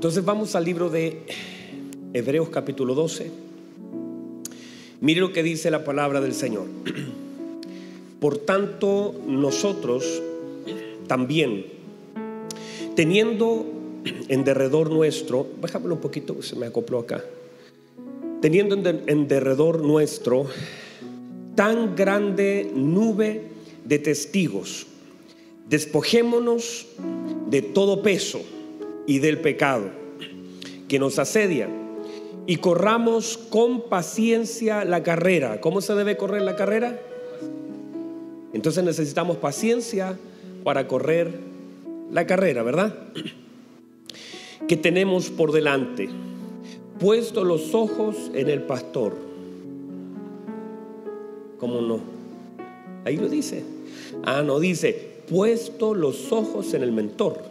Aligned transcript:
Entonces 0.00 0.24
vamos 0.24 0.54
al 0.54 0.64
libro 0.64 0.88
de 0.88 1.18
Hebreos 2.14 2.48
capítulo 2.48 2.94
12. 2.94 3.30
Mire 5.02 5.20
lo 5.20 5.30
que 5.30 5.42
dice 5.42 5.70
la 5.70 5.84
palabra 5.84 6.22
del 6.22 6.32
Señor. 6.32 6.64
Por 8.18 8.38
tanto, 8.38 9.14
nosotros 9.26 10.22
también, 11.06 11.66
teniendo 12.96 13.66
en 14.28 14.42
derredor 14.42 14.88
nuestro, 14.90 15.46
déjamelo 15.60 15.96
un 15.96 16.00
poquito, 16.00 16.40
se 16.40 16.56
me 16.56 16.64
acopló 16.64 17.00
acá, 17.00 17.22
teniendo 18.40 18.76
en 19.06 19.28
derredor 19.28 19.84
nuestro 19.84 20.46
tan 21.54 21.94
grande 21.94 22.70
nube 22.74 23.48
de 23.84 23.98
testigos, 23.98 24.86
despojémonos 25.68 26.86
de 27.50 27.60
todo 27.60 28.00
peso 28.00 28.40
y 29.06 29.18
del 29.18 29.40
pecado 29.40 29.99
que 30.90 30.98
nos 30.98 31.20
asedia 31.20 31.68
y 32.48 32.56
corramos 32.56 33.38
con 33.38 33.82
paciencia 33.82 34.84
la 34.84 35.04
carrera. 35.04 35.60
¿Cómo 35.60 35.80
se 35.82 35.94
debe 35.94 36.16
correr 36.16 36.42
la 36.42 36.56
carrera? 36.56 37.00
Entonces 38.52 38.82
necesitamos 38.82 39.36
paciencia 39.36 40.18
para 40.64 40.88
correr 40.88 41.38
la 42.10 42.26
carrera, 42.26 42.64
¿verdad? 42.64 42.98
Que 44.66 44.76
tenemos 44.76 45.30
por 45.30 45.52
delante, 45.52 46.08
puesto 46.98 47.44
los 47.44 47.72
ojos 47.72 48.30
en 48.34 48.48
el 48.48 48.62
pastor. 48.62 49.16
¿Cómo 51.58 51.80
no? 51.80 52.00
Ahí 53.04 53.16
lo 53.16 53.28
dice. 53.28 53.62
Ah, 54.24 54.42
no, 54.42 54.58
dice, 54.58 55.22
puesto 55.28 55.94
los 55.94 56.32
ojos 56.32 56.74
en 56.74 56.82
el 56.82 56.90
mentor. 56.90 57.42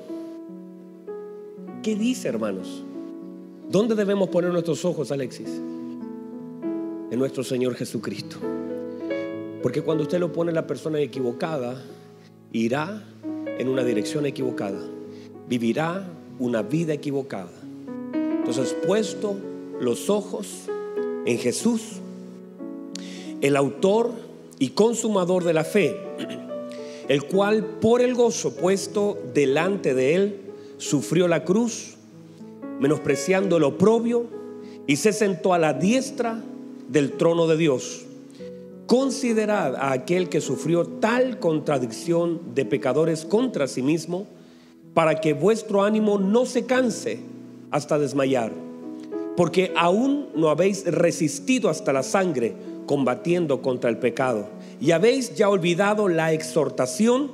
¿Qué 1.81 1.95
dice, 1.95 2.27
hermanos? 2.27 2.83
¿Dónde 3.69 3.93
debemos 3.93 4.29
poner 4.29 4.51
nuestros 4.51 4.83
ojos, 4.83 5.11
Alexis? 5.11 5.47
En 7.11 7.19
nuestro 7.19 7.43
Señor 7.43 7.75
Jesucristo. 7.75 8.37
Porque 9.61 9.83
cuando 9.83 10.05
usted 10.05 10.19
lo 10.19 10.33
pone 10.33 10.49
en 10.49 10.55
la 10.55 10.65
persona 10.65 10.99
equivocada, 10.99 11.79
irá 12.51 13.03
en 13.59 13.69
una 13.69 13.83
dirección 13.83 14.25
equivocada. 14.25 14.81
Vivirá 15.47 16.03
una 16.39 16.63
vida 16.63 16.93
equivocada. 16.93 17.51
Entonces, 18.11 18.75
puesto 18.87 19.35
los 19.79 20.09
ojos 20.09 20.47
en 21.27 21.37
Jesús, 21.37 21.99
el 23.41 23.55
autor 23.55 24.09
y 24.57 24.69
consumador 24.69 25.43
de 25.43 25.53
la 25.53 25.63
fe, 25.63 25.95
el 27.07 27.23
cual 27.25 27.63
por 27.79 28.01
el 28.01 28.15
gozo 28.15 28.55
puesto 28.55 29.15
delante 29.35 29.93
de 29.93 30.15
él, 30.15 30.39
sufrió 30.77 31.27
la 31.27 31.45
cruz, 31.45 31.98
menospreciando 32.79 33.57
el 33.57 33.63
oprobio, 33.63 34.25
y 34.87 34.95
se 34.95 35.13
sentó 35.13 35.53
a 35.53 35.59
la 35.59 35.73
diestra 35.73 36.41
del 36.87 37.13
trono 37.13 37.47
de 37.47 37.57
Dios. 37.57 38.05
Considerad 38.87 39.75
a 39.75 39.91
aquel 39.91 40.29
que 40.29 40.41
sufrió 40.41 40.85
tal 40.85 41.37
contradicción 41.39 42.55
de 42.55 42.65
pecadores 42.65 43.23
contra 43.23 43.67
sí 43.67 43.83
mismo, 43.83 44.25
para 44.95 45.21
que 45.21 45.33
vuestro 45.33 45.83
ánimo 45.83 46.17
no 46.17 46.45
se 46.45 46.65
canse 46.65 47.19
hasta 47.69 47.99
desmayar, 47.99 48.51
porque 49.37 49.71
aún 49.75 50.29
no 50.35 50.49
habéis 50.49 50.85
resistido 50.85 51.69
hasta 51.69 51.93
la 51.93 52.01
sangre 52.01 52.55
combatiendo 52.87 53.61
contra 53.61 53.91
el 53.91 53.97
pecado, 53.97 54.47
y 54.81 54.91
habéis 54.91 55.35
ya 55.35 55.49
olvidado 55.49 56.07
la 56.07 56.33
exhortación 56.33 57.31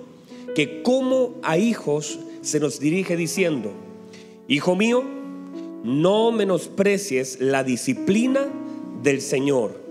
que 0.53 0.83
como 0.83 1.35
a 1.41 1.57
hijos 1.57 2.19
se 2.41 2.59
nos 2.59 2.79
dirige 2.79 3.15
diciendo, 3.15 3.71
Hijo 4.47 4.75
mío, 4.75 5.03
no 5.85 6.31
menosprecies 6.31 7.39
la 7.39 7.63
disciplina 7.63 8.41
del 9.03 9.21
Señor 9.21 9.85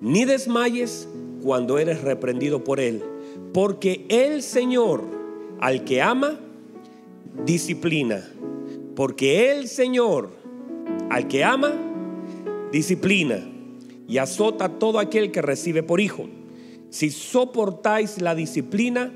ni 0.00 0.24
desmayes 0.24 1.08
cuando 1.42 1.78
eres 1.78 2.02
reprendido 2.02 2.64
por 2.64 2.80
Él, 2.80 3.02
porque 3.52 4.04
el 4.08 4.42
Señor 4.42 5.02
al 5.60 5.84
que 5.84 6.02
ama, 6.02 6.38
disciplina, 7.46 8.22
porque 8.96 9.52
el 9.52 9.68
Señor 9.68 10.30
al 11.10 11.28
que 11.28 11.44
ama, 11.44 11.72
disciplina 12.72 13.38
y 14.08 14.18
azota 14.18 14.66
a 14.66 14.78
todo 14.78 14.98
aquel 14.98 15.30
que 15.30 15.40
recibe 15.40 15.82
por 15.82 16.00
hijo. 16.00 16.26
Si 16.90 17.10
soportáis 17.10 18.20
la 18.20 18.34
disciplina, 18.34 19.10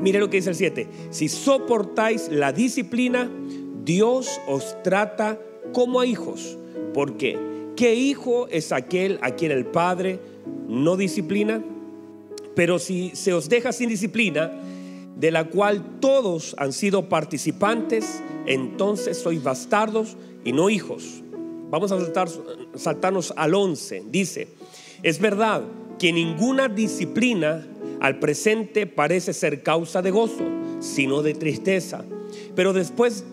mire 0.00 0.20
lo 0.20 0.30
que 0.30 0.36
dice 0.38 0.50
el 0.50 0.56
7, 0.56 0.88
si 1.10 1.28
soportáis 1.28 2.28
la 2.30 2.52
disciplina, 2.52 3.30
Dios 3.84 4.40
os 4.46 4.82
trata 4.82 5.38
como 5.72 6.00
a 6.00 6.06
hijos. 6.06 6.56
¿Por 6.94 7.16
qué? 7.16 7.38
¿Qué 7.76 7.94
hijo 7.94 8.48
es 8.48 8.72
aquel 8.72 9.18
a 9.20 9.32
quien 9.32 9.52
el 9.52 9.66
padre 9.66 10.20
no 10.68 10.96
disciplina? 10.96 11.62
Pero 12.54 12.78
si 12.78 13.10
se 13.14 13.34
os 13.34 13.48
deja 13.48 13.72
sin 13.72 13.88
disciplina, 13.88 14.50
de 15.16 15.30
la 15.30 15.44
cual 15.44 16.00
todos 16.00 16.54
han 16.58 16.72
sido 16.72 17.08
participantes, 17.08 18.22
entonces 18.46 19.18
sois 19.18 19.42
bastardos 19.42 20.16
y 20.44 20.52
no 20.52 20.70
hijos. 20.70 21.22
Vamos 21.70 21.92
a 21.92 22.00
saltar, 22.00 22.28
saltarnos 22.74 23.34
al 23.36 23.54
11. 23.54 24.04
Dice, 24.10 24.48
es 25.02 25.18
verdad 25.18 25.62
que 25.98 26.12
ninguna 26.12 26.68
disciplina 26.68 27.66
al 28.00 28.18
presente 28.18 28.86
parece 28.86 29.32
ser 29.32 29.62
causa 29.62 30.02
de 30.02 30.10
gozo, 30.10 30.44
sino 30.80 31.22
de 31.22 31.34
tristeza, 31.34 32.04
pero 32.54 32.72
después 32.72 33.24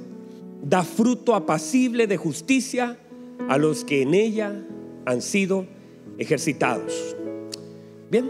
da 0.61 0.83
fruto 0.83 1.35
apacible 1.35 2.07
de 2.07 2.17
justicia 2.17 2.97
a 3.49 3.57
los 3.57 3.83
que 3.83 4.03
en 4.03 4.13
ella 4.13 4.63
han 5.05 5.21
sido 5.21 5.65
ejercitados. 6.17 7.15
Bien, 8.09 8.29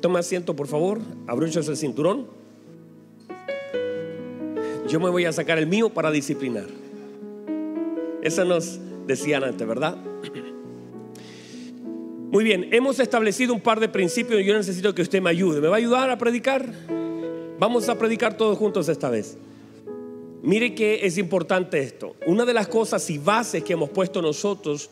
toma 0.00 0.18
asiento 0.18 0.54
por 0.54 0.66
favor, 0.66 1.00
abrochas 1.26 1.68
el 1.68 1.76
cinturón. 1.76 2.26
Yo 4.88 5.00
me 5.00 5.08
voy 5.08 5.24
a 5.24 5.32
sacar 5.32 5.58
el 5.58 5.66
mío 5.66 5.90
para 5.90 6.10
disciplinar. 6.10 6.66
Eso 8.22 8.44
nos 8.44 8.78
decían 9.06 9.44
antes, 9.44 9.66
¿verdad? 9.66 9.96
Muy 12.30 12.44
bien, 12.44 12.68
hemos 12.72 13.00
establecido 13.00 13.54
un 13.54 13.60
par 13.60 13.80
de 13.80 13.88
principios 13.88 14.40
y 14.40 14.44
yo 14.44 14.54
necesito 14.54 14.94
que 14.94 15.02
usted 15.02 15.22
me 15.22 15.30
ayude. 15.30 15.60
¿Me 15.60 15.68
va 15.68 15.76
a 15.76 15.78
ayudar 15.78 16.10
a 16.10 16.18
predicar? 16.18 16.68
Vamos 17.58 17.88
a 17.88 17.98
predicar 17.98 18.36
todos 18.36 18.58
juntos 18.58 18.88
esta 18.88 19.10
vez. 19.10 19.36
Mire 20.42 20.74
que 20.74 21.06
es 21.06 21.18
importante 21.18 21.80
esto. 21.80 22.16
Una 22.26 22.44
de 22.44 22.54
las 22.54 22.68
cosas 22.68 23.08
y 23.10 23.18
bases 23.18 23.62
que 23.62 23.74
hemos 23.74 23.90
puesto 23.90 24.22
nosotros 24.22 24.90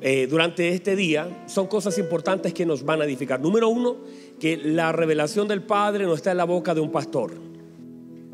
eh, 0.00 0.26
durante 0.28 0.68
este 0.68 0.94
día 0.94 1.44
son 1.46 1.66
cosas 1.66 1.96
importantes 1.96 2.52
que 2.52 2.66
nos 2.66 2.84
van 2.84 3.00
a 3.00 3.04
edificar. 3.04 3.40
Número 3.40 3.68
uno, 3.68 3.96
que 4.38 4.58
la 4.58 4.92
revelación 4.92 5.48
del 5.48 5.62
Padre 5.62 6.04
no 6.04 6.14
está 6.14 6.32
en 6.32 6.36
la 6.36 6.44
boca 6.44 6.74
de 6.74 6.80
un 6.82 6.92
pastor. 6.92 7.32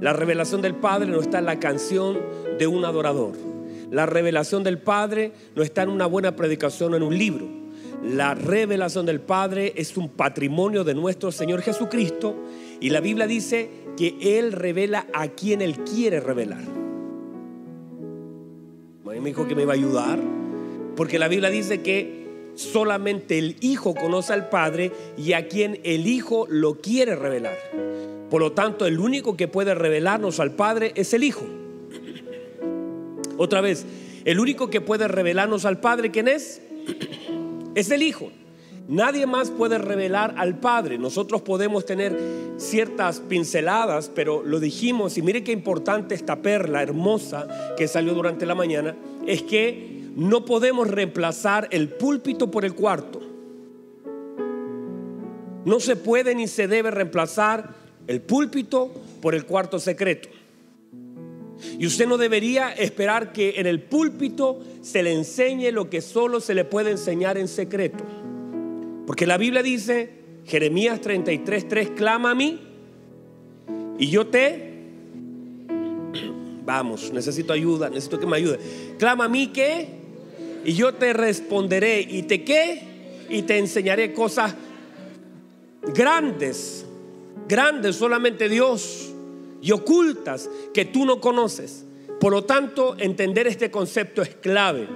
La 0.01 0.13
revelación 0.13 0.63
del 0.63 0.75
Padre 0.75 1.09
no 1.09 1.21
está 1.21 1.39
en 1.39 1.45
la 1.45 1.61
canción 1.61 2.19
de 2.59 2.67
un 2.67 2.85
adorador. 2.85 3.35
La 3.91 4.07
revelación 4.07 4.65
del 4.65 4.79
Padre 4.79 5.33
no 5.55 5.63
está 5.63 5.83
en 5.83 5.91
una 5.91 6.07
buena 6.07 6.35
predicación 6.35 6.95
o 6.95 6.97
en 6.97 7.03
un 7.05 7.17
libro. 7.17 7.47
La 8.03 8.35
revelación 8.35 9.05
del 9.05 9.21
Padre 9.21 9.75
es 9.77 9.97
un 9.97 10.09
patrimonio 10.09 10.85
de 10.85 10.95
nuestro 10.95 11.31
Señor 11.31 11.61
Jesucristo 11.61 12.35
y 12.81 12.91
la 12.91 13.01
Biblia 13.01 13.27
dice 13.27 13.69
que 13.97 14.39
Él 14.39 14.53
revela 14.53 15.07
a 15.13 15.29
quien 15.29 15.61
Él 15.61 15.85
quiere 15.85 16.21
revelar. 16.21 16.63
Me 19.05 19.29
dijo 19.29 19.47
que 19.47 19.55
me 19.55 19.63
iba 19.63 19.73
a 19.73 19.77
ayudar, 19.77 20.19
porque 20.97 21.19
la 21.19 21.29
Biblia 21.29 21.51
dice 21.51 21.83
que 21.83 22.53
solamente 22.55 23.39
el 23.39 23.57
Hijo 23.61 23.95
conoce 23.95 24.33
al 24.33 24.49
Padre 24.49 24.93
y 25.19 25.35
a 25.35 25.47
quien 25.47 25.79
el 25.85 26.07
Hijo 26.07 26.47
lo 26.49 26.81
quiere 26.81 27.17
revelar. 27.17 27.59
Por 28.31 28.41
lo 28.41 28.53
tanto, 28.53 28.87
el 28.87 28.99
único 28.99 29.37
que 29.37 29.47
puede 29.47 29.75
revelarnos 29.75 30.41
al 30.41 30.53
Padre 30.53 30.93
es 30.95 31.13
el 31.13 31.25
Hijo. 31.25 31.45
Otra 33.37 33.61
vez, 33.61 33.85
el 34.25 34.41
único 34.41 34.71
que 34.71 34.81
puede 34.81 35.07
revelarnos 35.07 35.67
al 35.67 35.81
Padre, 35.81 36.11
¿quién 36.11 36.29
es? 36.29 36.63
Es 37.75 37.91
el 37.91 38.03
Hijo. 38.03 38.31
Nadie 38.89 39.27
más 39.27 39.51
puede 39.51 39.79
revelar 39.79 40.35
al 40.37 40.59
Padre. 40.59 40.99
Nosotros 40.99 41.43
podemos 41.43 41.87
tener 41.87 42.19
ciertas 42.57 43.21
pinceladas, 43.21 44.11
pero 44.13 44.43
lo 44.43 44.59
dijimos, 44.59 45.17
y 45.17 45.23
mire 45.23 45.45
qué 45.45 45.53
importante 45.53 46.15
esta 46.15 46.43
perla 46.43 46.83
hermosa 46.83 47.47
que 47.77 47.87
salió 47.87 48.15
durante 48.15 48.47
la 48.47 48.57
mañana, 48.57 48.97
es 49.27 49.43
que 49.43 50.11
no 50.17 50.45
podemos 50.45 50.89
reemplazar 50.89 51.69
el 51.71 51.89
púlpito 51.89 52.51
por 52.51 52.65
el 52.65 52.75
cuarto. 52.75 53.21
No 55.65 55.79
se 55.79 55.95
puede 55.95 56.35
ni 56.35 56.49
se 56.49 56.67
debe 56.67 56.91
reemplazar 56.91 57.75
el 58.09 58.21
púlpito 58.21 58.91
por 59.23 59.37
el 59.37 59.47
cuarto 59.47 59.79
secreto. 59.79 60.29
Y 61.79 61.87
usted 61.87 62.07
no 62.07 62.19
debería 62.19 62.73
esperar 62.73 63.33
que 63.33 63.55
en 63.57 63.67
el 63.67 63.81
púlpito 63.81 64.61
se 64.83 65.03
le 65.03 65.13
enseñe 65.13 65.71
lo 65.73 65.91
que 65.91 66.01
solo 66.01 66.41
se 66.41 66.55
le 66.55 66.65
puede 66.65 66.91
enseñar 66.91 67.39
en 67.39 67.49
secreto. 67.49 68.05
Porque 69.07 69.27
la 69.27 69.39
Biblia 69.39 69.63
dice, 69.63 70.11
Jeremías 70.47 71.01
33, 71.01 71.69
3, 71.69 71.91
clama 71.91 72.33
a 72.33 72.35
mí 72.35 72.61
y 73.99 74.09
yo 74.09 74.27
te 74.27 74.71
Vamos, 76.65 77.11
necesito 77.13 77.53
ayuda, 77.53 77.89
necesito 77.89 78.21
que 78.21 78.27
me 78.27 78.37
ayude. 78.37 78.61
Clama 78.97 79.25
a 79.25 79.29
mí 79.29 79.49
que 79.49 79.89
y 80.65 80.75
yo 80.75 80.95
te 80.95 81.13
responderé 81.13 82.01
y 82.01 82.23
te 82.23 82.45
qué 82.45 82.83
y 83.29 83.43
te 83.43 83.59
enseñaré 83.59 84.13
cosas 84.13 84.55
grandes, 85.95 86.87
grandes 87.49 87.97
solamente 87.97 88.49
Dios 88.49 89.10
y 89.63 89.73
ocultas 89.73 90.49
que 90.73 90.85
tú 90.85 91.05
no 91.05 91.21
conoces. 91.21 91.85
Por 92.21 92.33
lo 92.33 92.45
tanto, 92.45 92.97
entender 92.99 93.47
este 93.47 93.71
concepto 93.71 94.23
es 94.23 94.35
clave. 94.37 94.87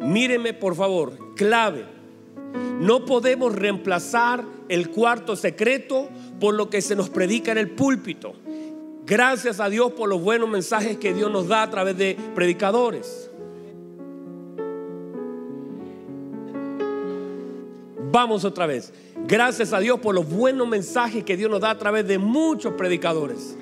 Míreme 0.00 0.54
por 0.54 0.74
favor, 0.74 1.34
clave. 1.36 1.84
No 2.80 3.04
podemos 3.04 3.54
reemplazar 3.54 4.44
el 4.68 4.90
cuarto 4.90 5.36
secreto 5.36 6.08
por 6.40 6.54
lo 6.54 6.70
que 6.70 6.82
se 6.82 6.96
nos 6.96 7.10
predica 7.10 7.52
en 7.52 7.58
el 7.58 7.70
púlpito. 7.70 8.34
Gracias 9.04 9.60
a 9.60 9.68
Dios 9.68 9.92
por 9.92 10.08
los 10.08 10.22
buenos 10.22 10.48
mensajes 10.48 10.96
que 10.96 11.12
Dios 11.12 11.30
nos 11.30 11.48
da 11.48 11.62
a 11.62 11.70
través 11.70 11.96
de 11.96 12.16
predicadores. 12.34 13.30
Vamos 18.10 18.44
otra 18.44 18.66
vez. 18.66 18.92
Gracias 19.26 19.72
a 19.72 19.80
Dios 19.80 19.98
por 20.00 20.14
los 20.14 20.28
buenos 20.28 20.68
mensajes 20.68 21.24
que 21.24 21.36
Dios 21.36 21.50
nos 21.50 21.60
da 21.60 21.70
a 21.70 21.78
través 21.78 22.06
de 22.06 22.18
muchos 22.18 22.74
predicadores. 22.74 23.56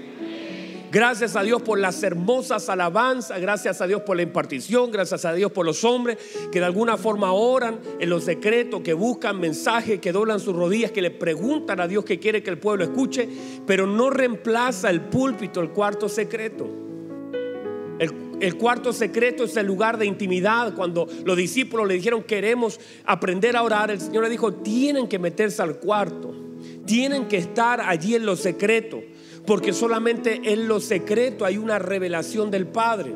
Gracias 0.92 1.37
a 1.37 1.44
Dios 1.44 1.62
por 1.62 1.78
las 1.78 2.02
hermosas 2.02 2.69
alabanzas, 2.69 3.40
gracias 3.40 3.81
a 3.81 3.87
Dios 3.87 4.02
por 4.02 4.16
la 4.16 4.22
impartición, 4.22 4.90
gracias 4.90 5.25
a 5.25 5.32
Dios 5.32 5.52
por 5.52 5.64
los 5.64 5.84
hombres 5.84 6.19
que 6.50 6.58
de 6.58 6.64
alguna 6.64 6.96
forma 6.96 7.32
oran 7.32 7.78
en 8.00 8.10
los 8.10 8.25
secretos, 8.25 8.81
que 8.81 8.92
buscan 8.92 9.38
mensajes, 9.38 10.00
que 10.00 10.10
doblan 10.10 10.40
sus 10.40 10.56
rodillas, 10.56 10.90
que 10.90 11.00
le 11.00 11.12
preguntan 11.12 11.78
a 11.78 11.87
Dios 11.87 12.04
que 12.04 12.19
quiere 12.19 12.42
que 12.42 12.50
el 12.50 12.58
pueblo 12.58 12.82
escuche, 12.82 13.28
pero 13.69 13.87
no 13.87 14.10
reemplaza 14.10 14.90
el 14.90 15.02
púlpito, 15.02 15.60
el 15.60 15.70
cuarto 15.70 16.08
secreto. 16.08 16.69
El, 18.00 18.56
cuarto 18.56 18.92
secreto 18.92 19.44
es 19.44 19.56
el 19.56 19.66
lugar 19.66 19.96
de 19.96 20.06
intimidad. 20.06 20.75
Cuando 20.75 21.06
los 21.25 21.37
discípulos 21.37 21.87
le 21.87 21.94
dijeron 21.94 22.25
queremos 22.25 22.81
aprender 23.04 23.56
a 23.56 23.62
orar, 23.62 23.92
el 23.92 24.00
Señor 24.00 24.25
le 24.25 24.31
dijo 24.31 24.54
tienen 24.54 25.06
que 25.06 25.20
meterse 25.20 25.62
al 25.62 25.76
cuarto, 25.76 26.34
tienen 26.84 27.28
que 27.28 27.37
estar 27.37 27.81
allí 27.81 28.16
en 28.16 28.26
lo 28.26 28.34
secreto 28.34 29.00
porque 29.50 29.73
solamente 29.73 30.43
en 30.44 30.69
lo 30.69 30.79
secreto 30.79 31.44
hay 31.44 31.58
una 31.58 31.81
revelación 31.81 32.52
del 32.52 32.69
Padre. 32.69 33.12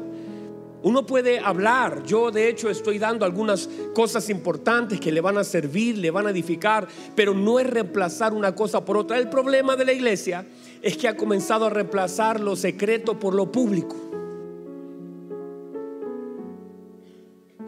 Uno 0.82 1.06
puede 1.06 1.38
hablar, 1.38 2.02
yo 2.02 2.32
de 2.32 2.48
hecho 2.48 2.68
estoy 2.70 2.98
dando 2.98 3.24
algunas 3.24 3.70
cosas 3.94 4.28
importantes 4.30 4.98
que 4.98 5.12
le 5.12 5.20
van 5.20 5.38
a 5.38 5.44
servir, 5.44 5.96
le 5.96 6.10
van 6.10 6.26
a 6.26 6.30
edificar, 6.30 6.88
pero 7.14 7.34
no 7.34 7.60
es 7.60 7.70
reemplazar 7.70 8.34
una 8.34 8.52
cosa 8.52 8.84
por 8.84 8.96
otra. 8.96 9.16
El 9.18 9.28
problema 9.28 9.76
de 9.76 9.84
la 9.84 9.92
iglesia 9.92 10.44
es 10.82 10.96
que 10.96 11.06
ha 11.06 11.16
comenzado 11.16 11.66
a 11.66 11.70
reemplazar 11.70 12.40
lo 12.40 12.56
secreto 12.56 13.16
por 13.16 13.32
lo 13.32 13.52
público. 13.52 13.94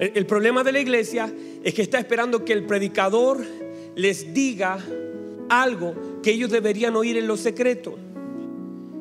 El, 0.01 0.27
problema 0.27 0.65
de 0.65 0.73
la 0.73 0.81
iglesia 0.81 1.33
es 1.63 1.73
que 1.73 1.83
está 1.83 2.01
esperando 2.01 2.45
que 2.45 2.53
el 2.53 2.67
predicador 2.67 3.45
les 3.95 4.35
diga 4.35 4.81
algo 5.49 5.95
que 6.21 6.33
ellos 6.33 6.51
deberían 6.51 6.97
oír 6.97 7.17
en 7.17 7.29
lo 7.29 7.37
secreto. 7.37 7.97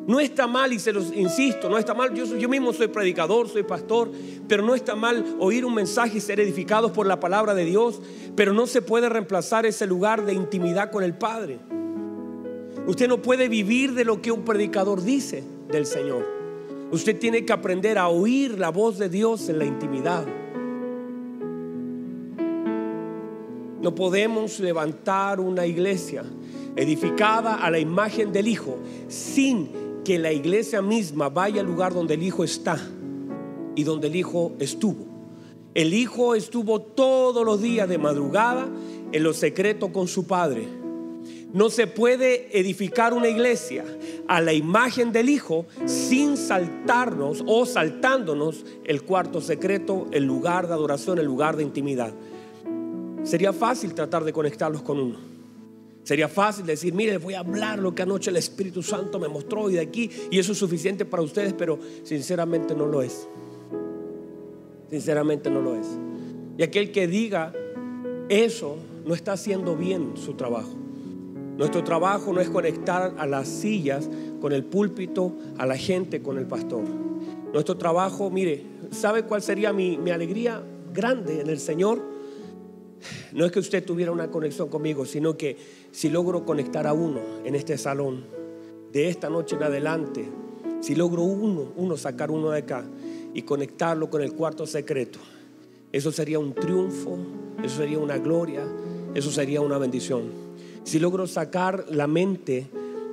No 0.07 0.19
está 0.19 0.46
mal, 0.46 0.72
y 0.72 0.80
se 0.80 0.94
los 0.94 1.12
insisto, 1.12 1.68
no 1.68 1.78
está 1.80 1.96
mal. 1.96 2.13
Yo, 2.13 2.48
mismo 2.48 2.74
soy 2.74 2.88
predicador, 2.88 3.50
soy 3.50 3.63
pastor, 3.63 4.12
pero 4.48 4.62
no 4.63 4.75
está 4.75 4.96
mal 4.96 5.38
oír 5.40 5.66
un 5.66 5.74
mensaje 5.74 6.19
y 6.19 6.22
ser 6.22 6.40
edificados 6.40 6.92
por 6.92 7.07
la 7.07 7.19
palabra 7.19 7.56
de 7.56 7.66
Dios, 7.66 8.02
pero 8.36 8.54
no 8.54 8.68
se 8.68 8.84
puede 8.84 9.10
reemplazar 9.10 9.66
ese 9.66 9.88
lugar 9.88 10.24
de 10.25 10.34
intimidad 10.34 10.92
con 10.92 11.04
el 11.04 11.16
Padre. 11.16 11.57
Usted 12.86 13.07
no 13.07 13.22
puede 13.22 13.50
vivir 13.50 13.94
de 13.96 14.06
lo 14.06 14.22
que 14.22 14.31
un 14.31 14.46
predicador 14.46 15.02
dice 15.02 15.44
del 15.72 15.88
Señor. 15.88 16.24
Usted 16.92 17.18
tiene 17.18 17.44
que 17.44 17.54
aprender 17.54 17.98
a 17.98 18.07
oír 18.07 18.60
la 18.60 18.69
voz 18.69 19.00
de 19.00 19.10
Dios 19.10 19.50
en 19.50 19.57
la 19.57 19.66
intimidad. 19.66 20.24
No 23.81 23.96
podemos 23.96 24.60
levantar 24.60 25.40
una 25.40 25.66
iglesia 25.66 26.24
edificada 26.75 27.56
a 27.56 27.72
la 27.72 27.80
imagen 27.80 28.31
del 28.31 28.48
Hijo 28.48 28.78
sin 29.07 29.85
que 30.06 30.18
la 30.19 30.31
iglesia 30.31 30.81
misma 30.81 31.28
vaya 31.28 31.60
al 31.60 31.68
lugar 31.68 31.94
donde 31.94 32.13
el 32.13 32.24
Hijo 32.24 32.46
está 32.46 32.80
y 33.75 33.84
donde 33.84 34.07
el 34.07 34.16
Hijo 34.16 34.54
estuvo. 34.60 35.06
El 35.74 35.94
Hijo 35.94 36.36
estuvo 36.36 36.80
todos 36.80 37.44
los 37.44 37.62
días 37.62 37.90
de 37.90 37.98
madrugada 37.98 38.69
en 39.12 39.24
lo 39.24 39.34
secreto 39.34 39.92
con 39.92 40.07
su 40.07 40.25
Padre. 40.25 40.68
No 41.52 41.69
se 41.69 41.88
puede 41.88 42.57
edificar 42.57 43.13
una 43.13 43.28
iglesia 43.28 43.84
a 44.28 44.40
la 44.42 44.54
imagen 44.54 45.12
del 45.12 45.28
Hijo 45.28 45.66
sin 45.86 46.38
saltarnos 46.38 47.44
o 47.46 47.66
saltándonos 47.66 48.63
el 48.86 49.02
cuarto 49.04 49.42
secreto, 49.42 50.07
el 50.12 50.24
lugar 50.24 50.68
de 50.68 50.74
adoración, 50.74 51.18
el 51.18 51.25
lugar 51.25 51.57
de 51.57 51.63
intimidad. 51.63 52.13
Sería 53.24 53.54
fácil 53.54 53.94
tratar 53.96 54.24
de 54.24 54.31
conectarlos 54.31 54.84
con 54.84 55.00
uno. 55.00 55.35
Sería 56.06 56.30
fácil 56.30 56.68
decir, 56.68 56.94
mire, 56.94 57.13
les 57.13 57.22
voy 57.22 57.34
a 57.34 57.40
hablar 57.40 57.80
lo 57.80 57.96
que 57.96 58.04
anoche 58.04 58.30
el 58.30 58.38
Espíritu 58.38 58.84
Santo 58.84 59.18
me 59.19 59.28
mostró 59.28 59.72
y 59.72 59.74
de 59.74 59.80
aquí, 59.80 60.07
y 60.30 60.38
eso 60.38 60.52
es 60.52 60.57
suficiente 60.60 61.04
para 61.04 61.24
ustedes, 61.24 61.54
pero 61.54 61.80
sinceramente 62.04 62.75
no 62.75 62.86
lo 62.86 63.02
es. 63.02 63.28
Sinceramente 64.88 65.50
no 65.50 65.62
lo 65.62 65.75
es. 65.75 65.88
Y 66.60 66.62
aquel 66.62 66.92
que 66.92 67.07
diga 67.07 67.54
eso 68.30 68.78
no 69.04 69.16
está 69.16 69.34
haciendo 69.34 69.75
bien 69.75 70.13
su 70.16 70.36
trabajo. 70.36 70.75
Nuestro 71.57 71.84
trabajo 71.84 72.31
no 72.34 72.40
es 72.40 72.52
conectar 72.52 73.16
a 73.18 73.25
las 73.25 73.48
sillas 73.48 74.07
con 74.42 74.54
el 74.54 74.63
púlpito, 74.63 75.36
a 75.57 75.66
la 75.66 75.75
gente 75.75 76.22
con 76.22 76.38
el 76.38 76.46
pastor. 76.46 76.84
Nuestro 77.52 77.78
trabajo, 77.78 78.30
mire, 78.30 78.63
¿sabe 78.92 79.24
cuál 79.24 79.42
sería 79.42 79.74
mi, 79.74 79.98
mi 79.98 80.12
alegría 80.12 80.62
grande 80.94 81.42
en 81.42 81.50
el 81.50 81.60
Señor? 81.60 82.13
No 83.34 83.46
es 83.46 83.52
que 83.52 83.60
usted 83.60 83.84
tuviera 83.84 84.12
una 84.12 84.30
conexión 84.31 84.69
conmigo, 84.69 85.06
sino 85.06 85.38
que 85.38 85.57
si 85.95 86.09
logro 86.09 86.44
conectar 86.44 86.86
a 86.88 86.94
uno 86.94 87.21
en 87.45 87.56
este 87.56 87.77
salón, 87.77 88.25
de 88.92 89.07
esta 89.07 89.30
noche 89.30 89.56
en 89.56 89.63
adelante, 89.63 90.30
si 90.81 90.94
logro 90.94 91.24
uno, 91.24 91.71
uno 91.77 91.95
sacar 91.95 92.31
uno 92.31 92.50
de 92.50 92.59
acá 92.59 92.83
y 93.33 93.44
conectarlo 93.44 94.09
con 94.09 94.21
el 94.21 94.33
cuarto 94.33 94.68
secreto, 94.68 95.19
eso 95.94 96.12
sería 96.12 96.38
un 96.38 96.53
triunfo, 96.53 97.18
eso 97.63 97.77
sería 97.77 97.97
una 97.97 98.18
gloria, 98.18 98.68
eso 99.14 99.31
sería 99.31 99.61
una 99.61 99.78
bendición. 99.78 100.23
Si 100.83 100.99
logro 100.99 101.28
sacar 101.28 101.85
la 101.90 102.07
mente 102.07 102.68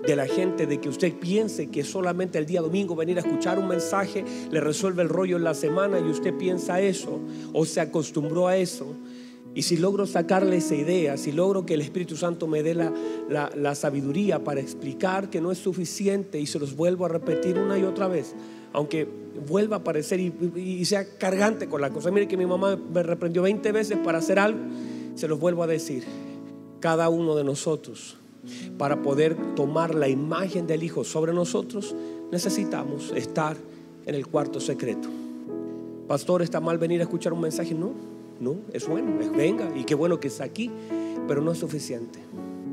de 0.04 0.16
la 0.16 0.26
gente 0.26 0.66
de 0.66 0.80
que 0.80 0.88
usted 0.88 1.14
piense 1.14 1.68
que 1.68 1.84
solamente 1.84 2.36
el 2.36 2.46
día 2.46 2.62
domingo 2.62 2.96
venir 2.96 3.16
a 3.18 3.20
escuchar 3.20 3.60
un 3.60 3.68
mensaje 3.68 4.24
le 4.50 4.60
resuelve 4.60 5.02
el 5.02 5.08
rollo 5.08 5.36
en 5.36 5.44
la 5.44 5.54
semana 5.54 6.00
y 6.00 6.10
usted 6.10 6.36
piensa 6.36 6.80
eso 6.80 7.20
o 7.52 7.64
se 7.64 7.80
acostumbró 7.80 8.48
a 8.48 8.56
eso, 8.56 8.88
y 9.54 9.62
si 9.62 9.76
logro 9.76 10.06
sacarle 10.06 10.56
esa 10.56 10.74
idea, 10.74 11.16
si 11.18 11.30
logro 11.30 11.66
que 11.66 11.74
el 11.74 11.82
Espíritu 11.82 12.16
Santo 12.16 12.46
me 12.46 12.62
dé 12.62 12.74
la, 12.74 13.74
sabiduría 13.74 14.42
para 14.42 14.60
explicar 14.60 15.28
que 15.28 15.42
no 15.42 15.52
es 15.52 15.58
suficiente 15.58 16.40
y 16.40 16.46
se 16.46 16.58
los 16.58 16.74
vuelvo 16.74 17.04
a 17.04 17.08
repetir 17.08 17.58
una 17.58 17.78
y 17.78 17.82
otra 17.82 18.08
vez, 18.08 18.34
aunque 18.72 19.06
vuelva 19.46 19.76
a 19.76 19.78
aparecer 19.80 20.20
y, 20.20 20.84
sea 20.86 21.18
cargante 21.18 21.68
con 21.68 21.82
la 21.82 21.90
cosa. 21.90 22.10
Mire 22.10 22.28
que 22.28 22.38
mi 22.38 22.46
mamá 22.46 22.76
me 22.76 23.02
reprendió 23.02 23.42
20 23.42 23.72
veces 23.72 23.98
para 23.98 24.18
hacer 24.18 24.38
algo, 24.38 24.60
se 25.16 25.28
los 25.28 25.38
vuelvo 25.38 25.62
a 25.62 25.66
decir. 25.66 26.04
Cada 26.80 27.10
uno 27.10 27.36
de 27.36 27.44
nosotros, 27.44 28.16
para 28.78 29.02
poder 29.02 29.36
tomar 29.54 29.94
la 29.94 30.08
imagen 30.08 30.66
del 30.66 30.82
Hijo 30.82 31.04
sobre 31.04 31.32
nosotros, 31.32 31.94
necesitamos 32.32 33.12
estar 33.14 33.56
en 34.06 34.14
el 34.14 34.26
cuarto 34.26 34.60
secreto. 34.60 35.08
Pastor, 36.08 36.42
¿está 36.42 36.58
mal 36.58 36.78
venir 36.78 37.00
a 37.00 37.04
escuchar 37.04 37.32
un 37.34 37.42
mensaje? 37.42 37.74
No 37.74 38.11
no, 38.42 38.56
es 38.72 38.88
bueno, 38.88 39.12
venga 39.36 39.70
y 39.76 39.84
qué 39.84 39.94
bueno 39.94 40.18
que 40.18 40.26
está 40.26 40.42
aquí, 40.42 40.70
pero 41.28 41.40
no 41.40 41.52
es 41.52 41.58
suficiente. 41.58 42.18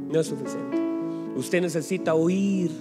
No 0.10 0.20
es 0.20 0.26
suficiente. 0.26 0.78
Usted 1.36 1.62
necesita 1.62 2.16
oír 2.16 2.72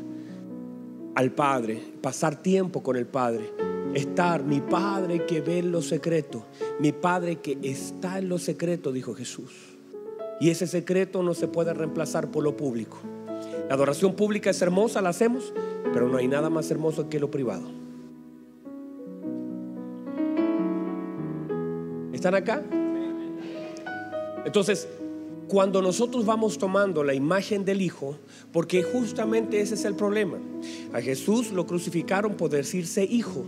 al 1.14 1.32
Padre, 1.32 1.82
pasar 2.00 2.42
tiempo 2.42 2.82
con 2.82 2.96
el 2.96 3.06
Padre, 3.06 3.52
estar, 3.92 4.42
mi 4.42 4.60
Padre 4.60 5.26
que 5.26 5.42
ve 5.42 5.62
lo 5.62 5.82
secreto, 5.82 6.46
mi 6.80 6.92
Padre 6.92 7.36
que 7.36 7.58
está 7.62 8.18
en 8.18 8.30
lo 8.30 8.38
secreto, 8.38 8.90
dijo 8.90 9.14
Jesús. 9.14 9.52
Y 10.40 10.48
ese 10.48 10.66
secreto 10.66 11.22
no 11.22 11.34
se 11.34 11.46
puede 11.46 11.74
reemplazar 11.74 12.30
por 12.30 12.42
lo 12.42 12.56
público. 12.56 12.98
La 13.68 13.74
adoración 13.74 14.14
pública 14.14 14.48
es 14.48 14.62
hermosa, 14.62 15.02
la 15.02 15.10
hacemos, 15.10 15.52
pero 15.92 16.08
no 16.08 16.16
hay 16.16 16.28
nada 16.28 16.48
más 16.48 16.70
hermoso 16.70 17.10
que 17.10 17.20
lo 17.20 17.30
privado. 17.30 17.77
¿Están 22.18 22.34
acá? 22.34 22.60
Entonces, 24.44 24.88
cuando 25.46 25.80
nosotros 25.80 26.26
vamos 26.26 26.58
tomando 26.58 27.04
la 27.04 27.14
imagen 27.14 27.64
del 27.64 27.80
Hijo, 27.80 28.16
porque 28.52 28.82
justamente 28.82 29.60
ese 29.60 29.74
es 29.74 29.84
el 29.84 29.94
problema. 29.94 30.36
A 30.92 31.00
Jesús 31.00 31.52
lo 31.52 31.64
crucificaron 31.64 32.34
por 32.34 32.50
decirse 32.50 33.04
Hijo. 33.04 33.44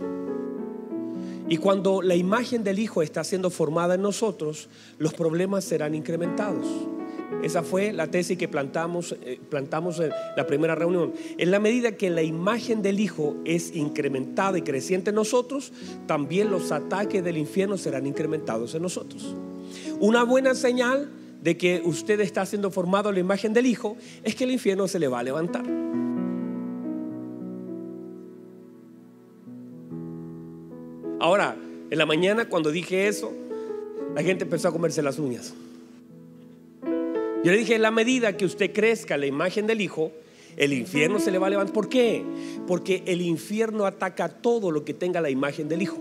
Y 1.49 1.57
cuando 1.57 2.01
la 2.01 2.15
imagen 2.15 2.63
del 2.63 2.79
Hijo 2.79 3.01
está 3.01 3.25
siendo 3.25 3.49
formada 3.49 3.95
en 3.95 4.03
nosotros, 4.03 4.69
los 4.99 5.13
problemas 5.13 5.65
serán 5.65 5.93
incrementados. 5.93 6.65
Esa 7.43 7.63
fue 7.63 7.91
la 7.91 8.07
tesis 8.07 8.37
que 8.37 8.47
plantamos, 8.47 9.15
eh, 9.23 9.39
plantamos 9.49 9.99
en 9.99 10.11
la 10.37 10.45
primera 10.45 10.75
reunión. 10.75 11.13
En 11.37 11.51
la 11.51 11.59
medida 11.59 11.93
que 11.93 12.09
la 12.09 12.21
imagen 12.21 12.81
del 12.81 12.99
Hijo 12.99 13.35
es 13.45 13.75
incrementada 13.75 14.57
y 14.57 14.61
creciente 14.61 15.09
en 15.09 15.15
nosotros, 15.15 15.73
también 16.07 16.51
los 16.51 16.71
ataques 16.71 17.23
del 17.23 17.37
infierno 17.37 17.77
serán 17.77 18.05
incrementados 18.05 18.75
en 18.75 18.83
nosotros. 18.83 19.35
Una 19.99 20.23
buena 20.23 20.53
señal 20.53 21.09
de 21.41 21.57
que 21.57 21.81
usted 21.83 22.19
está 22.19 22.45
siendo 22.45 22.69
formado 22.69 23.09
a 23.09 23.11
la 23.11 23.19
imagen 23.19 23.53
del 23.53 23.65
Hijo 23.65 23.97
es 24.23 24.35
que 24.35 24.43
el 24.43 24.51
infierno 24.51 24.87
se 24.87 24.99
le 24.99 25.07
va 25.07 25.19
a 25.19 25.23
levantar. 25.23 25.65
Ahora, 31.19 31.55
en 31.89 31.97
la 31.97 32.05
mañana 32.05 32.49
cuando 32.49 32.71
dije 32.71 33.07
eso, 33.07 33.31
la 34.15 34.23
gente 34.23 34.43
empezó 34.43 34.67
a 34.67 34.71
comerse 34.71 35.01
las 35.01 35.19
uñas. 35.19 35.53
Yo 37.43 37.51
le 37.51 37.57
dije, 37.57 37.75
en 37.75 37.81
la 37.81 37.91
medida 37.91 38.37
que 38.37 38.45
usted 38.45 38.71
crezca 38.71 39.17
la 39.17 39.25
imagen 39.25 39.65
del 39.65 39.81
Hijo, 39.81 40.11
el 40.57 40.73
infierno 40.73 41.19
se 41.19 41.31
le 41.31 41.39
va 41.39 41.47
a 41.47 41.49
levantar. 41.49 41.73
¿Por 41.73 41.89
qué? 41.89 42.23
Porque 42.67 43.03
el 43.07 43.21
infierno 43.21 43.85
ataca 43.85 44.29
todo 44.29 44.69
lo 44.69 44.85
que 44.85 44.93
tenga 44.93 45.21
la 45.21 45.29
imagen 45.29 45.67
del 45.67 45.81
Hijo. 45.81 45.97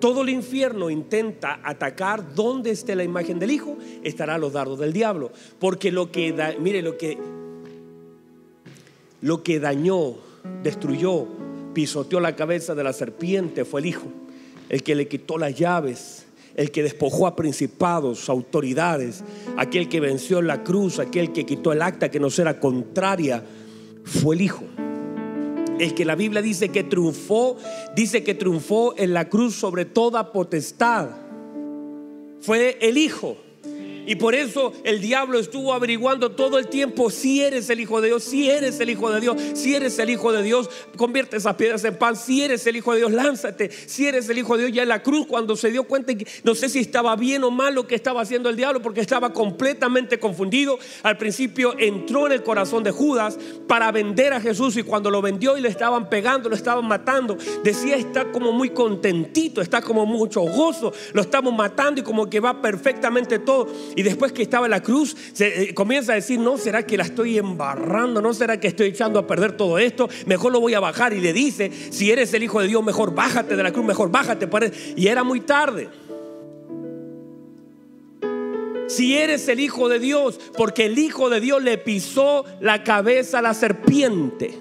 Todo 0.00 0.22
el 0.22 0.30
infierno 0.30 0.88
intenta 0.88 1.60
atacar 1.62 2.34
donde 2.34 2.70
esté 2.70 2.94
la 2.96 3.04
imagen 3.04 3.38
del 3.38 3.50
Hijo, 3.50 3.76
estará 4.04 4.38
los 4.38 4.54
dardos 4.54 4.78
del 4.78 4.92
diablo. 4.92 5.32
Porque 5.58 5.92
lo 5.92 6.10
que, 6.10 6.32
da, 6.32 6.54
mire, 6.58 6.80
lo 6.80 6.96
que, 6.96 7.18
lo 9.20 9.42
que 9.42 9.60
dañó, 9.60 10.14
destruyó, 10.62 11.26
pisoteó 11.74 12.20
la 12.20 12.36
cabeza 12.36 12.74
de 12.74 12.84
la 12.84 12.92
serpiente 12.92 13.66
fue 13.66 13.80
el 13.80 13.86
Hijo, 13.86 14.06
el 14.70 14.82
que 14.82 14.94
le 14.94 15.08
quitó 15.08 15.36
las 15.36 15.54
llaves, 15.54 16.25
el 16.56 16.70
que 16.70 16.82
despojó 16.82 17.26
a 17.26 17.36
principados, 17.36 18.28
autoridades, 18.28 19.22
aquel 19.56 19.88
que 19.88 20.00
venció 20.00 20.38
en 20.38 20.46
la 20.46 20.64
cruz, 20.64 20.98
aquel 20.98 21.32
que 21.32 21.44
quitó 21.44 21.72
el 21.72 21.82
acta 21.82 22.10
que 22.10 22.18
nos 22.18 22.38
era 22.38 22.58
contraria, 22.58 23.44
fue 24.04 24.36
el 24.36 24.42
Hijo. 24.42 24.64
El 25.78 25.94
que 25.94 26.06
la 26.06 26.14
Biblia 26.14 26.40
dice 26.40 26.70
que 26.70 26.82
triunfó, 26.82 27.58
dice 27.94 28.24
que 28.24 28.34
triunfó 28.34 28.94
en 28.96 29.12
la 29.12 29.28
cruz 29.28 29.54
sobre 29.54 29.84
toda 29.84 30.32
potestad. 30.32 31.10
Fue 32.40 32.78
el 32.80 32.96
Hijo. 32.96 33.36
Y 34.06 34.16
por 34.16 34.34
eso 34.34 34.72
el 34.84 35.00
diablo 35.00 35.38
estuvo 35.38 35.74
averiguando 35.74 36.30
todo 36.30 36.58
el 36.58 36.68
tiempo 36.68 37.10
si 37.10 37.42
eres 37.42 37.68
el 37.70 37.80
Hijo 37.80 38.00
de 38.00 38.08
Dios, 38.08 38.24
si 38.24 38.48
eres 38.48 38.80
el 38.80 38.90
Hijo 38.90 39.10
de 39.10 39.20
Dios, 39.20 39.36
si 39.54 39.74
eres 39.74 39.98
el 39.98 40.10
Hijo 40.10 40.32
de 40.32 40.42
Dios, 40.42 40.70
convierte 40.96 41.36
esas 41.36 41.56
piedras 41.56 41.84
en 41.84 41.96
pan, 41.98 42.16
si 42.16 42.42
eres 42.42 42.66
el 42.66 42.76
Hijo 42.76 42.92
de 42.92 42.98
Dios, 42.98 43.12
lánzate, 43.12 43.70
si 43.70 44.06
eres 44.06 44.28
el 44.28 44.38
Hijo 44.38 44.56
de 44.56 44.64
Dios, 44.64 44.76
ya 44.76 44.82
en 44.82 44.88
la 44.88 45.02
cruz 45.02 45.26
cuando 45.26 45.56
se 45.56 45.70
dio 45.70 45.84
cuenta 45.84 46.06
no 46.44 46.54
sé 46.54 46.68
si 46.68 46.80
estaba 46.80 47.16
bien 47.16 47.42
o 47.44 47.50
mal 47.50 47.74
lo 47.74 47.86
que 47.86 47.94
estaba 47.94 48.20
haciendo 48.20 48.48
el 48.48 48.56
diablo 48.56 48.80
porque 48.80 49.00
estaba 49.00 49.32
completamente 49.32 50.18
confundido. 50.18 50.78
Al 51.02 51.16
principio 51.16 51.74
entró 51.78 52.26
en 52.26 52.32
el 52.32 52.42
corazón 52.42 52.84
de 52.84 52.90
Judas 52.90 53.38
para 53.66 53.90
vender 53.92 54.32
a 54.32 54.40
Jesús 54.40 54.76
y 54.76 54.82
cuando 54.82 55.10
lo 55.10 55.22
vendió 55.22 55.56
y 55.56 55.60
le 55.60 55.68
estaban 55.68 56.08
pegando, 56.08 56.48
lo 56.48 56.54
estaban 56.54 56.86
matando, 56.86 57.36
decía 57.64 57.96
está 57.96 58.30
como 58.30 58.52
muy 58.52 58.70
contentito, 58.70 59.60
está 59.60 59.80
como 59.80 60.06
mucho 60.06 60.42
gozo, 60.42 60.92
lo 61.12 61.22
estamos 61.22 61.52
matando 61.54 62.00
y 62.00 62.04
como 62.04 62.28
que 62.28 62.40
va 62.40 62.60
perfectamente 62.60 63.38
todo. 63.38 63.66
Y 63.96 64.02
después 64.02 64.30
que 64.30 64.42
estaba 64.42 64.68
la 64.68 64.82
cruz, 64.82 65.16
se, 65.32 65.70
eh, 65.70 65.74
comienza 65.74 66.12
a 66.12 66.16
decir, 66.16 66.38
no, 66.38 66.58
¿será 66.58 66.86
que 66.86 66.98
la 66.98 67.04
estoy 67.04 67.38
embarrando? 67.38 68.20
¿No 68.20 68.34
será 68.34 68.60
que 68.60 68.68
estoy 68.68 68.88
echando 68.88 69.18
a 69.18 69.26
perder 69.26 69.56
todo 69.56 69.78
esto? 69.78 70.08
Mejor 70.26 70.52
lo 70.52 70.60
voy 70.60 70.74
a 70.74 70.80
bajar. 70.80 71.14
Y 71.14 71.20
le 71.20 71.32
dice, 71.32 71.72
si 71.90 72.10
eres 72.10 72.34
el 72.34 72.42
Hijo 72.42 72.60
de 72.60 72.68
Dios, 72.68 72.84
mejor 72.84 73.14
bájate 73.14 73.56
de 73.56 73.62
la 73.62 73.72
cruz, 73.72 73.86
mejor 73.86 74.10
bájate. 74.10 74.46
Y 74.96 75.06
era 75.08 75.24
muy 75.24 75.40
tarde. 75.40 75.88
Si 78.86 79.16
eres 79.16 79.48
el 79.48 79.60
Hijo 79.60 79.88
de 79.88 79.98
Dios, 79.98 80.38
porque 80.56 80.84
el 80.84 80.98
Hijo 80.98 81.30
de 81.30 81.40
Dios 81.40 81.62
le 81.62 81.78
pisó 81.78 82.44
la 82.60 82.84
cabeza 82.84 83.38
a 83.38 83.42
la 83.42 83.54
serpiente. 83.54 84.58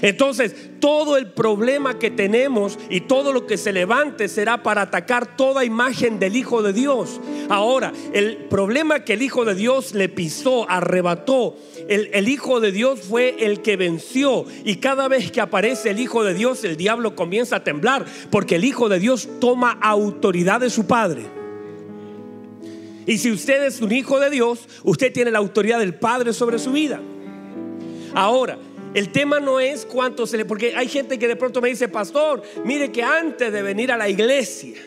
Entonces, 0.00 0.54
todo 0.84 1.16
el 1.16 1.28
problema 1.28 1.98
que 1.98 2.10
tenemos 2.10 2.78
y 2.90 3.00
todo 3.00 3.32
lo 3.32 3.46
que 3.46 3.56
se 3.56 3.72
levante 3.72 4.28
será 4.28 4.62
para 4.62 4.82
atacar 4.82 5.34
toda 5.34 5.64
imagen 5.64 6.18
del 6.18 6.36
Hijo 6.36 6.62
de 6.62 6.74
Dios. 6.74 7.22
Ahora, 7.48 7.90
el 8.12 8.36
problema 8.50 9.02
que 9.02 9.14
el 9.14 9.22
Hijo 9.22 9.46
de 9.46 9.54
Dios 9.54 9.94
le 9.94 10.10
pisó, 10.10 10.68
arrebató, 10.68 11.56
el, 11.88 12.10
el, 12.12 12.28
Hijo 12.28 12.60
de 12.60 12.70
Dios 12.70 13.00
fue 13.00 13.46
el 13.46 13.62
que 13.62 13.78
venció. 13.78 14.44
Y 14.62 14.76
cada 14.76 15.08
vez 15.08 15.32
que 15.32 15.40
aparece 15.40 15.88
el 15.88 16.00
Hijo 16.00 16.22
de 16.22 16.34
Dios, 16.34 16.64
el 16.64 16.76
diablo 16.76 17.16
comienza 17.16 17.56
a 17.56 17.64
temblar, 17.64 18.04
porque 18.30 18.56
el 18.56 18.64
Hijo 18.66 18.90
de 18.90 18.98
Dios 18.98 19.26
toma 19.40 19.78
autoridad 19.80 20.60
de 20.60 20.68
su 20.68 20.86
Padre. 20.86 21.24
Y 23.06 23.16
si 23.16 23.32
usted 23.32 23.64
es 23.64 23.80
un 23.80 23.90
hijo 23.90 24.20
de 24.20 24.28
Dios, 24.28 24.68
usted 24.82 25.10
tiene 25.14 25.30
la 25.30 25.38
autoridad 25.38 25.78
del 25.78 25.94
Padre 25.94 26.34
sobre 26.34 26.58
su 26.58 26.72
vida. 26.72 27.00
Ahora, 28.14 28.58
el 28.94 29.10
tema 29.10 29.40
no 29.40 29.60
es 29.60 29.84
cuánto 29.84 30.26
se 30.26 30.36
le... 30.36 30.44
Porque 30.44 30.74
hay 30.76 30.88
gente 30.88 31.18
que 31.18 31.28
de 31.28 31.36
pronto 31.36 31.60
me 31.60 31.68
dice, 31.68 31.88
pastor, 31.88 32.42
mire 32.64 32.92
que 32.92 33.02
antes 33.02 33.52
de 33.52 33.60
venir 33.60 33.90
a 33.90 33.96
la 33.96 34.08
iglesia, 34.08 34.80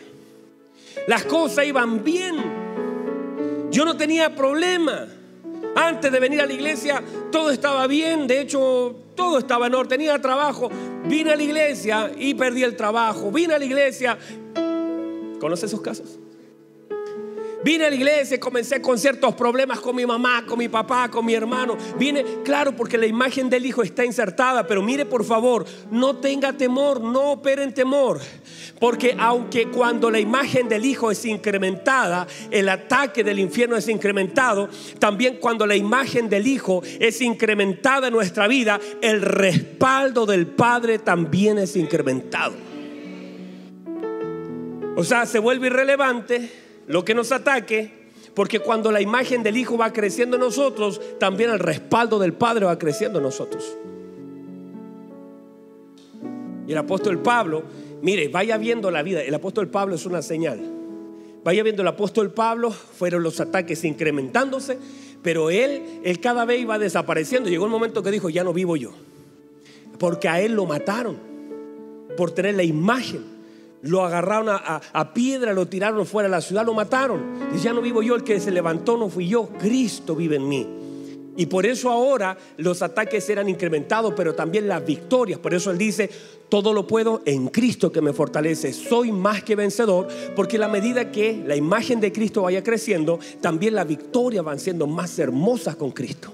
las 1.06 1.24
cosas 1.24 1.66
iban 1.66 2.02
bien. 2.02 2.36
Yo 3.70 3.84
no 3.84 3.96
tenía 3.96 4.34
problema. 4.34 5.06
Antes 5.74 6.10
de 6.10 6.18
venir 6.18 6.40
a 6.40 6.46
la 6.46 6.52
iglesia 6.52 7.02
todo 7.30 7.50
estaba 7.50 7.86
bien, 7.86 8.26
de 8.26 8.40
hecho 8.40 8.96
todo 9.14 9.38
estaba 9.38 9.66
en 9.66 9.88
tenía 9.88 10.20
trabajo. 10.20 10.70
Vine 11.04 11.32
a 11.32 11.36
la 11.36 11.42
iglesia 11.42 12.10
y 12.16 12.34
perdí 12.34 12.64
el 12.64 12.76
trabajo. 12.76 13.30
Vine 13.30 13.54
a 13.54 13.58
la 13.58 13.64
iglesia. 13.64 14.18
¿Conoce 15.38 15.66
esos 15.66 15.80
casos? 15.80 16.18
Vine 17.68 17.84
a 17.84 17.90
la 17.90 17.96
iglesia 17.96 18.40
comencé 18.40 18.80
con 18.80 18.98
ciertos 18.98 19.34
problemas 19.34 19.80
con 19.80 19.94
mi 19.94 20.06
mamá, 20.06 20.42
con 20.46 20.58
mi 20.58 20.70
papá, 20.70 21.10
con 21.10 21.26
mi 21.26 21.34
hermano. 21.34 21.76
Vine, 21.98 22.24
claro, 22.42 22.74
porque 22.74 22.96
la 22.96 23.04
imagen 23.04 23.50
del 23.50 23.66
hijo 23.66 23.82
está 23.82 24.06
insertada, 24.06 24.66
pero 24.66 24.80
mire 24.80 25.04
por 25.04 25.22
favor, 25.22 25.66
no 25.90 26.16
tenga 26.16 26.54
temor, 26.54 26.98
no 27.02 27.32
opere 27.32 27.62
en 27.62 27.74
temor. 27.74 28.20
Porque 28.80 29.14
aunque 29.18 29.68
cuando 29.68 30.10
la 30.10 30.18
imagen 30.18 30.66
del 30.66 30.86
hijo 30.86 31.10
es 31.10 31.22
incrementada, 31.26 32.26
el 32.50 32.70
ataque 32.70 33.22
del 33.22 33.38
infierno 33.38 33.76
es 33.76 33.86
incrementado, 33.86 34.70
también 34.98 35.36
cuando 35.38 35.66
la 35.66 35.76
imagen 35.76 36.30
del 36.30 36.46
hijo 36.46 36.82
es 36.98 37.20
incrementada 37.20 38.06
en 38.06 38.14
nuestra 38.14 38.48
vida, 38.48 38.80
el 39.02 39.20
respaldo 39.20 40.24
del 40.24 40.46
Padre 40.46 41.00
también 41.00 41.58
es 41.58 41.76
incrementado. 41.76 42.54
O 44.96 45.04
sea, 45.04 45.26
se 45.26 45.38
vuelve 45.38 45.66
irrelevante 45.66 46.67
lo 46.88 47.04
que 47.04 47.14
nos 47.14 47.32
ataque, 47.32 47.90
porque 48.34 48.60
cuando 48.60 48.90
la 48.90 49.00
imagen 49.00 49.42
del 49.42 49.56
Hijo 49.56 49.76
va 49.76 49.92
creciendo 49.92 50.36
en 50.36 50.42
nosotros, 50.42 51.00
también 51.18 51.50
el 51.50 51.58
respaldo 51.58 52.18
del 52.18 52.32
Padre 52.32 52.64
va 52.64 52.78
creciendo 52.78 53.18
en 53.18 53.24
nosotros. 53.24 53.76
Y 56.66 56.72
el 56.72 56.78
apóstol 56.78 57.20
Pablo, 57.20 57.62
mire, 58.02 58.28
vaya 58.28 58.56
viendo 58.58 58.90
la 58.90 59.02
vida, 59.02 59.22
el 59.22 59.34
apóstol 59.34 59.68
Pablo 59.68 59.94
es 59.94 60.06
una 60.06 60.22
señal. 60.22 60.60
Vaya 61.44 61.62
viendo 61.62 61.82
el 61.82 61.88
apóstol 61.88 62.30
Pablo, 62.30 62.70
fueron 62.70 63.22
los 63.22 63.40
ataques 63.40 63.84
incrementándose, 63.84 64.78
pero 65.22 65.50
él, 65.50 66.00
él 66.04 66.20
cada 66.20 66.44
vez 66.44 66.60
iba 66.60 66.78
desapareciendo. 66.78 67.48
Llegó 67.48 67.64
el 67.64 67.70
momento 67.70 68.02
que 68.02 68.10
dijo, 68.10 68.28
ya 68.28 68.44
no 68.44 68.52
vivo 68.52 68.76
yo, 68.76 68.92
porque 69.98 70.28
a 70.28 70.40
él 70.40 70.52
lo 70.52 70.66
mataron 70.66 71.16
por 72.16 72.30
tener 72.30 72.54
la 72.54 72.64
imagen 72.64 73.37
lo 73.82 74.04
agarraron 74.04 74.48
a, 74.48 75.14
piedra, 75.14 75.52
lo 75.52 75.66
tiraron 75.66 76.04
fuera 76.06 76.28
de 76.28 76.32
la 76.32 76.40
ciudad, 76.40 76.64
lo 76.66 76.74
mataron. 76.74 77.50
Dice, 77.52 77.64
ya 77.64 77.72
no 77.72 77.80
vivo 77.80 78.02
yo, 78.02 78.14
el 78.14 78.24
que 78.24 78.40
se 78.40 78.50
levantó 78.50 78.96
no 78.96 79.08
fui 79.08 79.28
yo, 79.28 79.48
Cristo 79.58 80.16
vive 80.16 80.36
en 80.36 80.48
mí. 80.48 80.66
Y 81.36 81.46
por 81.46 81.66
eso 81.66 81.88
ahora 81.88 82.36
los 82.56 82.82
ataques 82.82 83.28
eran 83.30 83.48
incrementados, 83.48 84.12
pero 84.16 84.34
también 84.34 84.66
las 84.66 84.84
victorias. 84.84 85.38
Por 85.38 85.54
eso 85.54 85.70
él 85.70 85.78
dice, 85.78 86.10
todo 86.48 86.72
lo 86.72 86.88
puedo 86.88 87.22
en 87.26 87.46
Cristo 87.46 87.92
que 87.92 88.00
me 88.00 88.12
fortalece. 88.12 88.72
Soy 88.72 89.12
más 89.12 89.44
que 89.44 89.54
vencedor, 89.54 90.08
porque 90.34 90.58
la 90.58 90.66
medida 90.66 91.12
que 91.12 91.40
la 91.46 91.54
imagen 91.54 92.00
de 92.00 92.10
Cristo 92.10 92.42
vaya 92.42 92.64
creciendo, 92.64 93.20
también 93.40 93.76
las 93.76 93.86
victorias 93.86 94.44
van 94.44 94.58
siendo 94.58 94.88
más 94.88 95.16
hermosas 95.16 95.76
con 95.76 95.92
Cristo. 95.92 96.32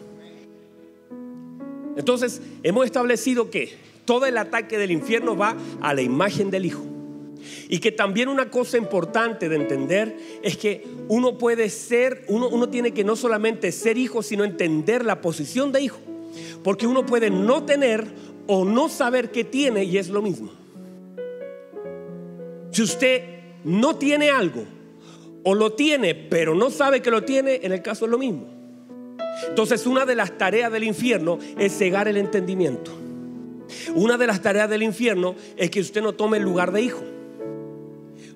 Entonces, 1.97 2.41
hemos 2.63 2.87
establecido 2.87 3.51
que 3.51 3.77
todo 4.07 4.25
el 4.25 4.39
ataque 4.39 4.79
del 4.79 4.91
infierno 4.91 5.37
va 5.37 5.55
a 5.83 5.93
la 5.93 6.01
imagen 6.01 6.51
del 6.51 6.65
Hijo. 6.65 6.94
Y 7.69 7.79
que 7.79 7.93
también 7.93 8.29
una 8.29 8.51
cosa 8.51 8.77
importante 8.77 9.49
de 9.49 9.57
entender 9.57 10.17
es 10.43 10.57
que 10.57 10.87
uno 11.09 11.39
puede 11.39 11.69
ser, 11.71 12.25
uno, 12.29 12.69
tiene 12.69 12.93
que 12.93 13.05
no 13.05 13.17
solamente 13.17 13.73
ser 13.73 13.99
hijo, 13.99 14.23
sino 14.23 14.45
entender 14.45 15.05
la 15.05 15.21
posición 15.21 15.73
de 15.73 15.83
hijo. 15.83 15.99
Porque 16.63 16.87
uno 16.87 17.05
puede 17.05 17.31
no 17.31 17.65
tener 17.65 18.07
o 18.47 18.65
no 18.65 18.89
saber 18.89 19.31
que 19.31 19.45
tiene 19.45 19.85
y 19.85 19.99
es 19.99 20.09
lo 20.09 20.23
mismo. 20.23 20.51
Si 22.71 22.83
usted 22.83 23.23
no 23.65 23.97
tiene 23.97 24.31
algo 24.31 24.65
o 25.45 25.55
lo 25.55 25.73
tiene 25.73 26.15
pero 26.15 26.55
no 26.55 26.71
sabe 26.71 27.03
que 27.03 27.11
lo 27.11 27.23
tiene, 27.23 27.61
en 27.63 27.73
el 27.73 27.83
caso 27.83 28.07
es 28.07 28.11
lo 28.11 28.19
mismo. 28.19 28.47
Entonces 29.49 29.87
una 29.87 30.05
de 30.07 30.15
las 30.15 30.37
tareas 30.39 30.73
del 30.73 30.85
infierno 30.85 31.39
es 31.59 31.77
cegar 31.77 32.09
el 32.09 32.17
entendimiento. 32.17 32.91
Una 33.95 34.17
de 34.17 34.27
las 34.27 34.43
tareas 34.43 34.69
del 34.69 34.83
infierno 34.83 35.35
es 35.57 35.71
que 35.71 35.81
usted 35.81 36.03
no 36.03 36.15
tome 36.15 36.39
el 36.39 36.43
lugar 36.43 36.73
de 36.73 36.83
hijo. 36.83 37.03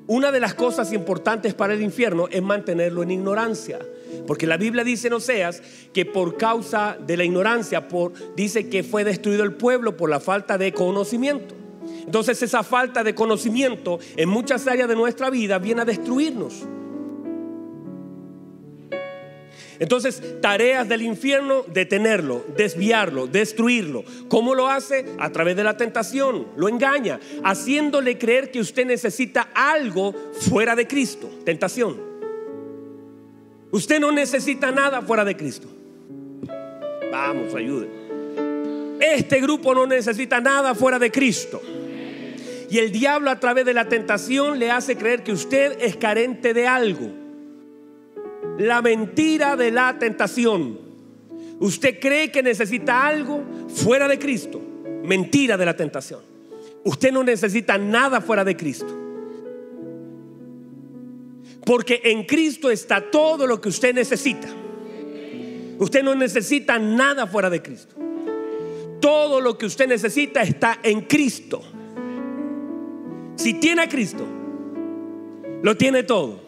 Una 0.09 0.33
de 0.33 0.41
las 0.41 0.55
cosas 0.55 0.91
importantes 0.95 1.53
para 1.53 1.75
el 1.75 1.83
infierno 1.83 2.29
es 2.31 2.43
mantenerlo 2.43 3.03
en 3.03 3.11
ignorancia, 3.11 3.79
Porque 4.27 4.47
la 4.47 4.57
Biblia 4.57 4.83
dice 4.83 5.09
en 5.09 5.13
Oseas 5.13 5.63
que 5.93 6.07
por 6.07 6.39
causa 6.39 6.97
de 6.99 7.17
la 7.19 7.25
ignorancia, 7.25 7.87
dice 8.35 8.71
que 8.71 8.83
fue 8.83 9.05
destruido 9.05 9.45
el 9.45 9.53
pueblo 9.53 9.99
por 9.99 10.09
la 10.09 10.19
falta 10.19 10.57
de 10.57 10.73
conocimiento. 10.73 11.55
Entonces 12.07 12.43
esa 12.43 12.63
falta 12.63 13.05
de 13.05 13.15
conocimiento 13.15 13.99
en 14.17 14.31
muchas 14.31 14.67
áreas 14.67 14.89
de 14.89 14.97
nuestra 14.97 15.29
vida 15.29 15.59
viene 15.59 15.83
a 15.83 15.85
destruirnos. 15.85 16.67
Entonces, 19.81 20.23
tareas 20.41 20.89
del 20.89 21.03
infierno, 21.03 21.65
detenerlo, 21.73 22.45
desviarlo, 22.57 23.27
destruirlo. 23.27 24.05
¿Cómo 24.29 24.55
lo 24.55 24.69
hace? 24.69 25.05
A 25.19 25.31
través 25.31 25.57
de 25.57 25.65
la 25.65 25.77
tentación. 25.77 26.49
Lo 26.57 26.69
engaña, 26.69 27.21
haciéndole 27.45 28.19
creer 28.19 28.51
que 28.51 28.61
usted 28.61 28.87
necesita 28.87 29.51
algo 29.55 30.13
fuera 30.33 30.75
de 30.75 30.87
Cristo. 30.87 31.31
Tentación. 31.45 31.97
Usted 33.71 34.01
no 34.01 34.11
necesita 34.11 34.73
nada 34.73 35.03
fuera 35.03 35.25
de 35.25 35.37
Cristo. 35.37 35.69
Vamos, 37.13 37.55
ayude. 37.55 37.89
Este 39.01 39.41
grupo 39.41 39.75
no 39.75 39.87
necesita 39.87 40.41
nada 40.41 40.75
fuera 40.75 40.99
de 40.99 41.11
Cristo. 41.13 41.63
Y 42.71 42.79
el 42.79 42.91
diablo 42.91 43.31
a 43.31 43.39
través 43.39 43.65
de 43.65 43.75
la 43.75 43.89
tentación 43.89 44.59
le 44.59 44.71
hace 44.71 44.97
creer 44.97 45.23
que 45.23 45.33
usted 45.33 45.79
es 45.81 45.97
carente 45.97 46.53
de 46.53 46.67
algo. 46.67 47.28
La 48.59 48.83
mentira 48.83 49.57
de 49.57 49.71
la 49.71 49.99
tentación. 49.99 50.79
Usted 51.61 51.99
cree 52.01 52.31
que 52.31 52.43
necesita 52.43 53.07
algo 53.07 53.43
fuera 53.69 54.09
de 54.09 54.19
Cristo. 54.19 54.61
Mentira 55.05 55.57
de 55.57 55.65
la 55.65 55.77
tentación. 55.77 56.21
Usted 56.85 57.13
no 57.13 57.23
necesita 57.23 57.79
nada 57.79 58.21
fuera 58.21 58.45
de 58.45 58.57
Cristo. 58.57 58.97
Porque 61.65 62.01
en 62.05 62.25
Cristo 62.25 62.71
está 62.71 63.11
todo 63.11 63.47
lo 63.47 63.61
que 63.61 63.69
usted 63.69 63.95
necesita. 63.95 64.49
Usted 65.79 66.03
no 66.03 66.15
necesita 66.15 66.79
nada 66.79 67.27
fuera 67.27 67.51
de 67.51 67.63
Cristo. 67.63 67.95
Todo 69.01 69.41
lo 69.41 69.57
que 69.57 69.67
usted 69.67 69.87
necesita 69.87 70.43
está 70.43 70.81
en 70.83 71.03
Cristo. 71.03 71.63
Si 73.37 73.55
tiene 73.55 73.83
a 73.83 73.89
Cristo, 73.89 74.27
lo 75.63 75.77
tiene 75.77 76.03
todo. 76.03 76.48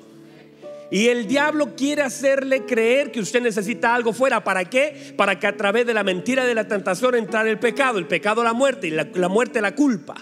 Y 0.91 1.07
el 1.07 1.27
diablo 1.29 1.77
quiere 1.77 2.03
hacerle 2.03 2.67
creer 2.67 3.13
que 3.13 3.21
usted 3.21 3.41
necesita 3.41 3.95
algo 3.95 4.13
fuera. 4.13 4.43
¿Para 4.43 4.65
qué? 4.65 5.15
Para 5.17 5.39
que 5.39 5.47
a 5.47 5.57
través 5.57 5.87
de 5.87 5.95
la 5.95 6.03
mentira 6.03 6.45
de 6.45 6.55
la 6.55 6.67
tentación 6.67 7.15
entrara 7.15 7.49
el 7.49 7.61
pecado, 7.61 7.99
el 7.99 8.07
pecado 8.07 8.43
la 8.43 8.53
muerte 8.53 8.89
y 8.89 8.91
la, 8.91 9.09
la 9.15 9.29
muerte 9.29 9.61
la 9.61 9.75
culpa. 9.77 10.17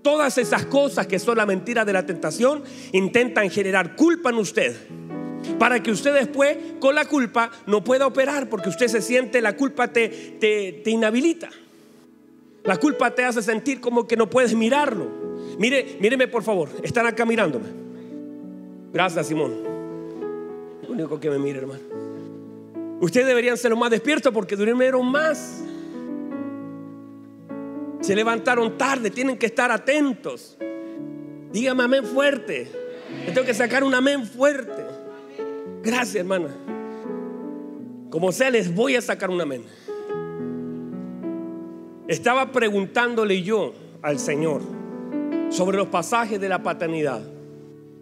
Todas 0.00 0.38
esas 0.38 0.64
cosas 0.64 1.06
que 1.06 1.18
son 1.18 1.36
la 1.36 1.44
mentira 1.44 1.84
de 1.84 1.92
la 1.92 2.06
tentación 2.06 2.62
intentan 2.92 3.50
generar 3.50 3.96
culpa 3.96 4.30
en 4.30 4.36
usted. 4.36 4.76
Para 5.58 5.82
que 5.82 5.90
usted 5.90 6.14
después 6.14 6.56
con 6.80 6.94
la 6.94 7.04
culpa 7.04 7.50
no 7.66 7.84
pueda 7.84 8.06
operar 8.06 8.48
porque 8.48 8.70
usted 8.70 8.88
se 8.88 9.02
siente, 9.02 9.42
la 9.42 9.56
culpa 9.56 9.88
te, 9.88 10.08
te, 10.08 10.80
te 10.84 10.90
inhabilita. 10.90 11.50
La 12.64 12.78
culpa 12.78 13.14
te 13.14 13.24
hace 13.24 13.42
sentir 13.42 13.80
como 13.80 14.06
que 14.06 14.16
no 14.16 14.30
puedes 14.30 14.54
mirarlo. 14.54 15.06
Mire, 15.58 15.98
míreme 16.00 16.28
por 16.28 16.42
favor, 16.42 16.70
están 16.82 17.06
acá 17.06 17.26
mirándome. 17.26 17.66
Gracias, 18.92 19.26
Simón 19.26 19.67
único 21.02 21.20
que 21.20 21.30
me 21.30 21.38
mire, 21.38 21.58
hermano. 21.58 21.80
Ustedes 23.00 23.26
deberían 23.26 23.56
ser 23.56 23.70
los 23.70 23.78
más 23.78 23.90
despiertos 23.90 24.32
porque 24.32 24.56
durmieron 24.56 25.08
más. 25.10 25.62
Se 28.00 28.14
levantaron 28.14 28.76
tarde, 28.76 29.10
tienen 29.10 29.38
que 29.38 29.46
estar 29.46 29.70
atentos. 29.70 30.56
Dígame 31.52 31.84
amén 31.84 32.04
fuerte. 32.04 32.68
tengo 33.26 33.46
que 33.46 33.54
sacar 33.54 33.84
un 33.84 33.94
amén 33.94 34.26
fuerte. 34.26 34.84
Gracias, 35.82 36.16
hermana. 36.16 36.48
Como 38.10 38.32
sea, 38.32 38.50
les 38.50 38.74
voy 38.74 38.96
a 38.96 39.00
sacar 39.00 39.30
un 39.30 39.40
amén. 39.40 39.64
Estaba 42.08 42.50
preguntándole 42.50 43.42
yo 43.42 43.74
al 44.02 44.18
Señor 44.18 44.62
sobre 45.50 45.76
los 45.76 45.88
pasajes 45.88 46.40
de 46.40 46.48
la 46.48 46.62
paternidad. 46.62 47.20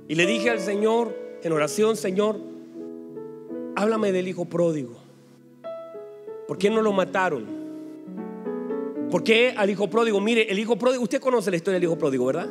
Y 0.09 0.15
le 0.15 0.27
dije 0.27 0.51
al 0.51 0.61
Señor 0.61 1.15
en 1.43 1.53
oración, 1.53 1.97
Señor, 1.97 2.56
háblame 3.77 4.11
del 4.11 4.27
hijo 4.27 4.47
pródigo. 4.47 4.97
¿Por 6.49 6.59
qué 6.59 6.71
no 6.71 6.83
lo 6.83 6.93
mataron? 6.93 7.47
¿Por 9.11 9.23
qué 9.23 9.55
al 9.57 9.71
hijo 9.71 9.89
pródigo? 9.89 10.21
Mire, 10.21 10.51
el 10.51 10.59
hijo 10.59 10.77
pródigo, 10.77 11.03
usted 11.03 11.21
conoce 11.21 11.51
la 11.51 11.57
historia 11.57 11.75
del 11.75 11.85
hijo 11.85 11.99
pródigo, 11.99 12.27
¿verdad? 12.27 12.49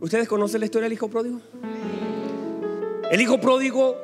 ¿Ustedes 0.00 0.28
conocen 0.28 0.60
la 0.60 0.66
historia 0.66 0.84
del 0.84 0.92
hijo 0.92 1.08
pródigo? 1.08 1.40
El 3.10 3.20
hijo 3.20 3.40
pródigo 3.40 3.96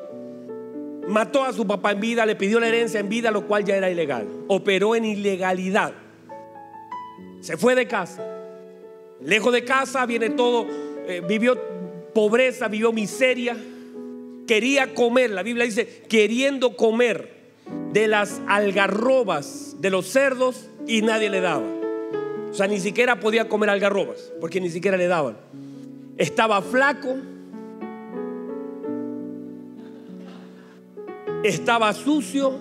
mató 1.09 1.45
a 1.45 1.53
su 1.53 1.67
papá 1.67 1.93
en 1.93 2.01
vida, 2.01 2.27
le 2.27 2.37
pidió 2.37 2.59
la 2.59 2.69
herencia 2.69 3.01
en 3.01 3.09
vida, 3.09 3.31
lo 3.31 3.47
cual 3.47 3.65
ya 3.65 3.77
era 3.77 3.89
ilegal. 3.89 4.27
Operó 4.49 4.97
en 4.97 5.05
ilegalidad. 5.05 5.93
Se 7.41 7.57
fue 7.57 7.75
de 7.75 7.87
casa. 7.87 8.27
Lejos 9.23 9.53
de 9.53 9.65
casa 9.65 10.05
viene 10.07 10.31
todo, 10.31 10.67
eh, 11.07 11.23
vivió 11.27 11.57
pobreza, 12.15 12.69
vivió 12.69 12.93
miseria 12.93 13.57
quería 14.51 14.95
comer, 14.95 15.31
la 15.31 15.45
Biblia 15.45 15.65
dice, 15.65 16.03
queriendo 16.09 16.77
comer 16.77 17.53
de 17.93 18.09
las 18.09 18.43
algarrobas 18.49 19.77
de 19.79 19.91
los 19.91 20.09
cerdos 20.09 20.69
y 20.89 21.03
nadie 21.03 21.31
le 21.31 21.41
daba. 21.41 21.69
O 22.51 22.53
sea, 22.53 22.67
ni 22.67 22.81
siquiera 22.81 23.21
podía 23.21 23.49
comer 23.49 23.71
algarrobas, 23.71 24.33
porque 24.41 24.61
ni 24.61 24.69
siquiera 24.69 24.97
le 24.97 25.07
daban. 25.07 25.37
Estaba 26.17 26.63
flaco, 26.63 27.15
estaba 31.45 31.93
sucio, 31.93 32.59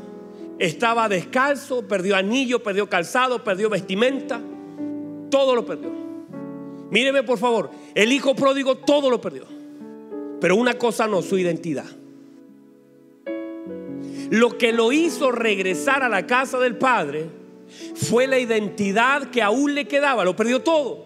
estaba 0.60 1.10
descalzo, 1.10 1.88
perdió 1.88 2.18
anillo, 2.18 2.62
perdió 2.62 2.88
calzado, 2.88 3.44
perdió 3.44 3.68
vestimenta, 3.68 4.40
todo 5.32 5.56
lo 5.56 5.66
perdió. 5.66 5.90
Míreme 6.92 7.24
por 7.24 7.40
favor, 7.40 7.72
el 7.96 8.12
hijo 8.12 8.36
pródigo 8.36 8.78
todo 8.78 9.10
lo 9.10 9.20
perdió. 9.20 9.59
Pero 10.40 10.56
una 10.56 10.76
cosa 10.76 11.08
no, 11.08 11.22
su 11.22 11.38
identidad. 11.38 11.86
Lo 14.30 14.58
que 14.58 14.72
lo 14.72 14.92
hizo 14.92 15.32
regresar 15.32 16.04
a 16.04 16.10
la 16.10 16.28
casa 16.28 16.60
del 16.60 16.76
Padre 16.76 17.26
fue 17.96 18.28
la 18.28 18.38
identidad 18.40 19.30
que 19.32 19.42
aún 19.42 19.74
le 19.74 19.88
quedaba. 19.88 20.24
Lo 20.24 20.36
perdió 20.36 20.62
todo. 20.62 21.06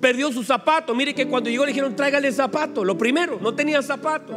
Perdió 0.00 0.32
sus 0.32 0.46
zapatos. 0.46 0.94
Mire 0.94 1.14
que 1.14 1.26
cuando 1.26 1.50
llegó 1.50 1.64
le 1.64 1.72
dijeron 1.72 1.96
tráigale 1.96 2.30
zapatos. 2.30 2.84
Lo 2.86 2.96
primero, 2.98 3.38
no 3.40 3.54
tenía 3.54 3.82
zapatos. 3.82 4.36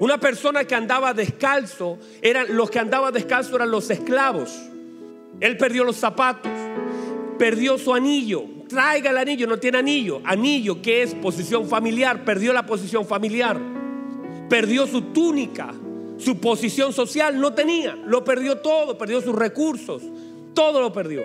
Una 0.00 0.18
persona 0.18 0.64
que 0.64 0.74
andaba 0.74 1.14
descalzo, 1.14 1.98
eran 2.20 2.56
los 2.56 2.70
que 2.70 2.80
andaban 2.80 3.12
descalzo 3.14 3.54
eran 3.54 3.70
los 3.70 3.88
esclavos. 3.88 4.50
Él 5.38 5.56
perdió 5.56 5.84
los 5.84 5.96
zapatos, 5.96 6.50
perdió 7.38 7.78
su 7.78 7.94
anillo, 7.94 8.44
traiga 8.72 9.10
el 9.10 9.18
anillo, 9.18 9.46
no 9.46 9.58
tiene 9.58 9.78
anillo. 9.78 10.20
Anillo, 10.24 10.82
que 10.82 11.02
es 11.02 11.14
posición 11.14 11.68
familiar, 11.68 12.24
perdió 12.24 12.52
la 12.52 12.66
posición 12.66 13.06
familiar. 13.06 13.58
Perdió 14.48 14.86
su 14.86 15.02
túnica, 15.12 15.72
su 16.18 16.38
posición 16.38 16.92
social 16.92 17.40
no 17.40 17.52
tenía. 17.52 17.94
Lo 17.94 18.24
perdió 18.24 18.58
todo, 18.58 18.98
perdió 18.98 19.20
sus 19.20 19.34
recursos, 19.34 20.02
todo 20.54 20.80
lo 20.80 20.92
perdió. 20.92 21.22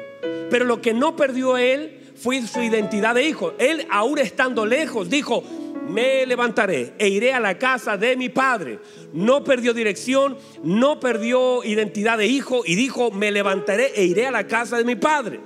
Pero 0.50 0.66
lo 0.66 0.82
que 0.82 0.94
no 0.94 1.16
perdió 1.16 1.58
él 1.58 2.12
fue 2.16 2.42
su 2.42 2.62
identidad 2.62 3.16
de 3.16 3.28
hijo. 3.28 3.54
Él, 3.58 3.86
aún 3.90 4.20
estando 4.20 4.66
lejos, 4.66 5.10
dijo, 5.10 5.44
me 5.88 6.26
levantaré 6.26 6.94
e 6.98 7.08
iré 7.08 7.34
a 7.34 7.40
la 7.40 7.58
casa 7.58 7.98
de 7.98 8.18
mi 8.18 8.30
padre. 8.30 8.80
No 9.14 9.44
perdió 9.44 9.74
dirección, 9.74 10.38
no 10.64 11.00
perdió 11.00 11.64
identidad 11.64 12.18
de 12.18 12.28
hijo 12.28 12.64
y 12.66 12.76
dijo, 12.76 13.12
me 13.12 13.32
levantaré 13.32 13.94
e 13.96 14.04
iré 14.04 14.28
a 14.28 14.32
la 14.32 14.48
casa 14.48 14.78
de 14.78 14.84
mi 14.84 14.96
padre. 14.96 15.40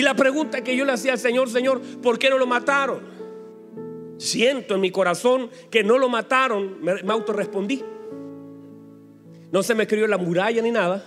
Y 0.00 0.02
la 0.02 0.14
pregunta 0.14 0.64
que 0.64 0.74
yo 0.74 0.86
le 0.86 0.92
hacía 0.92 1.12
al 1.12 1.18
Señor, 1.18 1.50
Señor, 1.50 1.78
¿por 2.00 2.18
qué 2.18 2.30
no 2.30 2.38
lo 2.38 2.46
mataron? 2.46 3.02
Siento 4.16 4.74
en 4.74 4.80
mi 4.80 4.90
corazón 4.90 5.50
que 5.70 5.84
no 5.84 5.98
lo 5.98 6.08
mataron, 6.08 6.82
me, 6.82 7.02
me 7.02 7.12
autorrespondí. 7.12 7.84
No 9.52 9.62
se 9.62 9.74
me 9.74 9.82
escribió 9.82 10.06
la 10.06 10.16
muralla 10.16 10.62
ni 10.62 10.70
nada. 10.70 11.04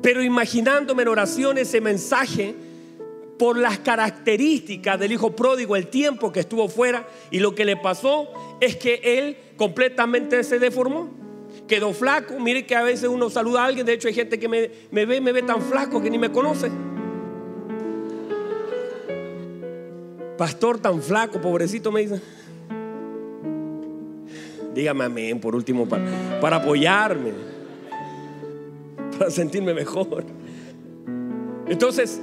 Pero 0.00 0.22
imaginándome 0.22 1.02
en 1.02 1.08
oración 1.08 1.58
ese 1.58 1.82
mensaje 1.82 2.54
por 3.38 3.58
las 3.58 3.80
características 3.80 4.98
del 4.98 5.12
hijo 5.12 5.36
pródigo, 5.36 5.76
el 5.76 5.88
tiempo 5.88 6.32
que 6.32 6.40
estuvo 6.40 6.70
fuera 6.70 7.06
y 7.30 7.38
lo 7.38 7.54
que 7.54 7.66
le 7.66 7.76
pasó 7.76 8.28
es 8.62 8.76
que 8.76 9.02
él 9.04 9.36
completamente 9.58 10.42
se 10.42 10.58
deformó 10.58 11.17
quedó 11.66 11.92
flaco. 11.92 12.38
Mire 12.38 12.66
que 12.66 12.74
a 12.74 12.82
veces 12.82 13.08
uno 13.08 13.30
saluda 13.30 13.62
a 13.62 13.66
alguien, 13.66 13.86
de 13.86 13.92
hecho 13.92 14.08
hay 14.08 14.14
gente 14.14 14.38
que 14.38 14.48
me, 14.48 14.70
ve, 14.90 15.20
me 15.20 15.32
ve 15.32 15.42
tan 15.42 15.62
flaco 15.62 16.00
que 16.00 16.10
ni 16.10 16.18
me 16.18 16.30
conoce. 16.30 16.70
Pastor 20.36 20.78
tan 20.78 21.02
flaco, 21.02 21.40
pobrecito, 21.40 21.90
me 21.90 22.00
dice. 22.02 22.20
Dígame 24.74 25.04
amén, 25.04 25.40
por 25.40 25.56
último, 25.56 25.88
para 25.88 26.56
apoyarme, 26.56 27.32
para 29.18 29.30
sentirme 29.30 29.74
mejor. 29.74 30.24
Entonces, 31.66 32.20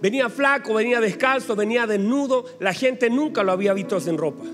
venía 0.00 0.28
flaco, 0.28 0.74
venía 0.74 1.00
descalzo, 1.00 1.56
venía 1.56 1.88
desnudo. 1.88 2.44
La 2.60 2.72
gente 2.72 3.10
nunca 3.10 3.42
lo 3.42 3.50
había 3.50 3.72
visto 3.74 3.98
sin 3.98 4.16
ropa. 4.16 4.44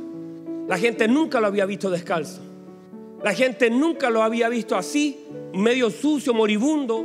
La 0.66 0.78
gente 0.78 1.06
nunca 1.06 1.40
lo 1.40 1.46
había 1.46 1.66
visto 1.66 1.90
descalzo. 1.90 2.40
La 3.26 3.34
gente 3.34 3.70
nunca 3.70 4.08
lo 4.08 4.22
había 4.22 4.48
visto 4.48 4.76
así, 4.76 5.18
medio 5.52 5.90
sucio, 5.90 6.32
moribundo. 6.32 7.04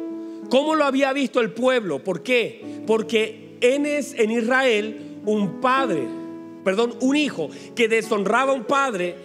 ¿Cómo 0.51 0.75
lo 0.75 0.85
había 0.85 1.13
visto 1.13 1.39
el 1.41 1.49
pueblo? 1.49 2.03
¿Por 2.03 2.21
qué? 2.21 2.83
Porque 2.85 3.57
en, 3.59 3.87
en 3.87 4.29
Israel 4.29 5.19
un 5.25 5.59
padre, 5.59 6.03
perdón, 6.63 6.93
un 7.01 7.15
hijo 7.15 7.49
que 7.73 7.87
deshonraba 7.87 8.51
a 8.51 8.55
un 8.55 8.65
padre, 8.65 9.15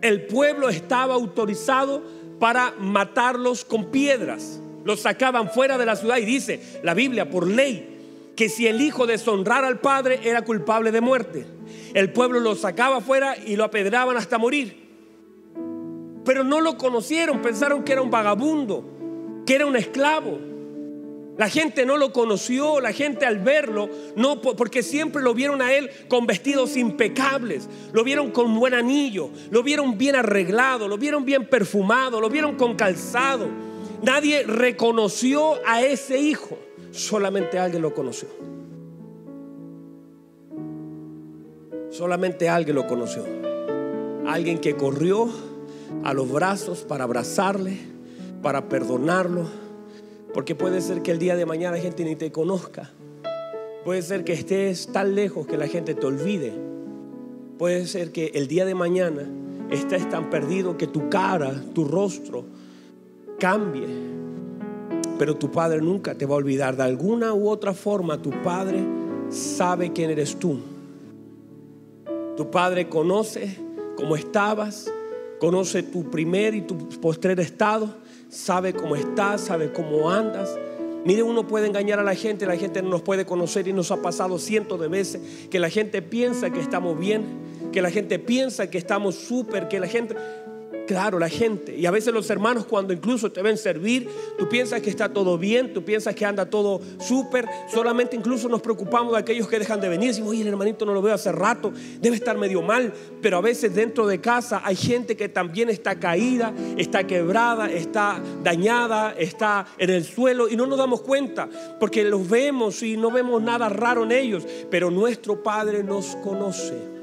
el 0.00 0.24
pueblo 0.24 0.70
estaba 0.70 1.12
autorizado 1.12 2.02
para 2.40 2.72
matarlos 2.78 3.66
con 3.66 3.90
piedras. 3.90 4.58
Los 4.86 5.00
sacaban 5.00 5.50
fuera 5.50 5.76
de 5.76 5.84
la 5.84 5.96
ciudad 5.96 6.16
y 6.16 6.24
dice 6.24 6.62
la 6.82 6.94
Biblia 6.94 7.28
por 7.28 7.46
ley 7.46 8.32
que 8.34 8.48
si 8.48 8.66
el 8.66 8.80
hijo 8.80 9.06
deshonrara 9.06 9.66
al 9.66 9.80
padre 9.80 10.20
era 10.24 10.40
culpable 10.46 10.92
de 10.92 11.02
muerte. 11.02 11.44
El 11.92 12.10
pueblo 12.10 12.40
lo 12.40 12.54
sacaba 12.54 13.02
fuera 13.02 13.36
y 13.36 13.56
lo 13.56 13.64
apedraban 13.64 14.16
hasta 14.16 14.38
morir. 14.38 14.87
Pero 16.28 16.44
no 16.44 16.60
lo 16.60 16.76
conocieron, 16.76 17.40
pensaron 17.40 17.82
que 17.84 17.92
era 17.92 18.02
un 18.02 18.10
vagabundo, 18.10 18.84
que 19.46 19.54
era 19.54 19.64
un 19.64 19.76
esclavo. 19.76 20.38
La 21.38 21.48
gente 21.48 21.86
no 21.86 21.96
lo 21.96 22.12
conoció, 22.12 22.82
la 22.82 22.92
gente 22.92 23.24
al 23.24 23.38
verlo, 23.38 23.88
no 24.14 24.42
porque 24.42 24.82
siempre 24.82 25.22
lo 25.22 25.32
vieron 25.32 25.62
a 25.62 25.72
él 25.72 25.88
con 26.06 26.26
vestidos 26.26 26.76
impecables, 26.76 27.66
lo 27.94 28.04
vieron 28.04 28.30
con 28.30 28.54
buen 28.58 28.74
anillo, 28.74 29.30
lo 29.50 29.62
vieron 29.62 29.96
bien 29.96 30.16
arreglado, 30.16 30.86
lo 30.86 30.98
vieron 30.98 31.24
bien 31.24 31.46
perfumado, 31.46 32.20
lo 32.20 32.28
vieron 32.28 32.56
con 32.56 32.76
calzado. 32.76 33.48
Nadie 34.02 34.42
reconoció 34.42 35.54
a 35.66 35.80
ese 35.80 36.18
hijo 36.18 36.58
solamente 36.92 37.58
alguien 37.58 37.80
lo 37.80 37.94
conoció. 37.94 38.28
Solamente 41.88 42.50
alguien 42.50 42.76
lo 42.76 42.86
conoció. 42.86 43.24
Alguien 44.26 44.58
que 44.58 44.76
corrió 44.76 45.47
a 46.04 46.12
los 46.12 46.30
brazos 46.30 46.80
para 46.80 47.04
abrazarle, 47.04 47.78
para 48.42 48.68
perdonarlo. 48.68 49.46
Porque 50.34 50.54
puede 50.54 50.80
ser 50.80 51.02
que 51.02 51.10
el 51.10 51.18
día 51.18 51.36
de 51.36 51.46
mañana 51.46 51.76
la 51.76 51.82
gente 51.82 52.04
ni 52.04 52.16
te 52.16 52.30
conozca. 52.32 52.90
Puede 53.84 54.02
ser 54.02 54.24
que 54.24 54.32
estés 54.32 54.88
tan 54.92 55.14
lejos 55.14 55.46
que 55.46 55.56
la 55.56 55.66
gente 55.66 55.94
te 55.94 56.06
olvide. 56.06 56.52
Puede 57.58 57.86
ser 57.86 58.12
que 58.12 58.32
el 58.34 58.46
día 58.46 58.64
de 58.64 58.74
mañana 58.74 59.28
estés 59.70 60.08
tan 60.08 60.30
perdido 60.30 60.76
que 60.76 60.86
tu 60.86 61.08
cara, 61.08 61.62
tu 61.74 61.84
rostro 61.84 62.44
cambie 63.38 64.18
pero 65.18 65.36
tu 65.36 65.50
Padre 65.50 65.82
nunca 65.82 66.14
te 66.14 66.24
va 66.24 66.34
a 66.34 66.38
olvidar. 66.38 66.76
De 66.76 66.84
alguna 66.84 67.34
u 67.34 67.48
otra 67.48 67.74
forma, 67.74 68.22
tu 68.22 68.30
Padre 68.42 68.78
sabe 69.28 69.92
quién 69.92 70.10
eres 70.10 70.38
tú. 70.38 70.60
Tu 72.36 72.50
Padre 72.50 72.88
conoce 72.88 73.58
cómo 73.96 74.14
estabas, 74.14 74.90
conoce 75.38 75.82
tu 75.82 76.10
primer 76.10 76.54
y 76.54 76.62
tu 76.62 76.76
postrer 77.00 77.40
estado, 77.40 77.94
sabe 78.28 78.72
cómo 78.72 78.96
estás, 78.96 79.42
sabe 79.42 79.72
cómo 79.72 80.10
andas. 80.10 80.58
Mire, 81.04 81.22
uno 81.22 81.46
puede 81.46 81.66
engañar 81.66 82.00
a 82.00 82.02
la 82.02 82.14
gente, 82.14 82.44
la 82.44 82.56
gente 82.56 82.82
no 82.82 82.90
nos 82.90 83.02
puede 83.02 83.24
conocer 83.24 83.68
y 83.68 83.72
nos 83.72 83.90
ha 83.90 84.02
pasado 84.02 84.38
cientos 84.38 84.80
de 84.80 84.88
veces 84.88 85.48
que 85.50 85.58
la 85.58 85.70
gente 85.70 86.02
piensa 86.02 86.50
que 86.50 86.60
estamos 86.60 86.98
bien, 86.98 87.24
que 87.72 87.80
la 87.80 87.90
gente 87.90 88.18
piensa 88.18 88.68
que 88.68 88.78
estamos 88.78 89.14
súper, 89.14 89.68
que 89.68 89.80
la 89.80 89.86
gente... 89.86 90.16
Claro, 90.88 91.18
la 91.18 91.28
gente. 91.28 91.76
Y 91.76 91.84
a 91.84 91.90
veces 91.90 92.14
los 92.14 92.30
hermanos 92.30 92.64
cuando 92.64 92.94
incluso 92.94 93.30
te 93.30 93.42
ven 93.42 93.58
servir, 93.58 94.08
tú 94.38 94.48
piensas 94.48 94.80
que 94.80 94.88
está 94.88 95.10
todo 95.10 95.36
bien, 95.36 95.74
tú 95.74 95.84
piensas 95.84 96.14
que 96.14 96.24
anda 96.24 96.48
todo 96.48 96.80
súper. 96.98 97.46
Solamente 97.70 98.16
incluso 98.16 98.48
nos 98.48 98.62
preocupamos 98.62 99.12
de 99.12 99.18
aquellos 99.18 99.46
que 99.48 99.58
dejan 99.58 99.82
de 99.82 99.90
venir. 99.90 100.08
Decimos, 100.08 100.30
oye, 100.30 100.40
el 100.40 100.48
hermanito 100.48 100.86
no 100.86 100.94
lo 100.94 101.02
veo 101.02 101.12
hace 101.12 101.30
rato, 101.30 101.74
debe 102.00 102.16
estar 102.16 102.38
medio 102.38 102.62
mal. 102.62 102.90
Pero 103.20 103.36
a 103.36 103.42
veces 103.42 103.74
dentro 103.74 104.06
de 104.06 104.22
casa 104.22 104.62
hay 104.64 104.76
gente 104.76 105.14
que 105.14 105.28
también 105.28 105.68
está 105.68 106.00
caída, 106.00 106.54
está 106.78 107.06
quebrada, 107.06 107.70
está 107.70 108.22
dañada, 108.42 109.14
está 109.18 109.66
en 109.76 109.90
el 109.90 110.04
suelo 110.06 110.48
y 110.48 110.56
no 110.56 110.64
nos 110.64 110.78
damos 110.78 111.02
cuenta 111.02 111.50
porque 111.78 112.02
los 112.02 112.26
vemos 112.26 112.82
y 112.82 112.96
no 112.96 113.10
vemos 113.10 113.42
nada 113.42 113.68
raro 113.68 114.04
en 114.04 114.12
ellos. 114.12 114.46
Pero 114.70 114.90
nuestro 114.90 115.42
Padre 115.42 115.84
nos 115.84 116.16
conoce. 116.16 116.97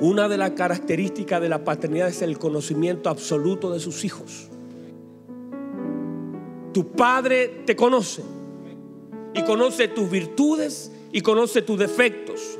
Una 0.00 0.28
de 0.28 0.36
las 0.36 0.50
características 0.50 1.40
de 1.40 1.48
la 1.48 1.64
paternidad 1.64 2.08
es 2.08 2.22
el 2.22 2.38
conocimiento 2.38 3.08
absoluto 3.08 3.72
de 3.72 3.80
sus 3.80 4.04
hijos. 4.04 4.48
Tu 6.72 6.90
padre 6.92 7.62
te 7.64 7.76
conoce 7.76 8.22
y 9.32 9.42
conoce 9.42 9.88
tus 9.88 10.10
virtudes 10.10 10.90
y 11.12 11.20
conoce 11.20 11.62
tus 11.62 11.78
defectos. 11.78 12.58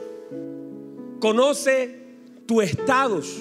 Conoce 1.20 2.04
tus 2.46 2.62
estados. 2.62 3.40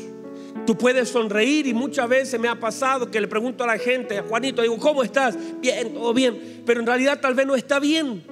Tú 0.66 0.78
puedes 0.78 1.10
sonreír 1.10 1.68
y 1.68 1.74
muchas 1.74 2.08
veces 2.08 2.40
me 2.40 2.48
ha 2.48 2.60
pasado 2.60 3.12
que 3.12 3.20
le 3.20 3.28
pregunto 3.28 3.64
a 3.64 3.68
la 3.68 3.78
gente, 3.78 4.18
a 4.18 4.24
Juanito, 4.24 4.62
digo, 4.62 4.78
¿cómo 4.78 5.04
estás? 5.04 5.38
Bien, 5.60 5.94
todo 5.94 6.14
bien, 6.14 6.64
pero 6.66 6.80
en 6.80 6.88
realidad 6.88 7.20
tal 7.20 7.36
vez 7.36 7.46
no 7.46 7.56
está 7.56 7.80
bien. 7.80 8.24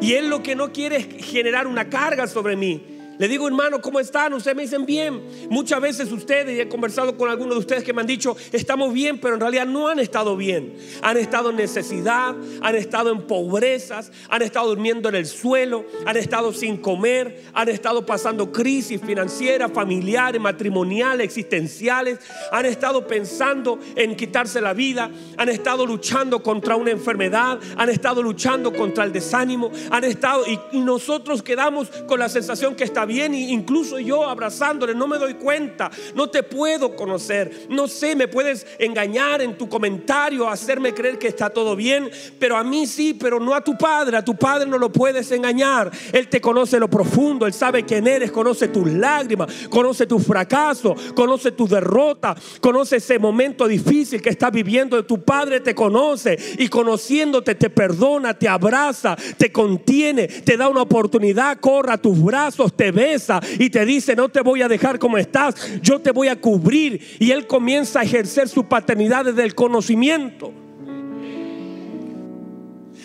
Y 0.00 0.14
él 0.14 0.28
lo 0.28 0.42
que 0.42 0.56
no 0.56 0.72
quiere 0.72 0.96
es 0.96 1.26
generar 1.26 1.66
una 1.66 1.88
carga 1.88 2.26
sobre 2.26 2.56
mí. 2.56 2.91
Le 3.22 3.28
digo, 3.28 3.46
hermano, 3.46 3.80
¿cómo 3.80 4.00
están? 4.00 4.34
Ustedes 4.34 4.56
me 4.56 4.64
dicen 4.64 4.84
bien. 4.84 5.22
Muchas 5.48 5.80
veces 5.80 6.10
ustedes, 6.10 6.56
y 6.56 6.60
he 6.60 6.68
conversado 6.68 7.16
con 7.16 7.30
algunos 7.30 7.54
de 7.54 7.60
ustedes 7.60 7.84
que 7.84 7.92
me 7.92 8.00
han 8.00 8.06
dicho, 8.08 8.36
estamos 8.50 8.92
bien, 8.92 9.20
pero 9.20 9.34
en 9.34 9.40
realidad 9.40 9.64
no 9.64 9.86
han 9.86 10.00
estado 10.00 10.36
bien. 10.36 10.74
Han 11.02 11.16
estado 11.16 11.50
en 11.50 11.54
necesidad, 11.54 12.34
han 12.60 12.74
estado 12.74 13.12
en 13.12 13.22
pobrezas, 13.28 14.10
han 14.28 14.42
estado 14.42 14.70
durmiendo 14.70 15.08
en 15.08 15.14
el 15.14 15.26
suelo, 15.26 15.86
han 16.04 16.16
estado 16.16 16.52
sin 16.52 16.78
comer, 16.78 17.44
han 17.54 17.68
estado 17.68 18.04
pasando 18.04 18.50
crisis 18.50 19.00
financieras, 19.00 19.70
familiares, 19.72 20.40
matrimoniales, 20.40 21.24
existenciales, 21.24 22.18
han 22.50 22.66
estado 22.66 23.06
pensando 23.06 23.78
en 23.94 24.16
quitarse 24.16 24.60
la 24.60 24.72
vida, 24.72 25.08
han 25.36 25.48
estado 25.48 25.86
luchando 25.86 26.42
contra 26.42 26.74
una 26.74 26.90
enfermedad, 26.90 27.60
han 27.76 27.88
estado 27.88 28.20
luchando 28.20 28.72
contra 28.72 29.04
el 29.04 29.12
desánimo, 29.12 29.70
han 29.92 30.02
estado, 30.02 30.44
y, 30.44 30.58
y 30.76 30.80
nosotros 30.80 31.40
quedamos 31.40 31.88
con 32.08 32.18
la 32.18 32.28
sensación 32.28 32.74
que 32.74 32.82
está 32.82 33.04
bien, 33.04 33.11
incluso 33.20 33.98
yo 33.98 34.28
abrazándole, 34.28 34.94
no 34.94 35.06
me 35.06 35.18
doy 35.18 35.34
cuenta, 35.34 35.90
no 36.14 36.28
te 36.28 36.42
puedo 36.42 36.94
conocer, 36.96 37.66
no 37.68 37.88
sé, 37.88 38.16
me 38.16 38.28
puedes 38.28 38.66
engañar 38.78 39.42
en 39.42 39.56
tu 39.56 39.68
comentario, 39.68 40.48
hacerme 40.48 40.94
creer 40.94 41.18
que 41.18 41.28
está 41.28 41.50
todo 41.50 41.76
bien, 41.76 42.10
pero 42.38 42.56
a 42.56 42.64
mí 42.64 42.86
sí, 42.86 43.14
pero 43.14 43.40
no 43.40 43.54
a 43.54 43.62
tu 43.62 43.76
padre, 43.76 44.16
a 44.16 44.24
tu 44.24 44.36
padre 44.36 44.68
no 44.68 44.78
lo 44.78 44.92
puedes 44.92 45.30
engañar, 45.32 45.90
él 46.12 46.28
te 46.28 46.40
conoce 46.40 46.78
lo 46.78 46.88
profundo, 46.88 47.46
él 47.46 47.52
sabe 47.52 47.84
quién 47.84 48.06
eres, 48.06 48.30
conoce 48.30 48.68
tus 48.68 48.86
lágrimas, 48.90 49.52
conoce 49.68 50.06
tu 50.06 50.18
fracaso, 50.18 50.94
conoce 51.14 51.52
tu 51.52 51.66
derrota, 51.66 52.36
conoce 52.60 52.96
ese 52.96 53.18
momento 53.18 53.66
difícil 53.66 54.20
que 54.20 54.30
estás 54.30 54.52
viviendo, 54.52 55.04
tu 55.04 55.22
padre 55.22 55.60
te 55.60 55.74
conoce 55.74 56.38
y 56.58 56.68
conociéndote 56.68 57.54
te 57.54 57.70
perdona, 57.70 58.34
te 58.34 58.48
abraza, 58.48 59.16
te 59.36 59.50
contiene, 59.50 60.28
te 60.28 60.56
da 60.56 60.68
una 60.68 60.82
oportunidad, 60.82 61.58
corra 61.60 61.94
a 61.94 61.98
tus 61.98 62.22
brazos, 62.22 62.76
te 62.76 62.91
besa 62.92 63.40
y 63.58 63.70
te 63.70 63.84
dice, 63.84 64.14
no 64.14 64.28
te 64.28 64.40
voy 64.40 64.62
a 64.62 64.68
dejar 64.68 64.98
como 64.98 65.18
estás, 65.18 65.80
yo 65.80 66.00
te 66.00 66.10
voy 66.10 66.28
a 66.28 66.40
cubrir. 66.40 67.00
Y 67.18 67.30
Él 67.30 67.46
comienza 67.46 68.00
a 68.00 68.02
ejercer 68.04 68.48
su 68.48 68.64
paternidad 68.68 69.24
desde 69.24 69.44
el 69.44 69.54
conocimiento. 69.54 70.52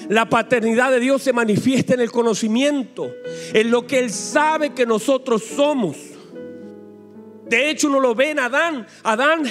La 0.09 0.29
paternidad 0.29 0.91
de 0.91 0.99
Dios 0.99 1.21
se 1.21 1.33
manifiesta 1.33 1.93
en 1.93 1.99
el 1.99 2.11
conocimiento, 2.11 3.13
en 3.53 3.71
lo 3.71 3.85
que 3.85 3.99
Él 3.99 4.11
sabe 4.11 4.73
que 4.73 4.85
nosotros 4.85 5.43
somos. 5.43 5.97
De 7.49 7.69
hecho, 7.69 7.87
uno 7.87 7.99
lo 7.99 8.13
ve 8.15 8.31
en 8.31 8.39
Adán. 8.39 8.85
Adán 9.03 9.43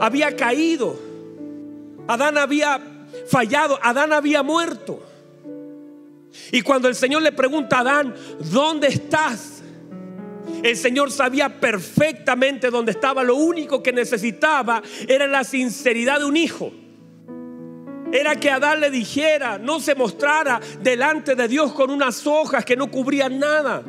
había 0.00 0.34
caído. 0.36 0.98
Adán 2.06 2.38
había 2.38 2.80
fallado. 3.26 3.78
Adán 3.82 4.12
había 4.12 4.42
muerto. 4.42 5.02
Y 6.50 6.62
cuando 6.62 6.88
el 6.88 6.94
Señor 6.94 7.22
le 7.22 7.32
pregunta 7.32 7.78
a 7.78 7.80
Adán, 7.80 8.14
¿dónde 8.50 8.88
estás? 8.88 9.61
El 10.62 10.76
Señor 10.76 11.10
sabía 11.10 11.60
perfectamente 11.60 12.70
dónde 12.70 12.92
estaba. 12.92 13.24
Lo 13.24 13.36
único 13.36 13.82
que 13.82 13.92
necesitaba 13.92 14.82
era 15.08 15.26
la 15.26 15.44
sinceridad 15.44 16.20
de 16.20 16.24
un 16.24 16.36
hijo. 16.36 16.72
Era 18.12 18.36
que 18.36 18.50
Adán 18.50 18.80
le 18.80 18.90
dijera, 18.90 19.58
no 19.58 19.80
se 19.80 19.94
mostrara 19.94 20.60
delante 20.80 21.34
de 21.34 21.48
Dios 21.48 21.72
con 21.72 21.90
unas 21.90 22.26
hojas 22.26 22.64
que 22.64 22.76
no 22.76 22.90
cubrían 22.90 23.38
nada. 23.38 23.82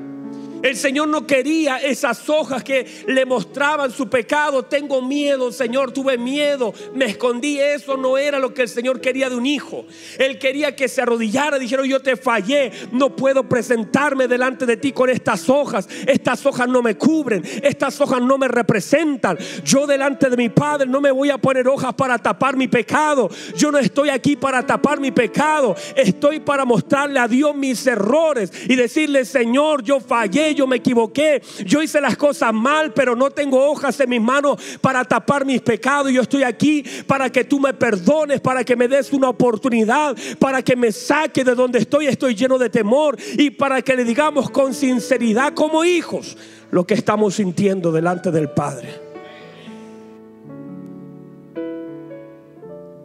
El 0.63 0.78
Señor 0.78 1.10
no 1.10 1.28
quería 1.28 1.78
esas 1.78 2.30
hojas 2.30 2.63
que 2.63 3.04
le 3.08 3.26
mostraban 3.26 3.91
su 3.91 4.08
pecado. 4.08 4.63
Tengo 4.63 5.02
miedo, 5.02 5.52
Señor, 5.52 5.91
tuve 5.91 6.17
miedo, 6.17 6.73
me 6.93 7.06
escondí. 7.06 7.60
Eso 7.60 7.97
no 7.97 8.17
era 8.17 8.39
lo 8.39 8.54
que 8.54 8.62
el 8.62 8.69
Señor 8.69 9.02
quería 9.02 9.30
de 9.30 9.36
un 9.36 9.45
hijo. 9.45 9.86
Él 10.17 10.39
quería 10.39 10.73
que 10.73 10.88
se 10.88 11.02
arrodillara, 11.02 11.60
dijeron, 11.60 11.86
yo 11.86 12.02
te 12.02 12.15
fallé, 12.15 12.71
no 12.93 13.13
puedo 13.13 13.43
presentarme 13.43 14.30
delante 14.30 14.65
de 14.65 14.78
ti 14.78 14.93
con 14.93 15.10
estas 15.10 15.49
hojas. 15.49 15.86
Estas 16.08 16.45
hojas 16.45 16.69
no 16.69 16.82
me 16.82 16.95
cubren, 16.95 17.43
estas 17.62 17.99
hojas 17.99 18.21
no 18.21 18.38
me 18.38 18.47
representan. 18.47 19.38
Yo 19.65 19.86
delante 19.86 20.30
de 20.30 20.38
mi 20.38 20.47
Padre 20.47 20.88
no 20.88 21.02
me 21.02 21.12
voy 21.12 21.30
a 21.30 21.38
poner 21.38 21.67
hojas 21.67 21.93
para 21.93 22.17
tapar 22.17 22.56
mi 22.56 22.69
pecado. 22.69 23.30
Yo 23.58 23.69
no 23.69 23.80
estoy 23.80 24.08
aquí 24.08 24.38
para 24.38 24.65
tapar 24.65 25.02
mi 25.02 25.12
pecado. 25.12 25.76
Estoy 25.93 26.39
para 26.39 26.63
mostrarle 26.63 27.19
a 27.19 27.28
Dios 27.28 27.54
mis 27.54 27.86
errores 27.86 28.49
y 28.69 28.78
decirle, 28.78 29.26
Señor, 29.26 29.84
yo 29.84 29.99
fallé 29.99 30.52
yo 30.53 30.67
me 30.67 30.77
equivoqué, 30.77 31.41
yo 31.65 31.81
hice 31.81 31.99
las 32.01 32.17
cosas 32.17 32.53
mal, 32.53 32.93
pero 32.93 33.15
no 33.15 33.31
tengo 33.31 33.69
hojas 33.69 33.99
en 33.99 34.09
mis 34.09 34.21
manos 34.21 34.57
para 34.81 35.03
tapar 35.03 35.45
mis 35.45 35.61
pecados. 35.61 36.11
Yo 36.11 36.21
estoy 36.21 36.43
aquí 36.43 36.83
para 37.07 37.29
que 37.31 37.43
tú 37.43 37.59
me 37.59 37.73
perdones, 37.73 38.41
para 38.41 38.63
que 38.63 38.75
me 38.75 38.87
des 38.87 39.11
una 39.13 39.29
oportunidad, 39.29 40.15
para 40.39 40.61
que 40.61 40.75
me 40.75 40.91
saque 40.91 41.43
de 41.43 41.55
donde 41.55 41.79
estoy, 41.79 42.07
estoy 42.07 42.35
lleno 42.35 42.57
de 42.57 42.69
temor 42.69 43.17
y 43.37 43.49
para 43.49 43.81
que 43.81 43.95
le 43.95 44.03
digamos 44.03 44.49
con 44.49 44.73
sinceridad 44.73 45.53
como 45.53 45.83
hijos 45.83 46.37
lo 46.71 46.85
que 46.85 46.95
estamos 46.95 47.35
sintiendo 47.35 47.91
delante 47.91 48.31
del 48.31 48.49
Padre. 48.49 48.89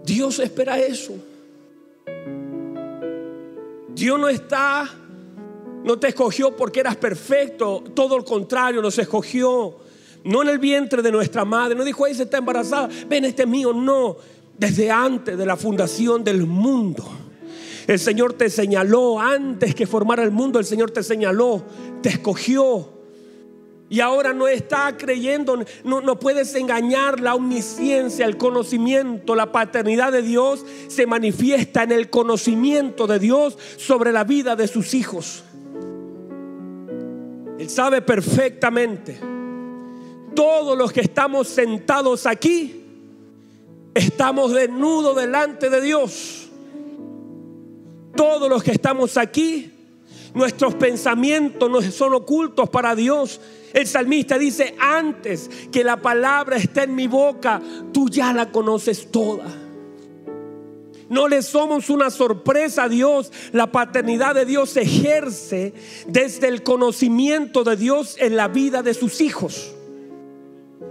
Dios 0.04 0.38
espera 0.38 0.78
eso. 0.78 1.14
Dios 3.94 4.18
no 4.18 4.28
está, 4.28 4.88
no 5.88 5.98
te 5.98 6.08
escogió 6.08 6.54
porque 6.54 6.80
eras 6.80 6.96
perfecto, 6.96 7.82
todo 7.94 8.18
lo 8.18 8.24
contrario, 8.24 8.82
nos 8.82 8.98
escogió. 8.98 9.74
No 10.22 10.42
en 10.42 10.50
el 10.50 10.58
vientre 10.58 11.00
de 11.00 11.10
nuestra 11.10 11.46
madre, 11.46 11.74
no 11.74 11.82
dijo, 11.82 12.06
ella 12.06 12.24
está 12.24 12.36
embarazada, 12.36 12.90
ven, 13.08 13.24
este 13.24 13.46
mío, 13.46 13.72
no. 13.72 14.18
Desde 14.58 14.90
antes 14.90 15.38
de 15.38 15.46
la 15.46 15.56
fundación 15.56 16.22
del 16.22 16.44
mundo. 16.46 17.08
El 17.86 17.98
Señor 17.98 18.34
te 18.34 18.50
señaló 18.50 19.18
antes 19.18 19.74
que 19.74 19.86
formara 19.86 20.22
el 20.22 20.30
mundo, 20.30 20.58
el 20.58 20.66
Señor 20.66 20.90
te 20.90 21.02
señaló, 21.02 21.64
te 22.02 22.10
escogió. 22.10 22.90
Y 23.88 24.00
ahora 24.00 24.34
no 24.34 24.46
está 24.46 24.94
creyendo, 24.98 25.64
no, 25.84 26.02
no, 26.02 26.18
puedes 26.18 26.54
engañar 26.54 27.20
la 27.20 27.34
omnisciencia, 27.34 28.26
el 28.26 28.36
conocimiento, 28.36 29.34
la 29.34 29.52
paternidad 29.52 30.12
de 30.12 30.20
Dios 30.20 30.66
se 30.88 31.06
manifiesta 31.06 31.84
en 31.84 31.92
el 31.92 32.10
conocimiento 32.10 33.06
de 33.06 33.18
Dios 33.18 33.56
sobre 33.78 34.12
la 34.12 34.24
vida 34.24 34.54
de 34.54 34.68
sus 34.68 34.92
hijos. 34.92 35.44
Él 37.58 37.68
sabe 37.68 38.02
perfectamente, 38.02 39.18
todos 40.34 40.78
los 40.78 40.92
que 40.92 41.00
estamos 41.00 41.48
sentados 41.48 42.26
aquí, 42.26 42.84
estamos 43.94 44.52
desnudos 44.52 45.16
delante 45.16 45.68
de 45.68 45.80
Dios. 45.80 46.48
Todos 48.14 48.48
los 48.48 48.62
que 48.62 48.72
estamos 48.72 49.16
aquí, 49.16 49.72
nuestros 50.34 50.74
pensamientos 50.74 51.70
no 51.70 51.82
son 51.82 52.14
ocultos 52.14 52.68
para 52.68 52.94
Dios 52.94 53.40
el 53.72 53.86
salmista 53.86 54.38
dice, 54.38 54.74
antes 54.78 55.50
que 55.70 55.84
la 55.84 55.98
palabra 55.98 56.56
esté 56.56 56.84
en 56.84 56.94
mi 56.94 57.06
boca, 57.06 57.60
tú 57.92 58.08
ya 58.08 58.32
la 58.32 58.50
conoces 58.50 59.10
toda. 59.10 59.44
No 61.08 61.28
le 61.28 61.42
somos 61.42 61.90
una 61.90 62.10
sorpresa 62.10 62.84
a 62.84 62.88
Dios. 62.88 63.32
La 63.52 63.72
paternidad 63.72 64.34
de 64.34 64.44
Dios 64.44 64.70
se 64.70 64.82
ejerce 64.82 65.72
desde 66.06 66.48
el 66.48 66.62
conocimiento 66.62 67.64
de 67.64 67.76
Dios 67.76 68.16
en 68.18 68.36
la 68.36 68.48
vida 68.48 68.82
de 68.82 68.94
sus 68.94 69.20
hijos. 69.20 69.74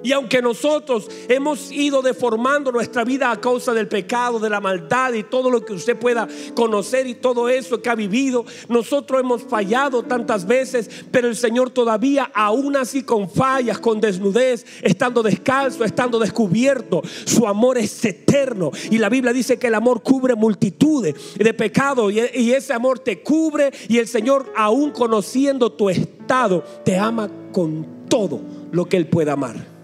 Y 0.04 0.12
aunque 0.12 0.42
nosotros 0.42 1.10
hemos 1.28 1.72
ido 1.72 2.02
deformando 2.02 2.72
nuestra 2.72 3.04
vida 3.04 3.32
a 3.32 3.42
causa 3.42 3.74
del 3.74 3.88
pecado, 3.88 4.40
de 4.40 4.50
la 4.50 4.62
maldad 4.62 5.14
y 5.14 5.24
todo 5.24 5.50
lo 5.50 5.66
que 5.66 5.74
usted 5.74 5.98
pueda 5.98 6.28
conocer 6.56 7.08
y 7.08 7.16
todo 7.16 7.50
eso 7.50 7.82
que 7.82 7.90
ha 7.90 7.96
vivido, 7.96 8.46
nosotros 8.70 9.20
hemos 9.20 9.44
fallado 9.44 10.04
tantas 10.04 10.46
veces, 10.46 10.90
pero 11.12 11.28
el 11.28 11.36
Señor 11.36 11.72
todavía, 11.72 12.32
aún 12.34 12.76
así 12.76 13.04
con 13.04 13.30
fallas, 13.30 13.80
con 13.80 14.00
desnudez, 14.00 14.66
estando 14.82 15.24
descalzo, 15.24 15.84
estando 15.84 16.20
descubierto, 16.20 17.02
su 17.26 17.48
amor 17.48 17.78
es 17.78 18.06
eterno. 18.06 18.72
Y 18.90 18.98
la 18.98 19.10
Biblia 19.10 19.34
dice 19.34 19.58
que 19.58 19.68
el 19.68 19.76
amor 19.76 20.02
cubre 20.04 20.36
multitudes 20.36 21.16
de 21.36 21.54
pecados 21.54 22.14
y, 22.14 22.52
ese 22.58 22.74
amor 22.74 23.00
te 23.00 23.22
cubre 23.22 23.72
y 23.88 23.98
el 23.98 24.08
Señor, 24.08 24.52
aún 24.56 24.92
conociendo 24.92 25.72
tu 25.72 25.90
estado, 25.90 26.64
te 26.84 26.98
ama 26.98 27.30
con 27.52 28.08
todo 28.10 28.42
lo 28.72 28.86
que 28.86 28.98
Él 28.98 29.08
pueda 29.08 29.34
amar. 29.34 29.77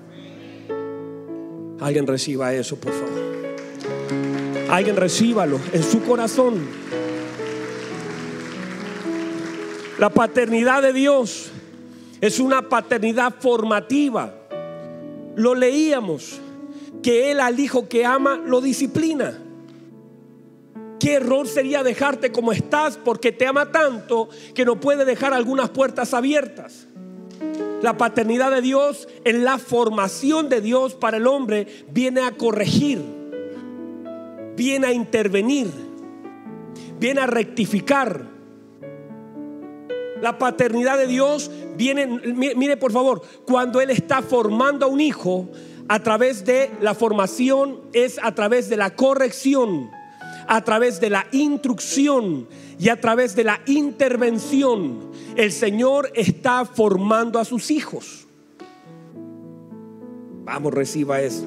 Alguien 1.83 2.07
reciba 2.07 2.53
eso, 2.53 2.77
por 2.77 2.93
favor. 2.93 3.09
Alguien 4.69 4.95
recíbalo 4.95 5.59
en 5.73 5.83
su 5.83 6.01
corazón. 6.01 6.65
La 9.99 10.09
paternidad 10.09 10.81
de 10.81 10.93
Dios 10.93 11.51
es 12.21 12.39
una 12.39 12.69
paternidad 12.69 13.35
formativa. 13.37 14.33
Lo 15.35 15.55
leíamos, 15.55 16.39
que 17.01 17.31
Él 17.31 17.41
al 17.41 17.59
hijo 17.59 17.89
que 17.89 18.05
ama 18.05 18.37
lo 18.37 18.61
disciplina. 18.61 19.37
¿Qué 21.01 21.15
error 21.15 21.49
sería 21.49 21.83
dejarte 21.83 22.31
como 22.31 22.53
estás 22.53 22.95
porque 22.95 23.33
te 23.33 23.45
ama 23.45 23.73
tanto 23.73 24.29
que 24.55 24.63
no 24.63 24.79
puede 24.79 25.03
dejar 25.03 25.33
algunas 25.33 25.69
puertas 25.71 26.13
abiertas? 26.13 26.87
La 27.83 27.97
paternidad 27.97 28.49
de 28.49 28.61
Dios 28.61 29.09
en 29.25 29.43
la 29.43 29.57
formación 29.57 30.47
de 30.47 30.61
Dios 30.61 30.93
para 30.93 31.17
el 31.17 31.27
hombre 31.27 31.67
viene 31.89 32.21
a 32.21 32.31
corregir, 32.31 33.01
viene 34.55 34.87
a 34.87 34.93
intervenir, 34.93 35.69
viene 36.97 37.19
a 37.19 37.27
rectificar. 37.27 38.25
La 40.21 40.37
paternidad 40.37 40.97
de 40.97 41.07
Dios 41.07 41.51
viene, 41.75 42.07
mire 42.07 42.77
por 42.77 42.93
favor, 42.93 43.21
cuando 43.45 43.81
Él 43.81 43.89
está 43.89 44.21
formando 44.21 44.85
a 44.85 44.89
un 44.89 45.01
hijo, 45.01 45.49
a 45.89 45.99
través 45.99 46.45
de 46.45 46.71
la 46.79 46.93
formación 46.93 47.81
es 47.91 48.17
a 48.23 48.33
través 48.33 48.69
de 48.69 48.77
la 48.77 48.95
corrección, 48.95 49.91
a 50.47 50.63
través 50.63 50.99
de 50.99 51.09
la 51.09 51.27
instrucción 51.31 52.47
y 52.79 52.89
a 52.89 52.99
través 52.99 53.35
de 53.35 53.43
la 53.43 53.61
intervención 53.65 55.11
el 55.35 55.51
Señor 55.51 56.11
está 56.13 56.65
formando 56.65 57.39
a 57.39 57.45
sus 57.45 57.71
hijos. 57.71 58.27
Vamos, 60.43 60.73
reciba 60.73 61.21
eso. 61.21 61.45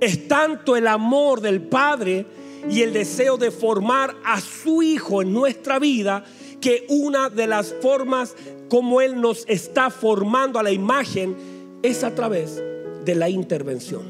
Es 0.00 0.28
tanto 0.28 0.76
el 0.76 0.86
amor 0.86 1.40
del 1.40 1.60
Padre 1.60 2.26
y 2.70 2.82
el 2.82 2.92
deseo 2.92 3.36
de 3.36 3.50
formar 3.50 4.14
a 4.24 4.40
su 4.40 4.82
Hijo 4.82 5.22
en 5.22 5.32
nuestra 5.32 5.78
vida 5.78 6.24
que 6.60 6.86
una 6.88 7.28
de 7.28 7.46
las 7.46 7.74
formas 7.82 8.34
como 8.68 9.00
Él 9.00 9.20
nos 9.20 9.44
está 9.48 9.90
formando 9.90 10.58
a 10.58 10.62
la 10.62 10.70
imagen 10.70 11.36
es 11.82 12.04
a 12.04 12.14
través 12.14 12.62
de 13.08 13.14
la 13.14 13.30
intervención. 13.30 14.02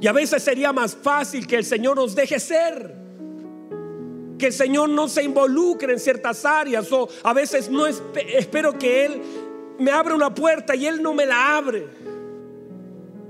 Y 0.00 0.06
a 0.06 0.12
veces 0.12 0.42
sería 0.42 0.72
más 0.72 0.96
fácil 0.96 1.46
que 1.46 1.56
el 1.56 1.64
Señor 1.66 1.96
nos 1.96 2.14
deje 2.14 2.40
ser. 2.40 2.94
Que 4.38 4.46
el 4.46 4.52
Señor 4.54 4.88
no 4.88 5.08
se 5.08 5.22
involucre 5.24 5.92
en 5.92 6.00
ciertas 6.00 6.46
áreas. 6.46 6.90
O 6.90 7.06
a 7.22 7.34
veces 7.34 7.68
no 7.68 7.86
espero 7.86 8.78
que 8.78 9.04
Él 9.04 9.20
me 9.78 9.90
abra 9.90 10.14
una 10.14 10.34
puerta 10.34 10.74
y 10.74 10.86
Él 10.86 11.02
no 11.02 11.12
me 11.12 11.26
la 11.26 11.58
abre. 11.58 11.86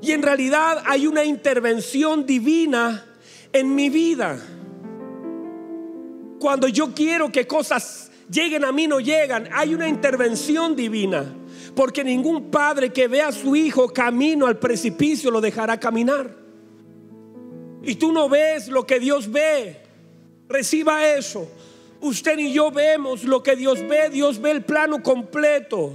Y 0.01 0.13
en 0.13 0.23
realidad 0.23 0.85
hay 0.87 1.09
una 1.09 1.25
intervención 1.25 2.25
divina 2.25 3.05
en 3.53 3.75
mi 3.75 3.91
vida. 3.91 4.39
Cuando 6.39 6.69
yo 6.69 6.95
quiero 6.95 7.33
que 7.33 7.49
cosas 7.49 8.13
lleguen 8.31 8.65
a 8.65 8.71
mí, 8.71 8.87
no 8.87 9.01
llegan. 9.01 9.49
Hay 9.53 9.75
una 9.75 9.89
intervención 9.89 10.77
divina. 10.77 11.35
Porque 11.77 12.03
ningún 12.03 12.51
padre 12.51 12.93
que 12.93 13.07
vea 13.07 13.29
a 13.29 13.33
su 13.33 13.55
hijo 13.55 13.89
camino 13.91 14.47
al 14.47 14.59
precipicio 14.59 15.31
lo 15.31 15.41
dejará 15.41 15.79
caminar 15.79 16.47
y 17.87 17.95
tú 17.95 18.13
no 18.13 18.29
ves 18.29 18.67
lo 18.67 18.85
que 18.85 18.99
Dios 18.99 19.31
ve, 19.31 19.77
reciba 20.49 21.07
eso. 21.07 21.49
Usted 22.01 22.37
y 22.39 22.53
yo 22.53 22.73
vemos 22.73 23.23
lo 23.23 23.43
que 23.45 23.55
Dios 23.55 23.81
ve, 23.89 24.11
Dios 24.11 24.41
ve 24.41 24.51
el 24.51 24.65
plano 24.65 25.03
completo. 25.03 25.93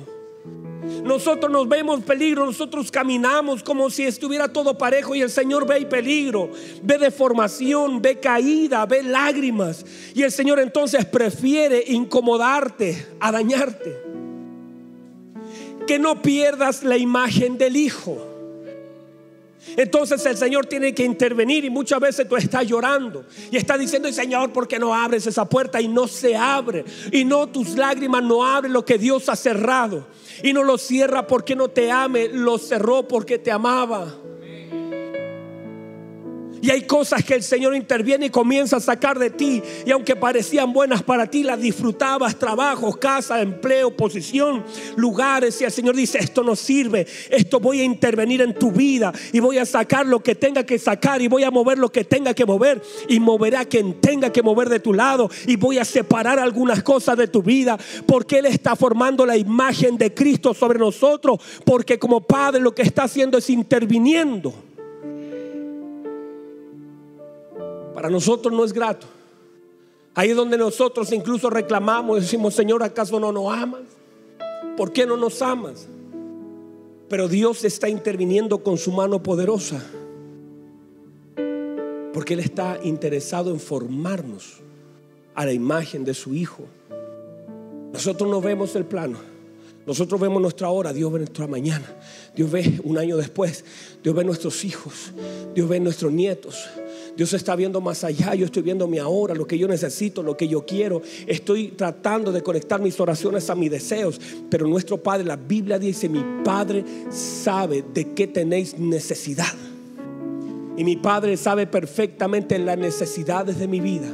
Nosotros 1.03 1.51
nos 1.51 1.67
vemos 1.67 2.01
peligro, 2.01 2.45
nosotros 2.45 2.89
caminamos 2.89 3.61
como 3.61 3.89
si 3.89 4.03
estuviera 4.03 4.47
todo 4.51 4.77
parejo 4.77 5.13
y 5.13 5.21
el 5.21 5.29
Señor 5.29 5.67
ve 5.67 5.85
peligro, 5.85 6.49
ve 6.81 6.97
deformación, 6.97 8.01
ve 8.01 8.19
caída, 8.19 8.85
ve 8.85 9.03
lágrimas. 9.03 9.85
Y 10.15 10.23
el 10.23 10.31
Señor 10.31 10.61
entonces 10.61 11.05
prefiere 11.05 11.83
incomodarte 11.87 13.05
a 13.19 13.33
dañarte. 13.33 14.10
Que 15.91 15.99
no 15.99 16.21
pierdas 16.21 16.83
la 16.83 16.95
imagen 16.95 17.57
del 17.57 17.75
Hijo. 17.75 18.17
Entonces 19.75 20.25
el 20.25 20.37
Señor 20.37 20.65
tiene 20.65 20.95
que 20.95 21.03
intervenir 21.03 21.65
y 21.65 21.69
muchas 21.69 21.99
veces 21.99 22.29
tú 22.29 22.37
estás 22.37 22.65
llorando 22.65 23.25
y 23.51 23.57
estás 23.57 23.77
diciendo, 23.77 24.09
Señor, 24.13 24.53
¿por 24.53 24.69
qué 24.69 24.79
no 24.79 24.95
abres 24.95 25.27
esa 25.27 25.43
puerta? 25.43 25.81
Y 25.81 25.89
no 25.89 26.07
se 26.07 26.33
abre. 26.33 26.85
Y 27.11 27.25
no 27.25 27.47
tus 27.47 27.71
lágrimas 27.71 28.23
no 28.23 28.45
abren 28.45 28.71
lo 28.71 28.85
que 28.85 28.97
Dios 28.97 29.27
ha 29.27 29.35
cerrado. 29.35 30.07
Y 30.41 30.53
no 30.53 30.63
lo 30.63 30.77
cierra 30.77 31.27
porque 31.27 31.57
no 31.57 31.67
te 31.67 31.91
ame, 31.91 32.29
lo 32.29 32.57
cerró 32.57 33.05
porque 33.05 33.37
te 33.37 33.51
amaba. 33.51 34.15
Y 36.61 36.69
hay 36.69 36.83
cosas 36.83 37.23
que 37.23 37.33
el 37.33 37.41
Señor 37.41 37.75
interviene 37.75 38.27
y 38.27 38.29
comienza 38.29 38.77
a 38.77 38.79
sacar 38.79 39.17
de 39.17 39.31
ti. 39.31 39.63
Y 39.85 39.91
aunque 39.91 40.15
parecían 40.15 40.71
buenas 40.71 41.01
para 41.01 41.25
ti, 41.25 41.41
las 41.41 41.59
disfrutabas, 41.59 42.37
trabajos, 42.37 42.97
casa, 42.97 43.41
empleo, 43.41 43.95
posición, 43.95 44.63
lugares. 44.95 45.59
Y 45.59 45.63
el 45.63 45.71
Señor 45.71 45.95
dice, 45.95 46.19
esto 46.19 46.43
no 46.43 46.55
sirve. 46.55 47.07
Esto 47.31 47.59
voy 47.59 47.81
a 47.81 47.83
intervenir 47.83 48.41
en 48.41 48.53
tu 48.53 48.71
vida. 48.71 49.11
Y 49.33 49.39
voy 49.39 49.57
a 49.57 49.65
sacar 49.65 50.05
lo 50.05 50.21
que 50.21 50.35
tenga 50.35 50.63
que 50.63 50.77
sacar. 50.77 51.21
Y 51.21 51.27
voy 51.27 51.43
a 51.43 51.51
mover 51.51 51.79
lo 51.79 51.91
que 51.91 52.03
tenga 52.03 52.35
que 52.35 52.45
mover. 52.45 52.81
Y 53.07 53.19
moverá 53.19 53.65
quien 53.65 53.99
tenga 53.99 54.31
que 54.31 54.43
mover 54.43 54.69
de 54.69 54.79
tu 54.79 54.93
lado. 54.93 55.31
Y 55.47 55.55
voy 55.55 55.79
a 55.79 55.85
separar 55.85 56.37
algunas 56.37 56.83
cosas 56.83 57.17
de 57.17 57.27
tu 57.27 57.41
vida. 57.41 57.79
Porque 58.05 58.37
Él 58.37 58.45
está 58.45 58.75
formando 58.75 59.25
la 59.25 59.35
imagen 59.35 59.97
de 59.97 60.13
Cristo 60.13 60.53
sobre 60.53 60.77
nosotros. 60.77 61.39
Porque 61.65 61.97
como 61.97 62.21
Padre 62.21 62.61
lo 62.61 62.75
que 62.75 62.83
está 62.83 63.03
haciendo 63.03 63.39
es 63.39 63.49
interviniendo. 63.49 64.70
Para 68.01 68.09
nosotros 68.09 68.51
no 68.51 68.65
es 68.65 68.73
grato. 68.73 69.05
Ahí 70.15 70.31
es 70.31 70.35
donde 70.35 70.57
nosotros 70.57 71.11
incluso 71.11 71.51
reclamamos, 71.51 72.21
decimos, 72.21 72.55
Señor, 72.55 72.81
¿acaso 72.81 73.19
no 73.19 73.31
nos 73.31 73.53
amas? 73.53 73.83
¿Por 74.75 74.91
qué 74.91 75.05
no 75.05 75.17
nos 75.17 75.39
amas? 75.43 75.87
Pero 77.07 77.27
Dios 77.27 77.63
está 77.63 77.89
interviniendo 77.89 78.63
con 78.63 78.79
su 78.79 78.91
mano 78.91 79.21
poderosa. 79.21 79.85
Porque 82.11 82.33
Él 82.33 82.39
está 82.39 82.79
interesado 82.81 83.51
en 83.51 83.59
formarnos 83.59 84.61
a 85.35 85.45
la 85.45 85.53
imagen 85.53 86.03
de 86.03 86.15
su 86.15 86.33
Hijo. 86.33 86.63
Nosotros 87.93 88.27
no 88.27 88.41
vemos 88.41 88.75
el 88.75 88.85
plano. 88.85 89.19
Nosotros 89.85 90.19
vemos 90.19 90.41
nuestra 90.41 90.69
hora, 90.69 90.91
Dios 90.91 91.11
ve 91.11 91.19
nuestra 91.19 91.45
mañana. 91.45 91.85
Dios 92.35 92.49
ve 92.49 92.81
un 92.83 92.97
año 92.97 93.15
después. 93.15 93.63
Dios 94.01 94.15
ve 94.15 94.23
nuestros 94.23 94.65
hijos. 94.65 95.11
Dios 95.53 95.69
ve 95.69 95.79
nuestros 95.79 96.11
nietos. 96.11 96.67
Dios 97.15 97.33
está 97.33 97.55
viendo 97.55 97.81
más 97.81 98.03
allá, 98.03 98.33
yo 98.35 98.45
estoy 98.45 98.63
viendo 98.63 98.87
mi 98.87 98.97
ahora, 98.97 99.35
lo 99.35 99.45
que 99.45 99.57
yo 99.57 99.67
necesito, 99.67 100.23
lo 100.23 100.37
que 100.37 100.47
yo 100.47 100.65
quiero. 100.65 101.01
Estoy 101.27 101.69
tratando 101.69 102.31
de 102.31 102.41
conectar 102.41 102.81
mis 102.81 102.99
oraciones 102.99 103.49
a 103.49 103.55
mis 103.55 103.71
deseos. 103.71 104.19
Pero 104.49 104.67
nuestro 104.67 104.97
Padre, 104.97 105.25
la 105.25 105.35
Biblia 105.35 105.77
dice, 105.77 106.07
mi 106.07 106.23
Padre 106.43 106.83
sabe 107.09 107.83
de 107.93 108.13
qué 108.13 108.27
tenéis 108.27 108.77
necesidad. 108.79 109.53
Y 110.77 110.83
mi 110.83 110.95
Padre 110.95 111.35
sabe 111.37 111.67
perfectamente 111.67 112.57
las 112.57 112.77
necesidades 112.77 113.59
de 113.59 113.67
mi 113.67 113.81
vida. 113.81 114.07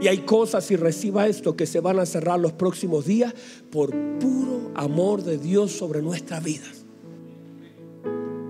Y 0.00 0.08
hay 0.08 0.18
cosas, 0.18 0.64
si 0.64 0.76
reciba 0.76 1.26
esto, 1.26 1.56
que 1.56 1.66
se 1.66 1.80
van 1.80 1.98
a 1.98 2.06
cerrar 2.06 2.40
los 2.40 2.52
próximos 2.52 3.04
días 3.04 3.34
por 3.70 3.90
puro 4.18 4.70
amor 4.74 5.22
de 5.22 5.38
Dios 5.38 5.72
sobre 5.72 6.00
nuestras 6.00 6.42
vidas. 6.42 6.79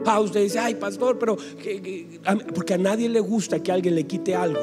Ah, 0.05 0.21
usted 0.21 0.43
dice, 0.43 0.59
ay 0.59 0.75
pastor, 0.75 1.19
pero 1.19 1.37
porque 2.55 2.75
a 2.75 2.79
nadie 2.79 3.09
le 3.09 3.21
gusta 3.21 3.63
que 3.63 3.71
alguien 3.71 3.95
le 3.95 4.07
quite 4.07 4.35
algo. 4.35 4.61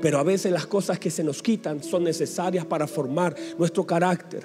Pero 0.00 0.18
a 0.18 0.22
veces 0.22 0.52
las 0.52 0.66
cosas 0.66 0.98
que 0.98 1.10
se 1.10 1.24
nos 1.24 1.42
quitan 1.42 1.82
son 1.82 2.04
necesarias 2.04 2.64
para 2.64 2.86
formar 2.86 3.34
nuestro 3.58 3.84
carácter. 3.84 4.44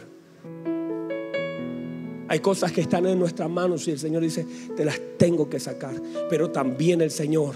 Hay 2.27 2.39
cosas 2.39 2.71
que 2.71 2.81
están 2.81 3.05
en 3.05 3.19
nuestras 3.19 3.49
manos 3.49 3.87
y 3.87 3.91
el 3.91 3.99
Señor 3.99 4.23
dice, 4.23 4.45
te 4.75 4.85
las 4.85 4.99
tengo 5.17 5.49
que 5.49 5.59
sacar. 5.59 5.93
Pero 6.29 6.49
también 6.49 7.01
el 7.01 7.11
Señor, 7.11 7.53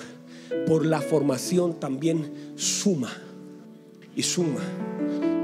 por 0.68 0.86
la 0.86 1.02
formación, 1.02 1.80
también 1.80 2.54
suma 2.56 3.12
y 4.16 4.22
suma. 4.22 4.62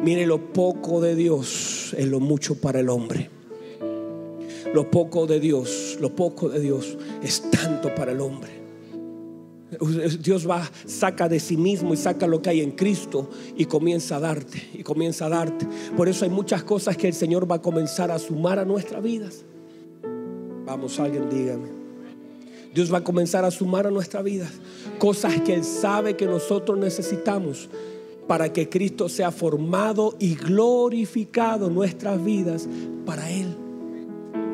Mire 0.03 0.27
lo 0.27 0.53
poco 0.53 1.01
de 1.01 1.15
Dios 1.15 1.95
es 1.97 2.07
lo 2.07 2.19
mucho 2.19 2.55
para 2.55 2.81
el 2.81 2.89
hombre. 2.89 3.29
Lo 4.73 4.91
poco 4.91 5.25
de 5.27 5.39
Dios, 5.39 5.97
lo 6.01 6.15
poco 6.15 6.49
de 6.49 6.59
Dios 6.59 6.97
es 7.23 7.49
tanto 7.49 7.93
para 7.95 8.11
el 8.11 8.21
hombre. 8.21 8.63
Dios 10.19 10.47
va, 10.47 10.69
saca 10.85 11.27
de 11.27 11.39
sí 11.39 11.57
mismo 11.57 11.93
y 11.93 11.97
saca 11.97 12.27
lo 12.27 12.41
que 12.41 12.49
hay 12.51 12.61
en 12.61 12.71
Cristo 12.71 13.29
y 13.55 13.65
comienza 13.65 14.17
a 14.17 14.19
darte, 14.19 14.69
y 14.73 14.83
comienza 14.83 15.25
a 15.25 15.29
darte. 15.29 15.67
Por 15.97 16.07
eso 16.07 16.25
hay 16.25 16.31
muchas 16.31 16.63
cosas 16.63 16.95
que 16.95 17.07
el 17.07 17.13
Señor 17.13 17.49
va 17.49 17.55
a 17.55 17.61
comenzar 17.61 18.11
a 18.11 18.19
sumar 18.19 18.59
a 18.59 18.65
nuestras 18.65 19.01
vidas. 19.01 19.43
Vamos, 20.65 20.99
alguien 20.99 21.29
dígame. 21.29 21.69
Dios 22.73 22.93
va 22.93 22.99
a 22.99 23.03
comenzar 23.03 23.45
a 23.45 23.51
sumar 23.51 23.87
a 23.87 23.91
nuestras 23.91 24.23
vidas 24.23 24.51
cosas 24.97 25.39
que 25.41 25.53
Él 25.53 25.63
sabe 25.63 26.15
que 26.15 26.25
nosotros 26.25 26.77
necesitamos 26.77 27.69
para 28.27 28.51
que 28.51 28.69
Cristo 28.69 29.09
sea 29.09 29.31
formado 29.31 30.15
y 30.19 30.35
glorificado 30.35 31.69
nuestras 31.69 32.23
vidas 32.23 32.67
para 33.05 33.29
Él 33.29 33.62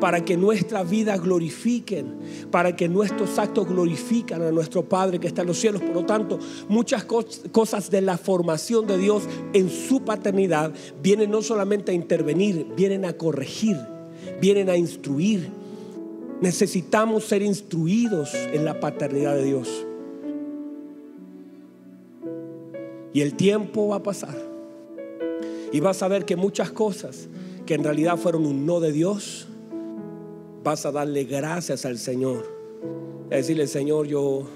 para 0.00 0.24
que 0.24 0.36
nuestras 0.36 0.88
vidas 0.88 1.20
glorifiquen, 1.20 2.16
para 2.50 2.74
que 2.74 2.88
nuestros 2.88 3.38
actos 3.38 3.68
glorifican 3.68 4.42
a 4.42 4.50
nuestro 4.50 4.88
Padre 4.88 5.20
que 5.20 5.28
está 5.28 5.42
en 5.42 5.48
los 5.48 5.58
cielos. 5.58 5.82
Por 5.82 5.94
lo 5.94 6.04
tanto, 6.04 6.38
muchas 6.68 7.04
cosas 7.04 7.90
de 7.90 8.00
la 8.00 8.18
formación 8.18 8.86
de 8.86 8.98
Dios 8.98 9.24
en 9.52 9.68
su 9.68 10.04
paternidad 10.04 10.72
vienen 11.02 11.30
no 11.30 11.42
solamente 11.42 11.92
a 11.92 11.94
intervenir, 11.94 12.66
vienen 12.76 13.04
a 13.04 13.12
corregir, 13.12 13.76
vienen 14.40 14.70
a 14.70 14.76
instruir. 14.76 15.50
Necesitamos 16.40 17.24
ser 17.24 17.42
instruidos 17.42 18.34
en 18.34 18.64
la 18.64 18.80
paternidad 18.80 19.34
de 19.34 19.44
Dios. 19.44 19.86
Y 23.12 23.20
el 23.20 23.34
tiempo 23.34 23.88
va 23.88 23.96
a 23.96 24.02
pasar. 24.02 24.36
Y 25.72 25.80
vas 25.80 26.02
a 26.02 26.08
ver 26.08 26.24
que 26.24 26.36
muchas 26.36 26.70
cosas 26.70 27.28
que 27.66 27.74
en 27.74 27.84
realidad 27.84 28.16
fueron 28.16 28.46
un 28.46 28.66
no 28.66 28.80
de 28.80 28.92
Dios, 28.92 29.46
vas 30.62 30.86
a 30.86 30.92
darle 30.92 31.24
gracias 31.24 31.84
al 31.84 31.98
Señor. 31.98 32.46
A 33.30 33.36
decirle, 33.36 33.66
Señor, 33.66 34.06
yo 34.06 34.46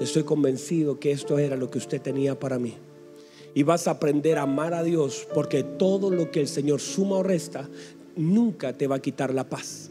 estoy 0.00 0.22
convencido 0.22 0.98
que 0.98 1.12
esto 1.12 1.38
era 1.38 1.56
lo 1.56 1.70
que 1.70 1.78
usted 1.78 2.00
tenía 2.00 2.38
para 2.38 2.58
mí. 2.58 2.74
Y 3.54 3.64
vas 3.64 3.86
a 3.86 3.92
aprender 3.92 4.38
a 4.38 4.42
amar 4.42 4.72
a 4.72 4.82
Dios 4.82 5.26
porque 5.34 5.62
todo 5.62 6.10
lo 6.10 6.30
que 6.30 6.40
el 6.40 6.48
Señor 6.48 6.80
suma 6.80 7.16
o 7.16 7.22
resta 7.22 7.68
nunca 8.16 8.72
te 8.72 8.86
va 8.86 8.96
a 8.96 9.02
quitar 9.02 9.34
la 9.34 9.48
paz. 9.48 9.90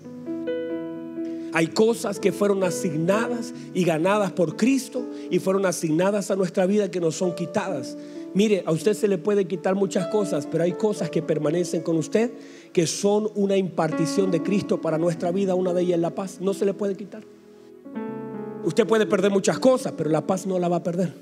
Hay 1.54 1.68
cosas 1.68 2.20
que 2.20 2.32
fueron 2.32 2.64
asignadas 2.64 3.54
y 3.74 3.84
ganadas 3.84 4.32
por 4.32 4.56
Cristo 4.56 5.06
y 5.30 5.40
fueron 5.40 5.66
asignadas 5.66 6.32
a 6.32 6.38
nuestra 6.38 6.66
vida 6.66 6.90
que 6.90 7.02
nos 7.02 7.16
son 7.16 7.36
quitadas. 7.36 7.98
Mire, 8.34 8.64
a 8.66 8.72
usted 8.72 8.94
se 8.94 9.08
le 9.08 9.18
puede 9.18 9.46
quitar 9.46 9.76
muchas 9.76 10.08
cosas, 10.08 10.48
pero 10.50 10.64
hay 10.64 10.74
cosas 10.74 11.10
que 11.10 11.22
permanecen 11.22 11.82
con 11.82 11.98
usted 11.98 12.32
que 12.72 12.88
son 12.88 13.30
una 13.36 13.58
impartición 13.58 14.32
de 14.32 14.42
Cristo 14.42 14.80
para 14.80 14.98
nuestra 14.98 15.32
vida. 15.32 15.56
Una 15.56 15.74
de 15.74 15.82
ellas 15.82 15.96
es 15.96 16.02
la 16.02 16.16
paz. 16.16 16.38
No 16.40 16.54
se 16.54 16.66
le 16.66 16.74
puede 16.74 16.96
quitar. 16.96 17.24
Usted 18.64 18.88
puede 18.88 19.06
perder 19.06 19.32
muchas 19.32 19.60
cosas, 19.60 19.94
pero 19.98 20.10
la 20.10 20.26
paz 20.26 20.46
no 20.46 20.60
la 20.60 20.70
va 20.70 20.78
a 20.78 20.84
perder. 20.84 21.14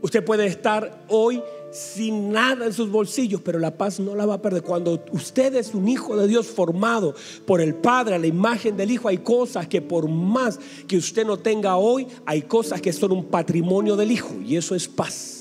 Usted 0.00 0.24
puede 0.24 0.46
estar 0.46 1.04
hoy 1.08 1.42
sin 1.70 2.30
nada 2.30 2.66
en 2.66 2.72
sus 2.72 2.90
bolsillos, 2.90 3.40
pero 3.40 3.58
la 3.58 3.76
paz 3.76 3.98
no 3.98 4.14
la 4.14 4.26
va 4.26 4.34
a 4.34 4.42
perder. 4.42 4.62
Cuando 4.62 5.02
usted 5.12 5.54
es 5.56 5.74
un 5.74 5.88
hijo 5.88 6.16
de 6.16 6.28
Dios 6.28 6.46
formado 6.46 7.14
por 7.46 7.60
el 7.60 7.74
Padre, 7.74 8.14
a 8.14 8.18
la 8.18 8.26
imagen 8.26 8.76
del 8.76 8.90
Hijo, 8.90 9.08
hay 9.08 9.18
cosas 9.18 9.66
que 9.66 9.82
por 9.82 10.08
más 10.08 10.60
que 10.86 10.96
usted 10.96 11.26
no 11.26 11.38
tenga 11.38 11.76
hoy, 11.76 12.06
hay 12.26 12.42
cosas 12.42 12.80
que 12.80 12.92
son 12.92 13.12
un 13.12 13.24
patrimonio 13.24 13.96
del 13.96 14.12
Hijo 14.12 14.34
y 14.46 14.56
eso 14.56 14.74
es 14.74 14.86
paz. 14.86 15.33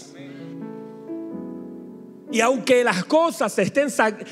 Y 2.34 2.42
aunque 2.42 2.84
las 2.84 3.06
cosas 3.06 3.56
estén 3.60 3.90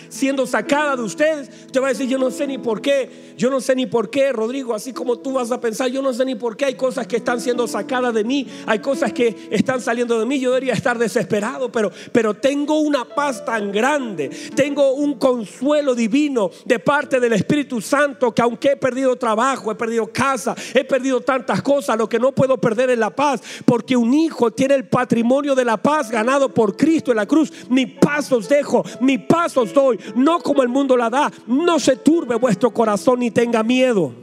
siendo 0.09 0.47
sacadas 0.47 0.97
de 0.97 1.03
ustedes, 1.03 1.49
usted 1.67 1.79
va 1.79 1.85
a 1.85 1.89
decir, 1.89 2.09
yo 2.09 2.17
no 2.17 2.31
sé 2.31 2.47
ni 2.47 2.57
por 2.57 2.81
qué, 2.81 3.35
yo 3.37 3.51
no 3.51 3.61
sé 3.61 3.75
ni 3.75 3.85
por 3.85 4.09
qué, 4.09 4.33
Rodrigo, 4.33 4.73
así 4.73 4.91
como 4.91 5.19
tú 5.19 5.33
vas 5.33 5.51
a 5.51 5.61
pensar, 5.61 5.87
yo 5.91 6.01
no 6.01 6.11
sé 6.11 6.25
ni 6.25 6.33
por 6.33 6.57
qué 6.57 6.65
hay 6.65 6.73
cosas 6.73 7.05
que 7.05 7.17
están 7.17 7.39
siendo 7.39 7.67
sacadas 7.67 8.11
de 8.15 8.23
mí, 8.23 8.47
hay 8.65 8.79
cosas 8.79 9.13
que 9.13 9.47
están 9.51 9.81
saliendo 9.81 10.19
de 10.19 10.25
mí, 10.25 10.39
yo 10.39 10.49
debería 10.49 10.73
estar 10.73 10.97
desesperado, 10.97 11.71
pero, 11.71 11.91
pero 12.11 12.33
tengo 12.33 12.79
una 12.79 13.05
paz 13.05 13.45
tan 13.45 13.71
grande, 13.71 14.29
tengo 14.55 14.93
un 14.93 15.19
consuelo 15.19 15.93
divino 15.93 16.49
de 16.65 16.79
parte 16.79 17.19
del 17.19 17.33
Espíritu 17.33 17.81
Santo, 17.81 18.33
que 18.33 18.41
aunque 18.41 18.71
he 18.71 18.77
perdido 18.77 19.15
trabajo, 19.15 19.71
he 19.71 19.75
perdido 19.75 20.07
casa, 20.07 20.55
he 20.73 20.83
perdido 20.83 21.21
tantas 21.21 21.61
cosas, 21.61 21.99
lo 21.99 22.09
que 22.09 22.17
no 22.17 22.31
puedo 22.31 22.57
perder 22.57 22.89
es 22.89 22.97
la 22.97 23.11
paz, 23.11 23.43
porque 23.63 23.95
un 23.95 24.11
hijo 24.11 24.49
tiene 24.49 24.73
el 24.73 24.87
patrimonio 24.87 25.53
de 25.53 25.65
la 25.65 25.77
paz 25.77 26.09
ganado 26.09 26.51
por 26.51 26.75
Cristo 26.75 27.11
en 27.11 27.17
la 27.17 27.27
cruz. 27.27 27.51
Mi 27.69 27.90
paz 27.91 28.31
os 28.31 28.47
dejo, 28.47 28.83
mi 28.99 29.17
paz 29.17 29.55
os 29.57 29.73
doy, 29.73 29.99
no 30.15 30.39
como 30.39 30.63
el 30.63 30.69
mundo 30.69 30.97
la 30.97 31.09
da. 31.09 31.31
No 31.47 31.79
se 31.79 31.95
turbe 31.95 32.35
vuestro 32.35 32.71
corazón 32.71 33.19
ni 33.19 33.31
tenga 33.31 33.63
miedo. 33.63 34.13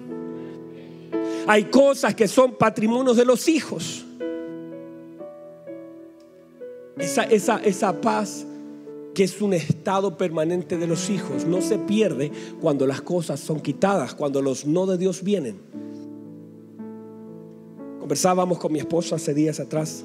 Hay 1.47 1.65
cosas 1.65 2.15
que 2.15 2.29
son 2.29 2.57
patrimonios 2.57 3.17
de 3.17 3.25
los 3.25 3.49
hijos. 3.49 4.05
Esa, 6.99 7.25
esa, 7.25 7.59
esa 7.59 8.01
paz 8.01 8.45
que 9.15 9.25
es 9.25 9.41
un 9.41 9.53
estado 9.53 10.17
permanente 10.17 10.77
de 10.77 10.87
los 10.87 11.11
hijos, 11.11 11.45
no 11.45 11.61
se 11.61 11.79
pierde 11.79 12.31
cuando 12.61 12.87
las 12.87 13.01
cosas 13.01 13.41
son 13.41 13.61
quitadas, 13.61 14.15
cuando 14.15 14.43
los 14.43 14.67
no 14.67 14.87
de 14.87 14.99
Dios 14.99 15.23
vienen. 15.23 15.61
Conversábamos 18.01 18.59
con 18.59 18.73
mi 18.73 18.79
esposa 18.79 19.17
hace 19.17 19.35
días 19.35 19.59
atrás 19.61 20.05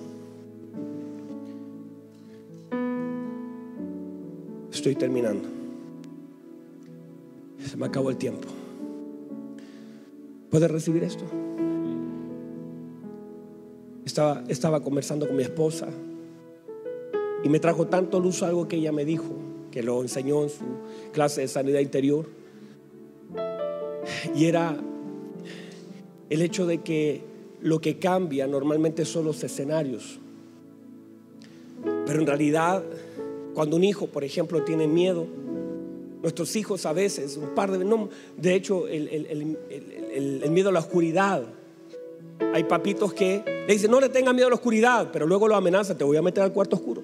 Estoy 4.74 4.96
terminando. 4.96 5.48
Se 7.64 7.78
me 7.78 7.86
acabó 7.86 8.10
el 8.10 8.18
tiempo. 8.18 8.48
¿Puede 10.50 10.68
recibir 10.68 11.04
esto? 11.04 11.24
Estaba, 14.04 14.44
estaba 14.48 14.82
conversando 14.82 15.28
con 15.28 15.36
mi 15.36 15.44
esposa 15.44 15.88
y 17.44 17.50
me 17.50 17.60
trajo 17.60 17.88
tanto 17.88 18.20
luz 18.20 18.42
algo 18.42 18.68
que 18.68 18.78
ella 18.78 18.92
me 18.92 19.06
dijo, 19.06 19.36
que 19.72 19.84
lo 19.84 20.02
enseñó 20.02 20.44
en 20.44 20.50
su 20.50 20.64
clase 21.12 21.42
de 21.42 21.48
sanidad 21.48 21.80
interior. 21.80 22.26
Y 24.36 24.46
era 24.46 24.76
el 26.30 26.42
hecho 26.42 26.66
de 26.66 26.80
que 26.80 27.22
lo 27.62 27.80
que 27.80 28.00
cambia 28.00 28.48
normalmente 28.48 29.06
son 29.06 29.26
los 29.26 29.44
escenarios. 29.44 30.20
Pero 32.06 32.20
en 32.20 32.28
realidad, 32.28 32.84
cuando 33.54 33.76
un 33.76 33.84
hijo, 33.84 34.08
por 34.08 34.24
ejemplo, 34.24 34.64
tiene 34.64 34.88
miedo, 34.88 35.28
nuestros 36.22 36.56
hijos 36.56 36.86
a 36.86 36.94
veces, 36.94 37.38
un 37.38 37.54
par 37.54 37.72
de... 37.72 37.84
No, 37.84 38.10
de 38.38 38.56
hecho, 38.56 38.88
el, 38.88 39.58
miedo 40.50 40.70
a 40.70 40.72
la 40.72 40.80
oscuridad. 40.80 41.44
Hay 42.54 42.64
papitos 42.64 43.14
que 43.14 43.44
le 43.68 43.74
dicen, 43.74 43.92
no 43.92 44.00
le 44.00 44.10
tengan 44.10 44.34
miedo 44.36 44.48
a 44.48 44.50
la 44.50 44.56
oscuridad, 44.56 45.10
pero 45.12 45.28
luego 45.28 45.48
lo 45.48 45.56
amenazan, 45.56 45.98
te 45.98 46.04
voy 46.04 46.18
a 46.18 46.22
meter 46.22 46.44
al 46.44 46.54
cuarto 46.54 46.78
oscuro. 46.78 47.02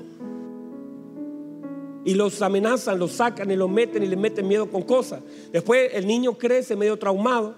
Y 2.06 2.14
los 2.14 2.42
amenazan, 2.42 2.98
los 2.98 3.12
sacan 3.12 3.52
y 3.52 3.56
los 3.56 3.70
meten 3.70 4.02
y 4.04 4.08
le 4.08 4.16
meten 4.16 4.48
miedo 4.48 4.70
con 4.70 4.84
cosas. 4.84 5.22
Después 5.52 5.92
el 5.94 6.08
niño 6.08 6.38
crece 6.38 6.76
medio 6.76 6.98
traumado, 6.98 7.56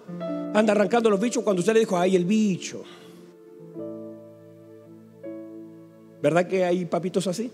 anda 0.53 0.73
arrancando 0.73 1.09
los 1.09 1.19
bichos 1.19 1.43
cuando 1.43 1.59
usted 1.59 1.73
le 1.73 1.81
dijo, 1.81 1.97
ay, 1.97 2.15
el 2.15 2.25
bicho. 2.25 2.83
¿Verdad 6.21 6.47
que 6.47 6.65
hay 6.65 6.85
papitos 6.85 7.27
así? 7.27 7.51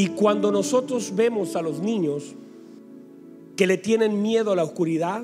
Y 0.00 0.06
cuando 0.06 0.50
nosotros 0.50 1.14
vemos 1.14 1.56
a 1.56 1.60
los 1.60 1.80
niños 1.80 2.34
que 3.54 3.66
le 3.66 3.76
tienen 3.76 4.22
miedo 4.22 4.52
a 4.52 4.56
la 4.56 4.64
oscuridad, 4.64 5.22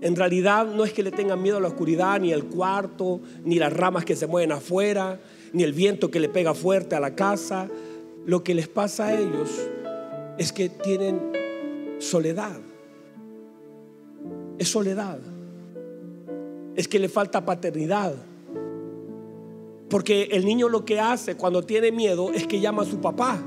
en 0.00 0.16
realidad 0.16 0.66
no 0.66 0.82
es 0.82 0.92
que 0.92 1.04
le 1.04 1.12
tengan 1.12 1.40
miedo 1.40 1.58
a 1.58 1.60
la 1.60 1.68
oscuridad, 1.68 2.18
ni 2.20 2.32
el 2.32 2.46
cuarto, 2.46 3.20
ni 3.44 3.60
las 3.60 3.72
ramas 3.72 4.04
que 4.04 4.16
se 4.16 4.26
mueven 4.26 4.50
afuera, 4.50 5.20
ni 5.52 5.62
el 5.62 5.72
viento 5.72 6.10
que 6.10 6.18
le 6.18 6.28
pega 6.28 6.52
fuerte 6.52 6.96
a 6.96 7.00
la 7.00 7.14
casa. 7.14 7.68
Lo 8.26 8.42
que 8.42 8.56
les 8.56 8.66
pasa 8.66 9.06
a 9.06 9.20
ellos 9.20 9.48
es 10.36 10.52
que 10.52 10.68
tienen 10.68 11.20
soledad. 12.00 12.58
Es 14.58 14.66
soledad. 14.66 15.20
Es 16.74 16.88
que 16.88 16.98
le 16.98 17.08
falta 17.08 17.46
paternidad. 17.46 18.14
Porque 19.88 20.24
el 20.32 20.44
niño 20.44 20.68
lo 20.68 20.84
que 20.84 20.98
hace 20.98 21.36
cuando 21.36 21.62
tiene 21.62 21.92
miedo 21.92 22.32
es 22.32 22.48
que 22.48 22.58
llama 22.58 22.82
a 22.82 22.86
su 22.86 23.00
papá. 23.00 23.40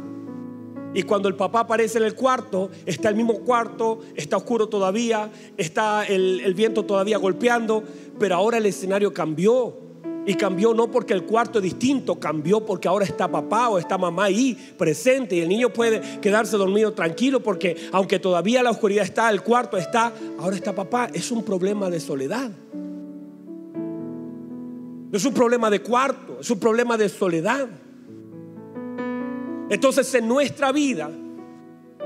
Y 0.94 1.04
cuando 1.04 1.28
el 1.28 1.36
papá 1.36 1.62
aparece 1.62 1.98
en 1.98 2.04
el 2.04 2.14
cuarto, 2.14 2.70
está 2.86 3.10
el 3.10 3.16
mismo 3.16 3.40
cuarto, 3.40 4.02
está 4.16 4.38
oscuro 4.38 4.68
todavía, 4.68 5.32
está 5.58 6.06
el, 6.06 6.54
viento 6.54 6.84
todavía 6.84 7.18
golpeando, 7.18 7.84
pero 8.20 8.36
ahora 8.36 8.58
el 8.58 8.66
escenario 8.66 9.14
cambió. 9.14 9.82
Y 10.26 10.36
cambió 10.36 10.74
no 10.74 10.90
porque 10.90 11.14
el 11.14 11.24
cuarto 11.24 11.60
es 11.60 11.64
distinto, 11.64 12.18
cambió 12.18 12.66
porque 12.66 12.88
ahora 12.88 13.04
está 13.04 13.30
papá 13.30 13.68
o 13.68 13.78
está 13.78 13.98
mamá 13.98 14.26
ahí 14.26 14.58
presente 14.78 15.36
y 15.36 15.42
el 15.42 15.50
niño 15.50 15.74
puede 15.74 16.00
quedarse 16.22 16.56
dormido 16.56 16.94
tranquilo 16.94 17.42
porque 17.42 17.76
aunque 17.92 18.20
todavía 18.20 18.64
la 18.64 18.72
oscuridad 18.72 19.04
está, 19.04 19.30
el 19.30 19.42
cuarto 19.42 19.76
está, 19.76 20.14
ahora 20.40 20.56
está 20.56 20.74
papá. 20.74 21.10
Es 21.14 21.30
un 21.30 21.44
problema 21.44 21.90
de 21.90 22.00
soledad. 22.00 22.50
No 25.12 25.18
es 25.18 25.26
un 25.26 25.34
problema 25.34 25.70
de 25.70 25.82
cuarto, 25.82 26.38
es 26.40 26.50
un 26.50 26.60
problema 26.60 26.96
de 26.96 27.10
soledad. 27.10 27.68
Entonces 29.74 30.14
en 30.14 30.28
nuestra 30.28 30.72
vida, 30.72 31.10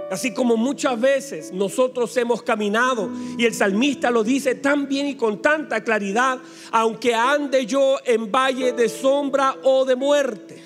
así 0.10 0.34
como 0.34 0.56
muchas 0.56 0.98
veces 1.02 1.52
nosotros 1.52 2.16
hemos 2.16 2.42
caminado, 2.42 3.10
y 3.38 3.44
el 3.44 3.54
salmista 3.54 4.10
lo 4.10 4.24
dice 4.24 4.56
tan 4.56 4.88
bien 4.88 5.06
y 5.08 5.16
con 5.16 5.42
tanta 5.42 5.84
claridad, 5.84 6.40
aunque 6.72 7.14
ande 7.14 7.66
yo 7.66 7.98
en 8.06 8.32
valle 8.32 8.72
de 8.72 8.88
sombra 8.88 9.58
o 9.64 9.84
de 9.84 9.98
muerte. 9.98 10.64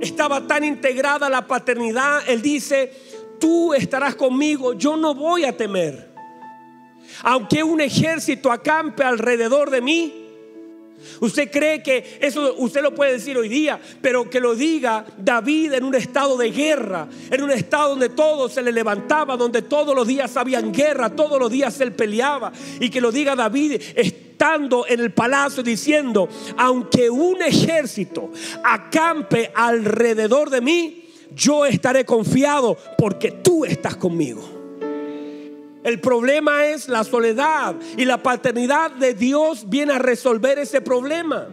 Estaba 0.00 0.46
tan 0.46 0.62
integrada 0.62 1.28
la 1.28 1.44
paternidad, 1.48 2.22
él 2.28 2.40
dice, 2.40 2.92
tú 3.40 3.74
estarás 3.74 4.14
conmigo, 4.14 4.74
yo 4.74 4.96
no 4.96 5.16
voy 5.16 5.44
a 5.44 5.56
temer. 5.56 6.14
Aunque 7.24 7.64
un 7.64 7.80
ejército 7.80 8.52
acampe 8.52 9.02
alrededor 9.02 9.70
de 9.70 9.80
mí, 9.80 10.23
Usted 11.20 11.50
cree 11.50 11.82
que 11.82 12.18
eso 12.20 12.54
usted 12.58 12.82
lo 12.82 12.94
puede 12.94 13.12
decir 13.12 13.36
hoy 13.36 13.48
día, 13.48 13.80
pero 14.00 14.28
que 14.28 14.40
lo 14.40 14.54
diga 14.54 15.04
David 15.18 15.74
en 15.74 15.84
un 15.84 15.94
estado 15.94 16.36
de 16.36 16.50
guerra, 16.50 17.08
en 17.30 17.42
un 17.42 17.50
estado 17.50 17.90
donde 17.90 18.10
todo 18.10 18.48
se 18.48 18.62
le 18.62 18.72
levantaba, 18.72 19.36
donde 19.36 19.62
todos 19.62 19.94
los 19.94 20.06
días 20.06 20.36
habían 20.36 20.72
guerra, 20.72 21.14
todos 21.14 21.38
los 21.38 21.50
días 21.50 21.80
él 21.80 21.92
peleaba, 21.92 22.52
y 22.80 22.90
que 22.90 23.00
lo 23.00 23.12
diga 23.12 23.36
David 23.36 23.80
estando 23.94 24.86
en 24.86 25.00
el 25.00 25.12
palacio 25.12 25.62
diciendo, 25.62 26.28
aunque 26.56 27.08
un 27.10 27.42
ejército 27.42 28.30
acampe 28.62 29.50
alrededor 29.54 30.50
de 30.50 30.60
mí, 30.60 31.04
yo 31.34 31.66
estaré 31.66 32.04
confiado 32.04 32.76
porque 32.98 33.30
tú 33.30 33.64
estás 33.64 33.96
conmigo. 33.96 34.63
El 35.84 36.00
problema 36.00 36.66
es 36.66 36.88
la 36.88 37.04
soledad 37.04 37.76
y 37.96 38.06
la 38.06 38.22
paternidad 38.22 38.90
de 38.90 39.12
Dios 39.12 39.68
viene 39.68 39.92
a 39.92 39.98
resolver 39.98 40.58
ese 40.58 40.80
problema. 40.80 41.46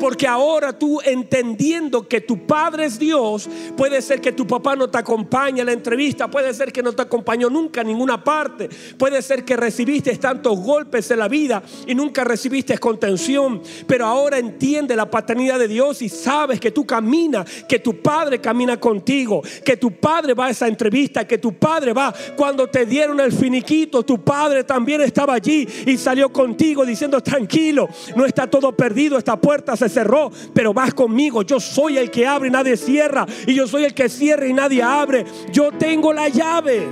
Porque 0.00 0.26
ahora 0.26 0.72
tú 0.72 0.98
entendiendo 1.04 2.08
que 2.08 2.22
tu 2.22 2.46
padre 2.46 2.86
es 2.86 2.98
Dios, 2.98 3.48
puede 3.76 4.00
ser 4.00 4.22
que 4.22 4.32
tu 4.32 4.46
papá 4.46 4.74
no 4.74 4.88
te 4.88 4.96
acompañe 4.96 5.60
a 5.60 5.64
la 5.64 5.72
entrevista, 5.72 6.30
puede 6.30 6.54
ser 6.54 6.72
que 6.72 6.82
no 6.82 6.92
te 6.92 7.02
acompañó 7.02 7.50
nunca 7.50 7.82
a 7.82 7.84
ninguna 7.84 8.24
parte, 8.24 8.70
puede 8.96 9.20
ser 9.20 9.44
que 9.44 9.58
recibiste 9.58 10.16
tantos 10.16 10.58
golpes 10.58 11.10
en 11.10 11.18
la 11.18 11.28
vida 11.28 11.62
y 11.86 11.94
nunca 11.94 12.24
recibiste 12.24 12.78
contención, 12.78 13.60
pero 13.86 14.06
ahora 14.06 14.38
entiende 14.38 14.96
la 14.96 15.10
paternidad 15.10 15.58
de 15.58 15.68
Dios 15.68 16.00
y 16.00 16.08
sabes 16.08 16.58
que 16.58 16.70
tú 16.70 16.86
caminas, 16.86 17.46
que 17.68 17.78
tu 17.78 18.00
padre 18.00 18.40
camina 18.40 18.80
contigo, 18.80 19.42
que 19.62 19.76
tu 19.76 19.92
padre 19.92 20.32
va 20.32 20.46
a 20.46 20.50
esa 20.50 20.66
entrevista, 20.66 21.26
que 21.26 21.36
tu 21.36 21.52
padre 21.52 21.92
va. 21.92 22.14
Cuando 22.36 22.66
te 22.68 22.86
dieron 22.86 23.20
el 23.20 23.32
finiquito, 23.32 24.02
tu 24.02 24.24
padre 24.24 24.64
también 24.64 25.02
estaba 25.02 25.34
allí 25.34 25.68
y 25.84 25.98
salió 25.98 26.32
contigo 26.32 26.86
diciendo 26.86 27.20
tranquilo, 27.20 27.86
no 28.16 28.24
está 28.24 28.48
todo 28.48 28.74
perdido, 28.74 29.18
esta 29.18 29.38
puerta 29.38 29.76
se 29.76 29.89
cerró, 29.90 30.30
pero 30.54 30.72
vas 30.72 30.94
conmigo. 30.94 31.42
Yo 31.42 31.60
soy 31.60 31.98
el 31.98 32.10
que 32.10 32.26
abre 32.26 32.48
y 32.48 32.50
nadie 32.50 32.76
cierra. 32.76 33.26
Y 33.46 33.54
yo 33.54 33.66
soy 33.66 33.84
el 33.84 33.92
que 33.92 34.08
cierra 34.08 34.46
y 34.46 34.54
nadie 34.54 34.82
abre. 34.82 35.26
Yo 35.52 35.72
tengo 35.72 36.12
la 36.12 36.28
llave. 36.28 36.86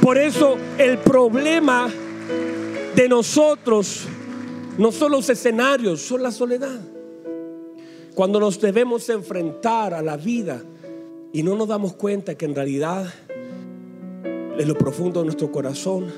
Por 0.00 0.16
eso 0.16 0.56
el 0.78 0.98
problema 0.98 1.90
de 2.94 3.08
nosotros 3.08 4.06
no 4.78 4.92
son 4.92 5.12
los 5.12 5.28
escenarios, 5.28 6.00
son 6.00 6.22
la 6.22 6.30
soledad. 6.30 6.80
Cuando 8.14 8.40
nos 8.40 8.60
debemos 8.60 9.08
enfrentar 9.08 9.94
a 9.94 10.02
la 10.02 10.16
vida 10.16 10.62
y 11.32 11.42
no 11.42 11.54
nos 11.54 11.68
damos 11.68 11.94
cuenta 11.94 12.34
que 12.34 12.44
en 12.44 12.54
realidad 12.54 13.06
en 14.24 14.68
lo 14.68 14.74
profundo 14.74 15.20
de 15.20 15.26
nuestro 15.26 15.50
corazón 15.52 16.12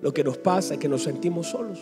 lo 0.00 0.12
que 0.12 0.22
nos 0.22 0.38
pasa 0.38 0.74
es 0.74 0.80
que 0.80 0.88
nos 0.88 1.02
sentimos 1.02 1.48
solos. 1.48 1.80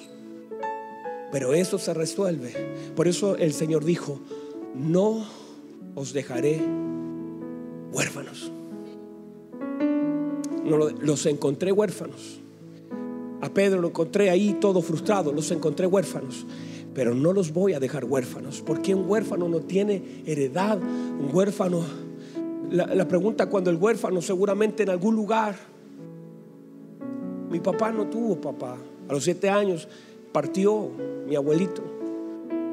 Pero 1.33 1.55
eso 1.55 1.79
se 1.79 1.95
resuelve. 1.95 2.53
Por 2.95 3.09
eso 3.09 3.37
el 3.37 3.55
Señor 3.55 3.85
dijo, 3.85 4.21
no 4.75 5.25
os 5.95 6.13
dejaré 6.13 6.61
huérfanos. 7.91 8.53
No, 10.65 10.77
los 10.77 11.27
encontré 11.27 11.73
huérfanos. 11.73 12.39
A 13.41 13.49
Pedro 13.49 13.81
lo 13.81 13.89
encontré 13.89 14.31
ahí 14.31 14.59
todo 14.61 14.83
frustrado, 14.83 15.33
los 15.33 15.51
encontré 15.51 15.87
huérfanos. 15.87 16.47
Pero 16.95 17.15
no 17.15 17.33
los 17.33 17.53
voy 17.53 17.73
a 17.73 17.81
dejar 17.81 18.05
huérfanos, 18.05 18.63
porque 18.65 18.95
un 18.95 19.09
huérfano 19.09 19.49
no 19.49 19.61
tiene 19.61 20.23
heredad. 20.27 20.79
Un 20.79 21.31
huérfano, 21.33 21.83
la, 22.71 22.95
la 22.95 23.09
pregunta 23.09 23.47
cuando 23.49 23.71
el 23.71 23.77
huérfano 23.77 24.21
seguramente 24.21 24.83
en 24.83 24.91
algún 24.91 25.17
lugar, 25.17 25.57
mi 27.51 27.59
papá 27.61 27.91
no 27.91 28.07
tuvo 28.09 28.39
papá. 28.39 28.77
A 29.09 29.13
los 29.13 29.25
siete 29.25 29.49
años 29.49 29.89
partió 30.33 30.91
mi 31.27 31.37
abuelito. 31.37 31.83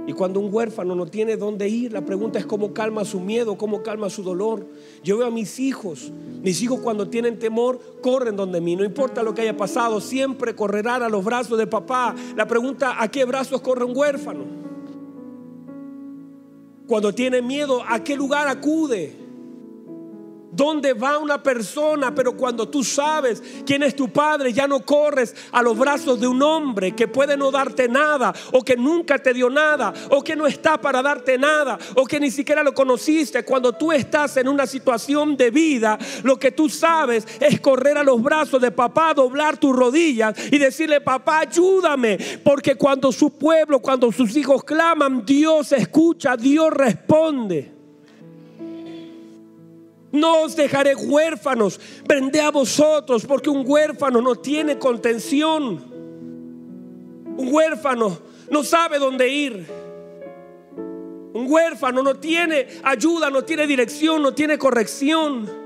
Y 0.07 0.13
cuando 0.13 0.39
un 0.39 0.51
huérfano 0.51 0.95
no 0.95 1.05
tiene 1.05 1.37
dónde 1.37 1.69
ir, 1.69 1.93
la 1.93 2.01
pregunta 2.01 2.39
es 2.39 2.45
cómo 2.47 2.73
calma 2.73 3.05
su 3.05 3.19
miedo, 3.19 3.59
cómo 3.59 3.83
calma 3.83 4.09
su 4.09 4.23
dolor. 4.23 4.65
Yo 5.03 5.19
veo 5.19 5.27
a 5.27 5.31
mis 5.31 5.59
hijos, 5.59 6.11
mis 6.41 6.63
hijos 6.63 6.79
cuando 6.79 7.09
tienen 7.09 7.37
temor, 7.37 7.79
corren 8.01 8.35
donde 8.35 8.59
mí, 8.59 8.75
no 8.75 8.83
importa 8.83 9.21
lo 9.21 9.35
que 9.35 9.41
haya 9.41 9.55
pasado, 9.55 10.01
siempre 10.01 10.55
correrán 10.55 11.03
a 11.03 11.09
los 11.09 11.23
brazos 11.23 11.59
de 11.59 11.67
papá. 11.67 12.15
La 12.35 12.47
pregunta, 12.47 12.95
¿a 12.99 13.07
qué 13.11 13.23
brazos 13.23 13.61
corre 13.61 13.85
un 13.85 13.95
huérfano? 13.95 14.45
Cuando 16.87 17.13
tiene 17.13 17.43
miedo, 17.43 17.83
¿a 17.87 18.03
qué 18.03 18.15
lugar 18.15 18.47
acude? 18.47 19.15
¿Dónde 20.59 20.91
va 20.91 21.17
una 21.19 21.41
persona? 21.41 22.13
Pero 22.13 22.35
cuando 22.35 22.67
tú 22.67 22.83
sabes 22.83 23.41
quién 23.65 23.81
es 23.81 23.95
tu 23.95 24.09
padre, 24.09 24.51
ya 24.51 24.67
no 24.67 24.81
corres 24.81 25.33
a 25.53 25.61
los 25.61 25.77
brazos 25.77 26.19
de 26.19 26.27
un 26.27 26.43
hombre 26.43 26.93
que 26.93 27.07
puede 27.07 27.37
no 27.37 27.49
darte 27.49 27.87
nada, 27.87 28.33
o 28.51 28.61
que 28.61 28.75
nunca 28.75 29.17
te 29.17 29.33
dio 29.33 29.49
nada, 29.49 29.93
o 30.09 30.21
que 30.21 30.35
no 30.35 30.45
está 30.45 30.77
para 30.81 31.01
darte 31.01 31.37
nada, 31.37 31.79
o 31.95 32.03
que 32.03 32.19
ni 32.19 32.29
siquiera 32.29 32.61
lo 32.61 32.73
conociste. 32.73 33.45
Cuando 33.45 33.71
tú 33.71 33.93
estás 33.93 34.35
en 34.35 34.49
una 34.49 34.67
situación 34.67 35.37
de 35.37 35.49
vida, 35.49 35.97
lo 36.23 36.37
que 36.37 36.51
tú 36.51 36.67
sabes 36.67 37.25
es 37.39 37.61
correr 37.61 37.97
a 37.97 38.03
los 38.03 38.21
brazos 38.21 38.61
de 38.61 38.71
papá, 38.71 39.13
doblar 39.13 39.55
tus 39.55 39.73
rodillas 39.73 40.35
y 40.51 40.57
decirle, 40.57 40.99
papá, 40.99 41.39
ayúdame. 41.39 42.17
Porque 42.43 42.75
cuando 42.75 43.13
su 43.13 43.31
pueblo, 43.31 43.79
cuando 43.79 44.11
sus 44.11 44.35
hijos 44.35 44.65
claman, 44.65 45.25
Dios 45.25 45.71
escucha, 45.71 46.35
Dios 46.35 46.69
responde. 46.71 47.78
No 50.11 50.41
os 50.41 50.55
dejaré 50.55 50.95
huérfanos, 50.95 51.79
vendré 52.07 52.41
a 52.41 52.51
vosotros, 52.51 53.25
porque 53.25 53.49
un 53.49 53.63
huérfano 53.65 54.21
no 54.21 54.35
tiene 54.35 54.79
contención. 54.79 55.83
Un 57.37 57.53
huérfano 57.53 58.17
no 58.49 58.63
sabe 58.63 58.97
dónde 58.97 59.27
ir. 59.27 59.67
Un 61.33 61.45
huérfano 61.47 62.01
no 62.01 62.15
tiene 62.15 62.67
ayuda, 62.83 63.29
no 63.29 63.43
tiene 63.43 63.67
dirección, 63.67 64.21
no 64.21 64.33
tiene 64.33 64.57
corrección 64.57 65.58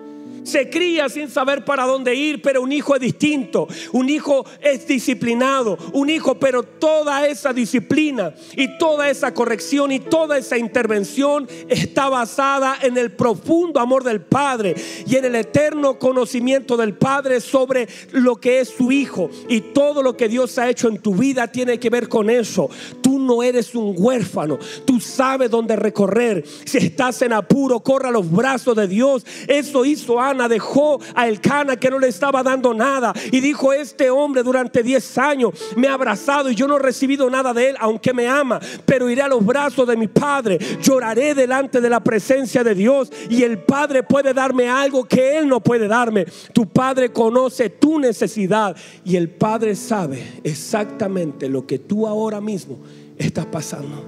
se 0.43 0.69
cría 0.69 1.09
sin 1.09 1.29
saber 1.29 1.65
para 1.65 1.85
dónde 1.85 2.15
ir, 2.15 2.41
pero 2.41 2.61
un 2.61 2.71
hijo 2.71 2.95
es 2.95 3.01
distinto, 3.01 3.67
un 3.91 4.09
hijo 4.09 4.45
es 4.61 4.87
disciplinado, 4.87 5.77
un 5.93 6.09
hijo, 6.09 6.35
pero 6.35 6.63
toda 6.63 7.27
esa 7.27 7.53
disciplina 7.53 8.33
y 8.55 8.77
toda 8.77 9.09
esa 9.09 9.33
corrección 9.33 9.91
y 9.91 9.99
toda 9.99 10.37
esa 10.37 10.57
intervención 10.57 11.47
está 11.69 12.09
basada 12.09 12.77
en 12.81 12.97
el 12.97 13.11
profundo 13.11 13.79
amor 13.79 14.03
del 14.03 14.21
Padre 14.21 14.75
y 15.05 15.15
en 15.15 15.25
el 15.25 15.35
eterno 15.35 15.99
conocimiento 15.99 16.77
del 16.77 16.93
Padre 16.93 17.41
sobre 17.41 17.87
lo 18.11 18.35
que 18.37 18.59
es 18.59 18.69
su 18.69 18.91
hijo 18.91 19.29
y 19.47 19.61
todo 19.61 20.03
lo 20.03 20.17
que 20.17 20.27
Dios 20.27 20.57
ha 20.57 20.69
hecho 20.69 20.87
en 20.87 20.99
tu 20.99 21.15
vida 21.15 21.47
tiene 21.47 21.79
que 21.79 21.89
ver 21.89 22.09
con 22.09 22.29
eso. 22.29 22.69
Tú 23.01 23.19
no 23.19 23.43
eres 23.43 23.75
un 23.75 23.93
huérfano, 23.97 24.59
tú 24.85 24.99
sabes 24.99 25.49
dónde 25.49 25.75
recorrer. 25.75 26.43
Si 26.65 26.77
estás 26.77 27.21
en 27.21 27.33
apuro, 27.33 27.79
corra 27.79 28.11
los 28.11 28.29
brazos 28.29 28.75
de 28.75 28.87
Dios. 28.87 29.25
Eso 29.47 29.85
hizo 29.85 30.19
dejó 30.47 30.99
a 31.15 31.27
Elcana 31.27 31.77
que 31.77 31.89
no 31.89 31.99
le 31.99 32.07
estaba 32.07 32.43
dando 32.43 32.73
nada 32.73 33.13
y 33.31 33.39
dijo, 33.39 33.73
este 33.73 34.09
hombre 34.09 34.43
durante 34.43 34.83
10 34.83 35.17
años 35.17 35.51
me 35.75 35.87
ha 35.87 35.93
abrazado 35.93 36.49
y 36.49 36.55
yo 36.55 36.67
no 36.67 36.77
he 36.77 36.79
recibido 36.79 37.29
nada 37.29 37.53
de 37.53 37.69
él, 37.69 37.75
aunque 37.79 38.13
me 38.13 38.27
ama, 38.27 38.59
pero 38.85 39.09
iré 39.09 39.21
a 39.21 39.27
los 39.27 39.45
brazos 39.45 39.87
de 39.87 39.97
mi 39.97 40.07
padre, 40.07 40.57
lloraré 40.81 41.35
delante 41.35 41.81
de 41.81 41.89
la 41.89 41.99
presencia 41.99 42.63
de 42.63 42.75
Dios 42.75 43.11
y 43.29 43.43
el 43.43 43.59
padre 43.59 44.03
puede 44.03 44.33
darme 44.33 44.69
algo 44.69 45.05
que 45.05 45.37
él 45.37 45.47
no 45.47 45.61
puede 45.61 45.87
darme. 45.87 46.25
Tu 46.53 46.67
padre 46.67 47.11
conoce 47.11 47.69
tu 47.69 47.99
necesidad 47.99 48.75
y 49.03 49.15
el 49.15 49.29
padre 49.29 49.75
sabe 49.75 50.41
exactamente 50.43 51.49
lo 51.49 51.65
que 51.65 51.79
tú 51.79 52.07
ahora 52.07 52.41
mismo 52.41 52.79
estás 53.17 53.45
pasando. 53.45 54.03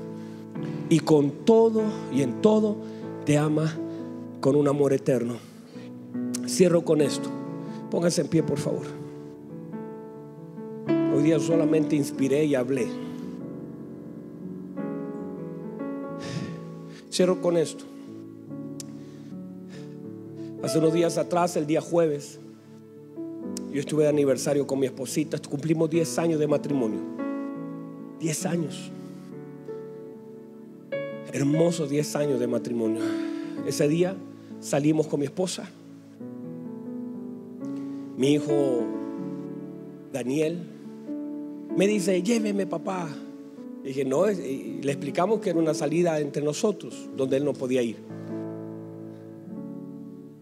Y 0.89 0.99
con 0.99 1.45
todo 1.45 1.83
y 2.13 2.21
en 2.21 2.41
todo 2.41 2.77
te 3.25 3.37
ama 3.37 3.73
con 4.39 4.55
un 4.55 4.67
amor 4.67 4.93
eterno. 4.93 5.54
Cierro 6.47 6.83
con 6.83 7.01
esto. 7.01 7.29
Póngase 7.89 8.21
en 8.21 8.27
pie, 8.27 8.43
por 8.43 8.57
favor. 8.57 8.85
Hoy 11.15 11.23
día 11.23 11.39
solamente 11.39 11.95
inspiré 11.95 12.45
y 12.45 12.55
hablé. 12.55 12.87
Cierro 17.11 17.41
con 17.41 17.57
esto. 17.57 17.85
Hace 20.61 20.79
unos 20.79 20.93
días 20.93 21.17
atrás, 21.17 21.55
el 21.55 21.67
día 21.67 21.79
jueves, 21.79 22.39
yo 23.71 23.79
estuve 23.79 24.03
de 24.03 24.09
aniversario 24.09 24.67
con 24.67 24.79
mi 24.79 24.87
esposita. 24.87 25.37
Cumplimos 25.37 25.89
10 25.89 26.19
años 26.19 26.39
de 26.39 26.47
matrimonio. 26.47 26.99
10 28.19 28.45
años. 28.45 28.91
Hermosos 31.31 31.89
10 31.89 32.15
años 32.15 32.39
de 32.39 32.47
matrimonio. 32.47 33.01
Ese 33.65 33.87
día 33.87 34.15
salimos 34.59 35.07
con 35.07 35.19
mi 35.19 35.25
esposa 35.25 35.69
mi 38.17 38.33
hijo 38.33 38.83
Daniel 40.11 40.59
me 41.75 41.87
dice, 41.87 42.23
lléveme 42.23 42.65
papá. 42.65 43.09
dije, 43.83 44.05
no, 44.05 44.27
le 44.27 44.91
explicamos 44.91 45.41
que 45.41 45.49
era 45.49 45.59
una 45.59 45.73
salida 45.73 46.19
entre 46.19 46.41
nosotros, 46.41 47.09
donde 47.15 47.37
él 47.37 47.45
no 47.45 47.53
podía 47.53 47.81
ir. 47.81 47.97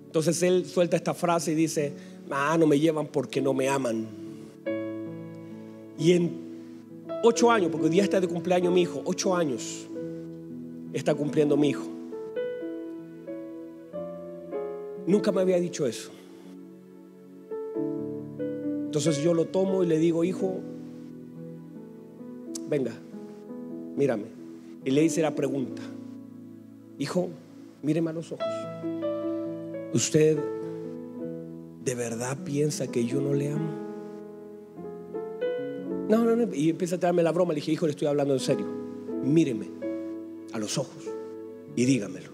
Entonces 0.05 0.43
él 0.43 0.65
suelta 0.65 0.95
esta 0.95 1.15
frase 1.15 1.53
y 1.53 1.55
dice, 1.55 1.93
ah, 2.29 2.55
no 2.59 2.67
me 2.67 2.79
llevan 2.79 3.07
porque 3.07 3.41
no 3.41 3.53
me 3.53 3.67
aman. 3.67 4.07
Y 5.97 6.11
en 6.11 6.31
ocho 7.23 7.49
años, 7.49 7.69
porque 7.71 7.87
hoy 7.87 7.91
día 7.91 8.03
está 8.03 8.21
de 8.21 8.27
cumpleaños 8.27 8.71
mi 8.71 8.81
hijo, 8.81 9.01
ocho 9.05 9.35
años 9.35 9.87
está 10.93 11.15
cumpliendo 11.15 11.57
mi 11.57 11.69
hijo. 11.69 11.87
Nunca 15.07 15.31
me 15.31 15.41
había 15.41 15.59
dicho 15.59 15.87
eso. 15.87 16.11
Entonces 18.93 19.23
yo 19.23 19.33
lo 19.33 19.45
tomo 19.45 19.83
y 19.83 19.87
le 19.87 19.97
digo, 19.97 20.23
hijo, 20.23 20.59
venga, 22.69 22.91
mírame. 23.97 24.25
Y 24.85 24.91
le 24.91 25.03
hice 25.03 25.23
la 25.23 25.33
pregunta, 25.33 25.81
hijo, 26.99 27.29
míreme 27.81 28.11
a 28.11 28.13
los 28.13 28.31
ojos. 28.31 28.45
¿Usted 29.95 30.37
de 31.83 31.95
verdad 31.95 32.37
piensa 32.45 32.85
que 32.85 33.03
yo 33.03 33.19
no 33.19 33.33
le 33.33 33.53
amo? 33.53 33.71
No, 36.07 36.23
no, 36.23 36.35
no. 36.35 36.53
Y 36.53 36.69
empieza 36.69 36.97
a 36.97 36.99
traerme 36.99 37.23
la 37.23 37.31
broma. 37.31 37.53
Le 37.53 37.61
dije, 37.61 37.71
hijo, 37.71 37.87
le 37.87 37.93
estoy 37.93 38.07
hablando 38.07 38.35
en 38.35 38.41
serio. 38.41 38.67
Míreme 39.23 39.69
a 40.53 40.59
los 40.59 40.77
ojos 40.77 41.03
y 41.75 41.85
dígamelo. 41.85 42.29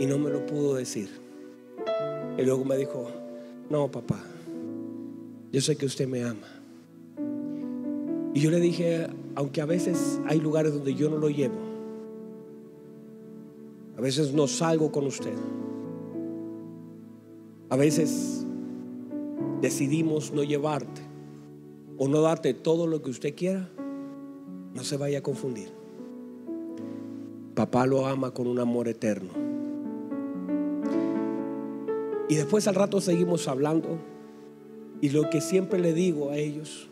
Y 0.00 0.06
no 0.06 0.18
me 0.18 0.28
lo 0.28 0.44
pudo 0.44 0.74
decir. 0.74 1.08
Y 2.36 2.42
luego 2.42 2.64
me 2.64 2.76
dijo, 2.76 3.08
no, 3.70 3.88
papá, 3.88 4.18
yo 5.52 5.60
sé 5.60 5.76
que 5.76 5.84
usted 5.84 6.08
me 6.08 6.24
ama. 6.24 6.48
Y 8.34 8.40
yo 8.40 8.50
le 8.50 8.58
dije, 8.58 9.06
aunque 9.34 9.60
a 9.60 9.66
veces 9.66 10.18
hay 10.26 10.40
lugares 10.40 10.72
donde 10.72 10.94
yo 10.94 11.10
no 11.10 11.18
lo 11.18 11.28
llevo, 11.28 11.54
a 13.98 14.00
veces 14.00 14.32
no 14.32 14.46
salgo 14.46 14.90
con 14.90 15.06
usted, 15.06 15.34
a 17.68 17.76
veces 17.76 18.46
decidimos 19.60 20.32
no 20.32 20.42
llevarte 20.42 21.02
o 21.98 22.08
no 22.08 22.22
darte 22.22 22.54
todo 22.54 22.86
lo 22.86 23.02
que 23.02 23.10
usted 23.10 23.34
quiera, 23.34 23.68
no 24.74 24.82
se 24.82 24.96
vaya 24.96 25.18
a 25.18 25.22
confundir. 25.22 25.68
Papá 27.54 27.84
lo 27.84 28.06
ama 28.06 28.30
con 28.30 28.46
un 28.46 28.58
amor 28.58 28.88
eterno. 28.88 29.28
Y 32.30 32.34
después 32.36 32.66
al 32.66 32.74
rato 32.74 33.02
seguimos 33.02 33.46
hablando 33.46 33.98
y 35.02 35.10
lo 35.10 35.28
que 35.28 35.40
siempre 35.40 35.80
le 35.80 35.92
digo 35.92 36.30
a 36.30 36.36
ellos 36.36 36.88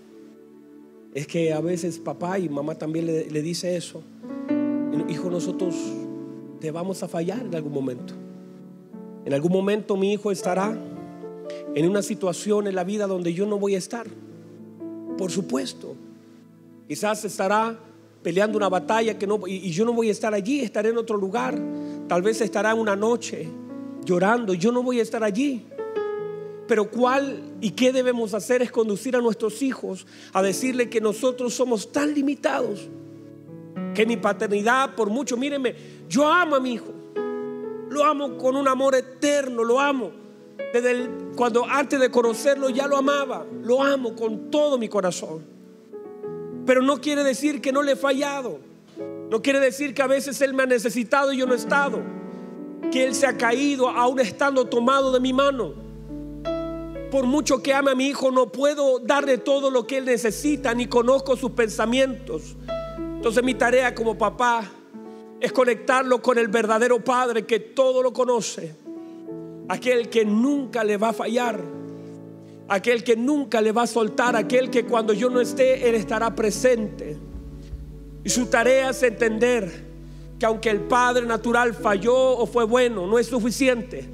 es 1.14 1.28
que 1.28 1.52
a 1.52 1.60
veces 1.60 2.00
papá 2.00 2.40
y 2.40 2.48
mamá 2.48 2.74
también 2.74 3.06
le, 3.06 3.42
dice 3.42 3.76
eso. 3.76 4.02
Hijo, 5.08 5.30
nosotros 5.30 5.76
te 6.60 6.72
vamos 6.72 7.04
a 7.04 7.08
fallar 7.08 7.46
en 7.46 7.54
algún 7.54 7.72
momento. 7.72 8.14
En 9.24 9.32
algún 9.32 9.52
momento 9.52 9.96
mi 9.96 10.12
hijo 10.12 10.32
estará 10.32 10.76
en 11.72 11.88
una 11.88 12.02
situación 12.02 12.66
en 12.66 12.74
la 12.74 12.82
vida 12.82 13.06
donde 13.06 13.32
yo 13.32 13.46
no 13.46 13.60
voy 13.60 13.76
a 13.76 13.78
estar. 13.78 14.08
Por 15.16 15.30
supuesto. 15.30 15.94
Quizás 16.88 17.24
estará 17.24 17.78
peleando 18.24 18.58
una 18.58 18.68
batalla 18.68 19.16
que 19.16 19.26
no 19.28 19.38
y, 19.46 19.70
yo 19.70 19.84
no 19.84 19.92
voy 19.92 20.08
a 20.08 20.12
estar 20.12 20.34
allí, 20.34 20.62
estaré 20.62 20.88
en 20.88 20.98
otro 20.98 21.16
lugar. 21.16 21.56
Tal 22.08 22.22
vez 22.22 22.40
estará 22.40 22.74
una 22.74 22.96
noche 22.96 23.48
llorando, 24.04 24.52
yo 24.52 24.72
no 24.72 24.82
voy 24.82 24.98
a 24.98 25.02
estar 25.02 25.22
allí. 25.22 25.64
Pero 26.70 26.88
cuál 26.88 27.42
y 27.60 27.72
qué 27.72 27.92
debemos 27.92 28.32
hacer 28.32 28.62
es 28.62 28.70
conducir 28.70 29.16
a 29.16 29.20
nuestros 29.20 29.60
hijos 29.60 30.06
a 30.32 30.40
decirle 30.40 30.88
que 30.88 31.00
nosotros 31.00 31.52
somos 31.52 31.90
tan 31.90 32.14
limitados 32.14 32.88
que 33.92 34.06
mi 34.06 34.16
paternidad, 34.16 34.94
por 34.94 35.10
mucho, 35.10 35.36
mírenme, 35.36 35.74
yo 36.08 36.28
amo 36.28 36.54
a 36.54 36.60
mi 36.60 36.74
hijo. 36.74 36.92
Lo 37.88 38.04
amo 38.04 38.38
con 38.38 38.54
un 38.54 38.68
amor 38.68 38.94
eterno, 38.94 39.64
lo 39.64 39.80
amo. 39.80 40.12
Desde 40.72 41.10
cuando 41.34 41.64
antes 41.64 41.98
de 41.98 42.08
conocerlo 42.08 42.70
ya 42.70 42.86
lo 42.86 42.98
amaba, 42.98 43.44
lo 43.64 43.82
amo 43.82 44.14
con 44.14 44.52
todo 44.52 44.78
mi 44.78 44.88
corazón. 44.88 45.44
Pero 46.66 46.82
no 46.82 47.00
quiere 47.00 47.24
decir 47.24 47.60
que 47.60 47.72
no 47.72 47.82
le 47.82 47.94
he 47.94 47.96
fallado. 47.96 48.60
No 49.28 49.42
quiere 49.42 49.58
decir 49.58 49.92
que 49.92 50.02
a 50.02 50.06
veces 50.06 50.40
él 50.40 50.54
me 50.54 50.62
ha 50.62 50.66
necesitado 50.66 51.32
y 51.32 51.38
yo 51.38 51.46
no 51.46 51.52
he 51.52 51.56
estado. 51.56 52.00
Que 52.92 53.02
él 53.06 53.16
se 53.16 53.26
ha 53.26 53.36
caído 53.36 53.88
aún 53.88 54.20
estando 54.20 54.66
tomado 54.66 55.10
de 55.10 55.18
mi 55.18 55.32
mano 55.32 55.89
por 57.10 57.26
mucho 57.26 57.62
que 57.62 57.74
ame 57.74 57.90
a 57.90 57.94
mi 57.94 58.06
hijo, 58.06 58.30
no 58.30 58.50
puedo 58.50 58.98
darle 58.98 59.38
todo 59.38 59.70
lo 59.70 59.86
que 59.86 59.98
él 59.98 60.04
necesita, 60.04 60.72
ni 60.74 60.86
conozco 60.86 61.36
sus 61.36 61.50
pensamientos. 61.52 62.56
Entonces 62.98 63.42
mi 63.42 63.54
tarea 63.54 63.94
como 63.94 64.16
papá 64.16 64.64
es 65.40 65.52
conectarlo 65.52 66.22
con 66.22 66.38
el 66.38 66.48
verdadero 66.48 67.02
Padre 67.02 67.44
que 67.44 67.60
todo 67.60 68.02
lo 68.02 68.12
conoce 68.12 68.74
aquel 69.70 70.08
que 70.08 70.24
nunca 70.24 70.82
le 70.82 70.96
va 70.96 71.10
a 71.10 71.12
fallar, 71.12 71.60
aquel 72.66 73.04
que 73.04 73.14
nunca 73.14 73.60
le 73.60 73.70
va 73.70 73.82
a 73.82 73.86
soltar, 73.86 74.34
aquel 74.34 74.68
que 74.68 74.84
cuando 74.84 75.12
yo 75.12 75.30
no 75.30 75.40
esté, 75.40 75.88
Él 75.88 75.94
estará 75.94 76.34
presente. 76.34 77.16
Y 78.24 78.28
su 78.28 78.46
tarea 78.46 78.90
es 78.90 79.00
entender 79.04 79.86
que 80.40 80.44
aunque 80.44 80.70
el 80.70 80.80
Padre 80.80 81.24
natural 81.24 81.72
falló 81.72 82.16
o 82.16 82.46
fue 82.46 82.64
bueno, 82.64 83.06
no 83.06 83.16
es 83.16 83.28
suficiente. 83.28 84.08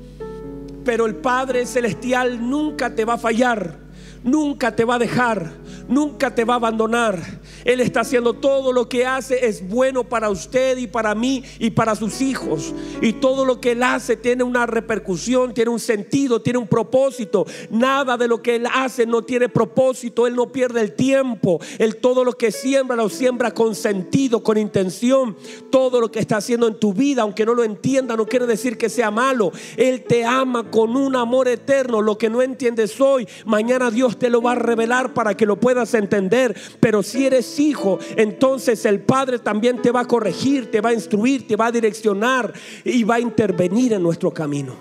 Pero 0.86 1.04
el 1.04 1.16
Padre 1.16 1.66
celestial 1.66 2.48
nunca 2.48 2.94
te 2.94 3.04
va 3.04 3.14
a 3.14 3.18
fallar, 3.18 3.76
nunca 4.22 4.76
te 4.76 4.84
va 4.84 4.94
a 4.94 4.98
dejar, 5.00 5.50
nunca 5.88 6.32
te 6.32 6.44
va 6.44 6.54
a 6.54 6.58
abandonar. 6.58 7.18
Él 7.66 7.80
está 7.80 8.00
haciendo 8.00 8.32
todo 8.32 8.72
lo 8.72 8.88
que 8.88 9.04
hace 9.04 9.46
es 9.46 9.68
bueno 9.68 10.04
para 10.04 10.30
usted 10.30 10.78
y 10.78 10.86
para 10.86 11.14
mí 11.16 11.42
y 11.58 11.70
para 11.70 11.96
sus 11.96 12.20
hijos. 12.20 12.72
Y 13.02 13.14
todo 13.14 13.44
lo 13.44 13.60
que 13.60 13.72
Él 13.72 13.82
hace 13.82 14.16
tiene 14.16 14.44
una 14.44 14.66
repercusión, 14.66 15.52
tiene 15.52 15.72
un 15.72 15.80
sentido, 15.80 16.40
tiene 16.40 16.60
un 16.60 16.68
propósito. 16.68 17.44
Nada 17.70 18.16
de 18.16 18.28
lo 18.28 18.40
que 18.40 18.54
Él 18.54 18.66
hace 18.72 19.04
no 19.04 19.22
tiene 19.22 19.48
propósito. 19.48 20.28
Él 20.28 20.36
no 20.36 20.52
pierde 20.52 20.80
el 20.80 20.92
tiempo. 20.92 21.60
Él 21.78 21.96
todo 21.96 22.24
lo 22.24 22.34
que 22.34 22.52
siembra 22.52 22.96
lo 22.96 23.08
siembra 23.08 23.50
con 23.50 23.74
sentido, 23.74 24.44
con 24.44 24.58
intención. 24.58 25.36
Todo 25.68 26.00
lo 26.00 26.10
que 26.10 26.20
está 26.20 26.36
haciendo 26.36 26.68
en 26.68 26.78
tu 26.78 26.94
vida, 26.94 27.22
aunque 27.22 27.44
no 27.44 27.54
lo 27.54 27.64
entienda, 27.64 28.16
no 28.16 28.26
quiere 28.26 28.46
decir 28.46 28.78
que 28.78 28.88
sea 28.88 29.10
malo. 29.10 29.50
Él 29.76 30.04
te 30.04 30.24
ama 30.24 30.70
con 30.70 30.96
un 30.96 31.16
amor 31.16 31.48
eterno. 31.48 32.00
Lo 32.00 32.16
que 32.16 32.30
no 32.30 32.42
entiendes 32.42 33.00
hoy, 33.00 33.26
mañana 33.44 33.90
Dios 33.90 34.18
te 34.18 34.30
lo 34.30 34.40
va 34.40 34.52
a 34.52 34.54
revelar 34.56 35.14
para 35.14 35.36
que 35.36 35.46
lo 35.46 35.58
puedas 35.58 35.94
entender. 35.94 36.56
Pero 36.78 37.02
si 37.02 37.26
eres 37.26 37.55
hijo, 37.58 37.98
entonces 38.16 38.84
el 38.84 39.00
Padre 39.00 39.38
también 39.38 39.80
te 39.82 39.90
va 39.90 40.00
a 40.00 40.04
corregir, 40.04 40.70
te 40.70 40.80
va 40.80 40.90
a 40.90 40.94
instruir, 40.94 41.46
te 41.46 41.56
va 41.56 41.66
a 41.66 41.72
direccionar 41.72 42.52
y 42.84 43.04
va 43.04 43.16
a 43.16 43.20
intervenir 43.20 43.92
en 43.92 44.02
nuestro 44.02 44.32
camino. 44.32 44.74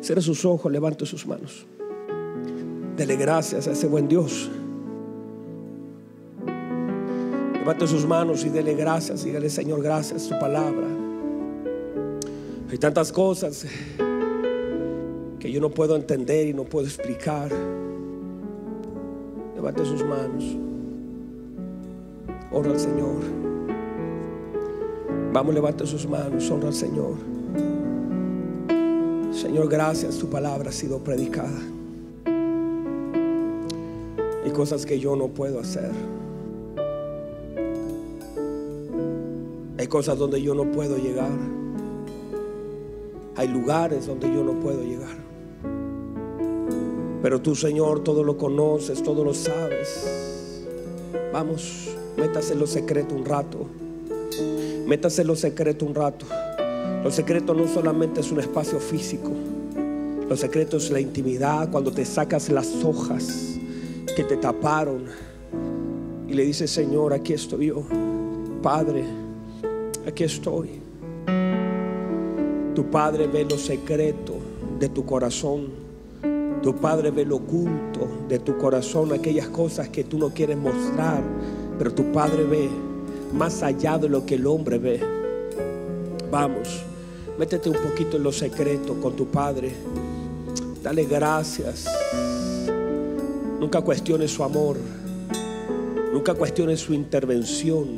Cierre 0.00 0.22
sus 0.22 0.44
ojos, 0.44 0.70
levante 0.70 1.04
sus 1.06 1.26
manos. 1.26 1.66
Dele 2.96 3.16
gracias 3.16 3.68
a 3.68 3.72
ese 3.72 3.86
buen 3.86 4.08
Dios. 4.08 4.50
Levante 7.54 7.86
sus 7.86 8.06
manos 8.06 8.44
y 8.44 8.48
dele 8.48 8.74
gracias. 8.74 9.24
Dígale, 9.24 9.50
Señor, 9.50 9.82
gracias 9.82 10.22
su 10.22 10.38
palabra. 10.38 10.86
Hay 12.70 12.78
tantas 12.78 13.12
cosas 13.12 13.66
que 15.38 15.52
yo 15.52 15.60
no 15.60 15.70
puedo 15.70 15.96
entender 15.96 16.48
y 16.48 16.54
no 16.54 16.64
puedo 16.64 16.86
explicar. 16.86 17.50
Levante 19.54 19.84
sus 19.84 20.04
manos. 20.04 20.67
Honra 22.50 22.72
al 22.72 22.80
Señor. 22.80 23.16
Vamos, 25.32 25.54
levante 25.54 25.86
sus 25.86 26.08
manos. 26.08 26.50
Honra 26.50 26.68
al 26.68 26.74
Señor. 26.74 27.14
Señor, 29.32 29.68
gracias. 29.68 30.18
Tu 30.18 30.28
palabra 30.28 30.70
ha 30.70 30.72
sido 30.72 30.98
predicada. 30.98 31.60
Hay 34.44 34.50
cosas 34.52 34.86
que 34.86 34.98
yo 34.98 35.14
no 35.14 35.28
puedo 35.28 35.60
hacer. 35.60 35.90
Hay 39.78 39.86
cosas 39.86 40.18
donde 40.18 40.42
yo 40.42 40.54
no 40.54 40.72
puedo 40.72 40.96
llegar. 40.96 41.30
Hay 43.36 43.46
lugares 43.46 44.06
donde 44.06 44.26
yo 44.26 44.42
no 44.42 44.54
puedo 44.58 44.82
llegar. 44.82 45.16
Pero 47.22 47.40
tú, 47.40 47.54
Señor, 47.54 48.02
todo 48.02 48.24
lo 48.24 48.36
conoces, 48.36 49.02
todo 49.02 49.22
lo 49.22 49.34
sabes. 49.34 50.66
Vamos, 51.32 51.97
métase 52.18 52.54
lo 52.54 52.66
secreto 52.66 53.14
un 53.14 53.24
rato. 53.24 53.66
Métase 54.86 55.24
lo 55.24 55.36
secreto 55.36 55.84
un 55.84 55.94
rato. 55.94 56.26
Lo 57.02 57.10
secreto 57.10 57.54
no 57.54 57.66
solamente 57.68 58.20
es 58.20 58.32
un 58.32 58.40
espacio 58.40 58.80
físico. 58.80 59.30
Lo 60.28 60.36
secreto 60.36 60.76
es 60.76 60.90
la 60.90 61.00
intimidad 61.00 61.70
cuando 61.70 61.90
te 61.90 62.04
sacas 62.04 62.50
las 62.50 62.84
hojas 62.84 63.58
que 64.14 64.24
te 64.24 64.36
taparon 64.36 65.04
y 66.26 66.34
le 66.34 66.44
dices, 66.44 66.70
Señor, 66.70 67.14
aquí 67.14 67.32
estoy 67.32 67.66
yo. 67.66 67.82
Padre, 68.62 69.04
aquí 70.06 70.24
estoy. 70.24 70.80
Tu 72.74 72.84
Padre 72.90 73.26
ve 73.26 73.44
lo 73.44 73.56
secreto 73.56 74.34
de 74.78 74.88
tu 74.88 75.06
corazón. 75.06 75.68
Tu 76.62 76.74
Padre 76.74 77.10
ve 77.10 77.24
lo 77.24 77.36
oculto 77.36 78.06
de 78.28 78.38
tu 78.38 78.58
corazón, 78.58 79.12
aquellas 79.12 79.48
cosas 79.48 79.88
que 79.88 80.04
tú 80.04 80.18
no 80.18 80.30
quieres 80.30 80.58
mostrar, 80.58 81.22
pero 81.78 81.92
tu 81.94 82.12
Padre 82.12 82.44
ve 82.44 82.68
más 83.32 83.62
allá 83.62 83.98
de 83.98 84.08
lo 84.08 84.26
que 84.26 84.34
el 84.34 84.46
hombre 84.46 84.78
ve. 84.78 85.00
Vamos, 86.30 86.84
métete 87.38 87.70
un 87.70 87.76
poquito 87.76 88.16
en 88.16 88.22
lo 88.24 88.32
secreto 88.32 89.00
con 89.00 89.14
tu 89.14 89.26
Padre. 89.26 89.72
Dale 90.82 91.04
gracias. 91.04 91.86
Nunca 93.60 93.80
cuestiones 93.80 94.30
su 94.32 94.42
amor. 94.42 94.76
Nunca 96.12 96.34
cuestiones 96.34 96.80
su 96.80 96.94
intervención. 96.94 97.88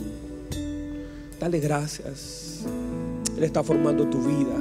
Dale 1.38 1.60
gracias. 1.60 2.64
Él 3.36 3.44
está 3.44 3.62
formando 3.62 4.06
tu 4.08 4.18
vida. 4.18 4.56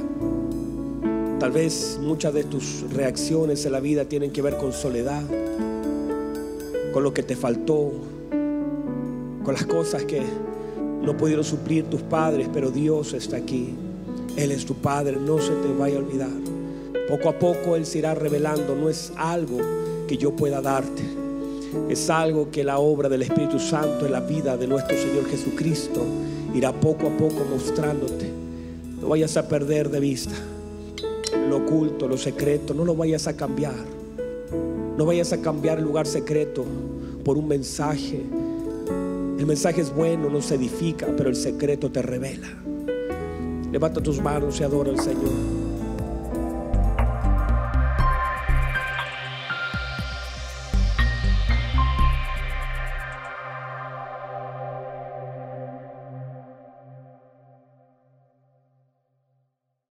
Tal 1.38 1.52
vez 1.52 1.98
muchas 2.00 2.34
de 2.34 2.44
tus 2.44 2.84
reacciones 2.92 3.64
en 3.64 3.72
la 3.72 3.80
vida 3.80 4.04
tienen 4.04 4.30
que 4.30 4.42
ver 4.42 4.56
con 4.58 4.72
soledad, 4.72 5.22
con 6.92 7.02
lo 7.02 7.14
que 7.14 7.22
te 7.22 7.34
faltó, 7.34 7.92
con 9.44 9.54
las 9.54 9.66
cosas 9.66 10.04
que 10.04 10.22
no 11.02 11.16
pudieron 11.16 11.44
suplir 11.44 11.84
tus 11.84 12.02
padres, 12.02 12.48
pero 12.52 12.70
Dios 12.70 13.12
está 13.12 13.36
aquí. 13.36 13.74
Él 14.36 14.52
es 14.52 14.64
tu 14.64 14.74
Padre, 14.74 15.16
no 15.16 15.38
se 15.38 15.52
te 15.52 15.72
vaya 15.76 15.96
a 15.96 15.98
olvidar. 15.98 16.30
Poco 17.08 17.28
a 17.28 17.38
poco 17.38 17.74
Él 17.74 17.84
se 17.84 17.98
irá 17.98 18.14
revelando, 18.14 18.76
no 18.76 18.88
es 18.88 19.12
algo 19.16 19.58
que 20.06 20.16
yo 20.16 20.36
pueda 20.36 20.60
darte, 20.60 21.02
es 21.88 22.08
algo 22.10 22.50
que 22.50 22.62
la 22.62 22.78
obra 22.78 23.08
del 23.08 23.22
Espíritu 23.22 23.58
Santo 23.58 24.06
en 24.06 24.12
la 24.12 24.20
vida 24.20 24.56
de 24.56 24.66
nuestro 24.66 24.96
Señor 24.96 25.26
Jesucristo 25.28 26.04
irá 26.54 26.72
poco 26.72 27.08
a 27.08 27.16
poco 27.16 27.44
mostrándote. 27.50 28.30
No 29.00 29.08
vayas 29.08 29.36
a 29.36 29.48
perder 29.48 29.90
de 29.90 30.00
vista 30.00 30.34
lo 31.50 31.58
oculto, 31.58 32.06
lo 32.06 32.16
secreto, 32.16 32.72
no 32.74 32.84
lo 32.84 32.94
vayas 32.94 33.26
a 33.26 33.36
cambiar. 33.36 33.74
No 34.96 35.04
vayas 35.04 35.32
a 35.32 35.40
cambiar 35.40 35.78
el 35.78 35.84
lugar 35.84 36.06
secreto 36.06 36.64
por 37.24 37.36
un 37.36 37.48
mensaje. 37.48 38.22
El 39.40 39.46
mensaje 39.46 39.80
es 39.80 39.94
bueno, 39.94 40.28
no 40.28 40.42
se 40.42 40.56
edifica, 40.56 41.06
pero 41.16 41.30
el 41.30 41.34
secreto 41.34 41.90
te 41.90 42.02
revela. 42.02 42.46
Levanta 43.72 44.02
tus 44.02 44.20
manos 44.20 44.60
y 44.60 44.64
adora 44.64 44.90
al 44.90 45.00
Señor. 45.00 45.59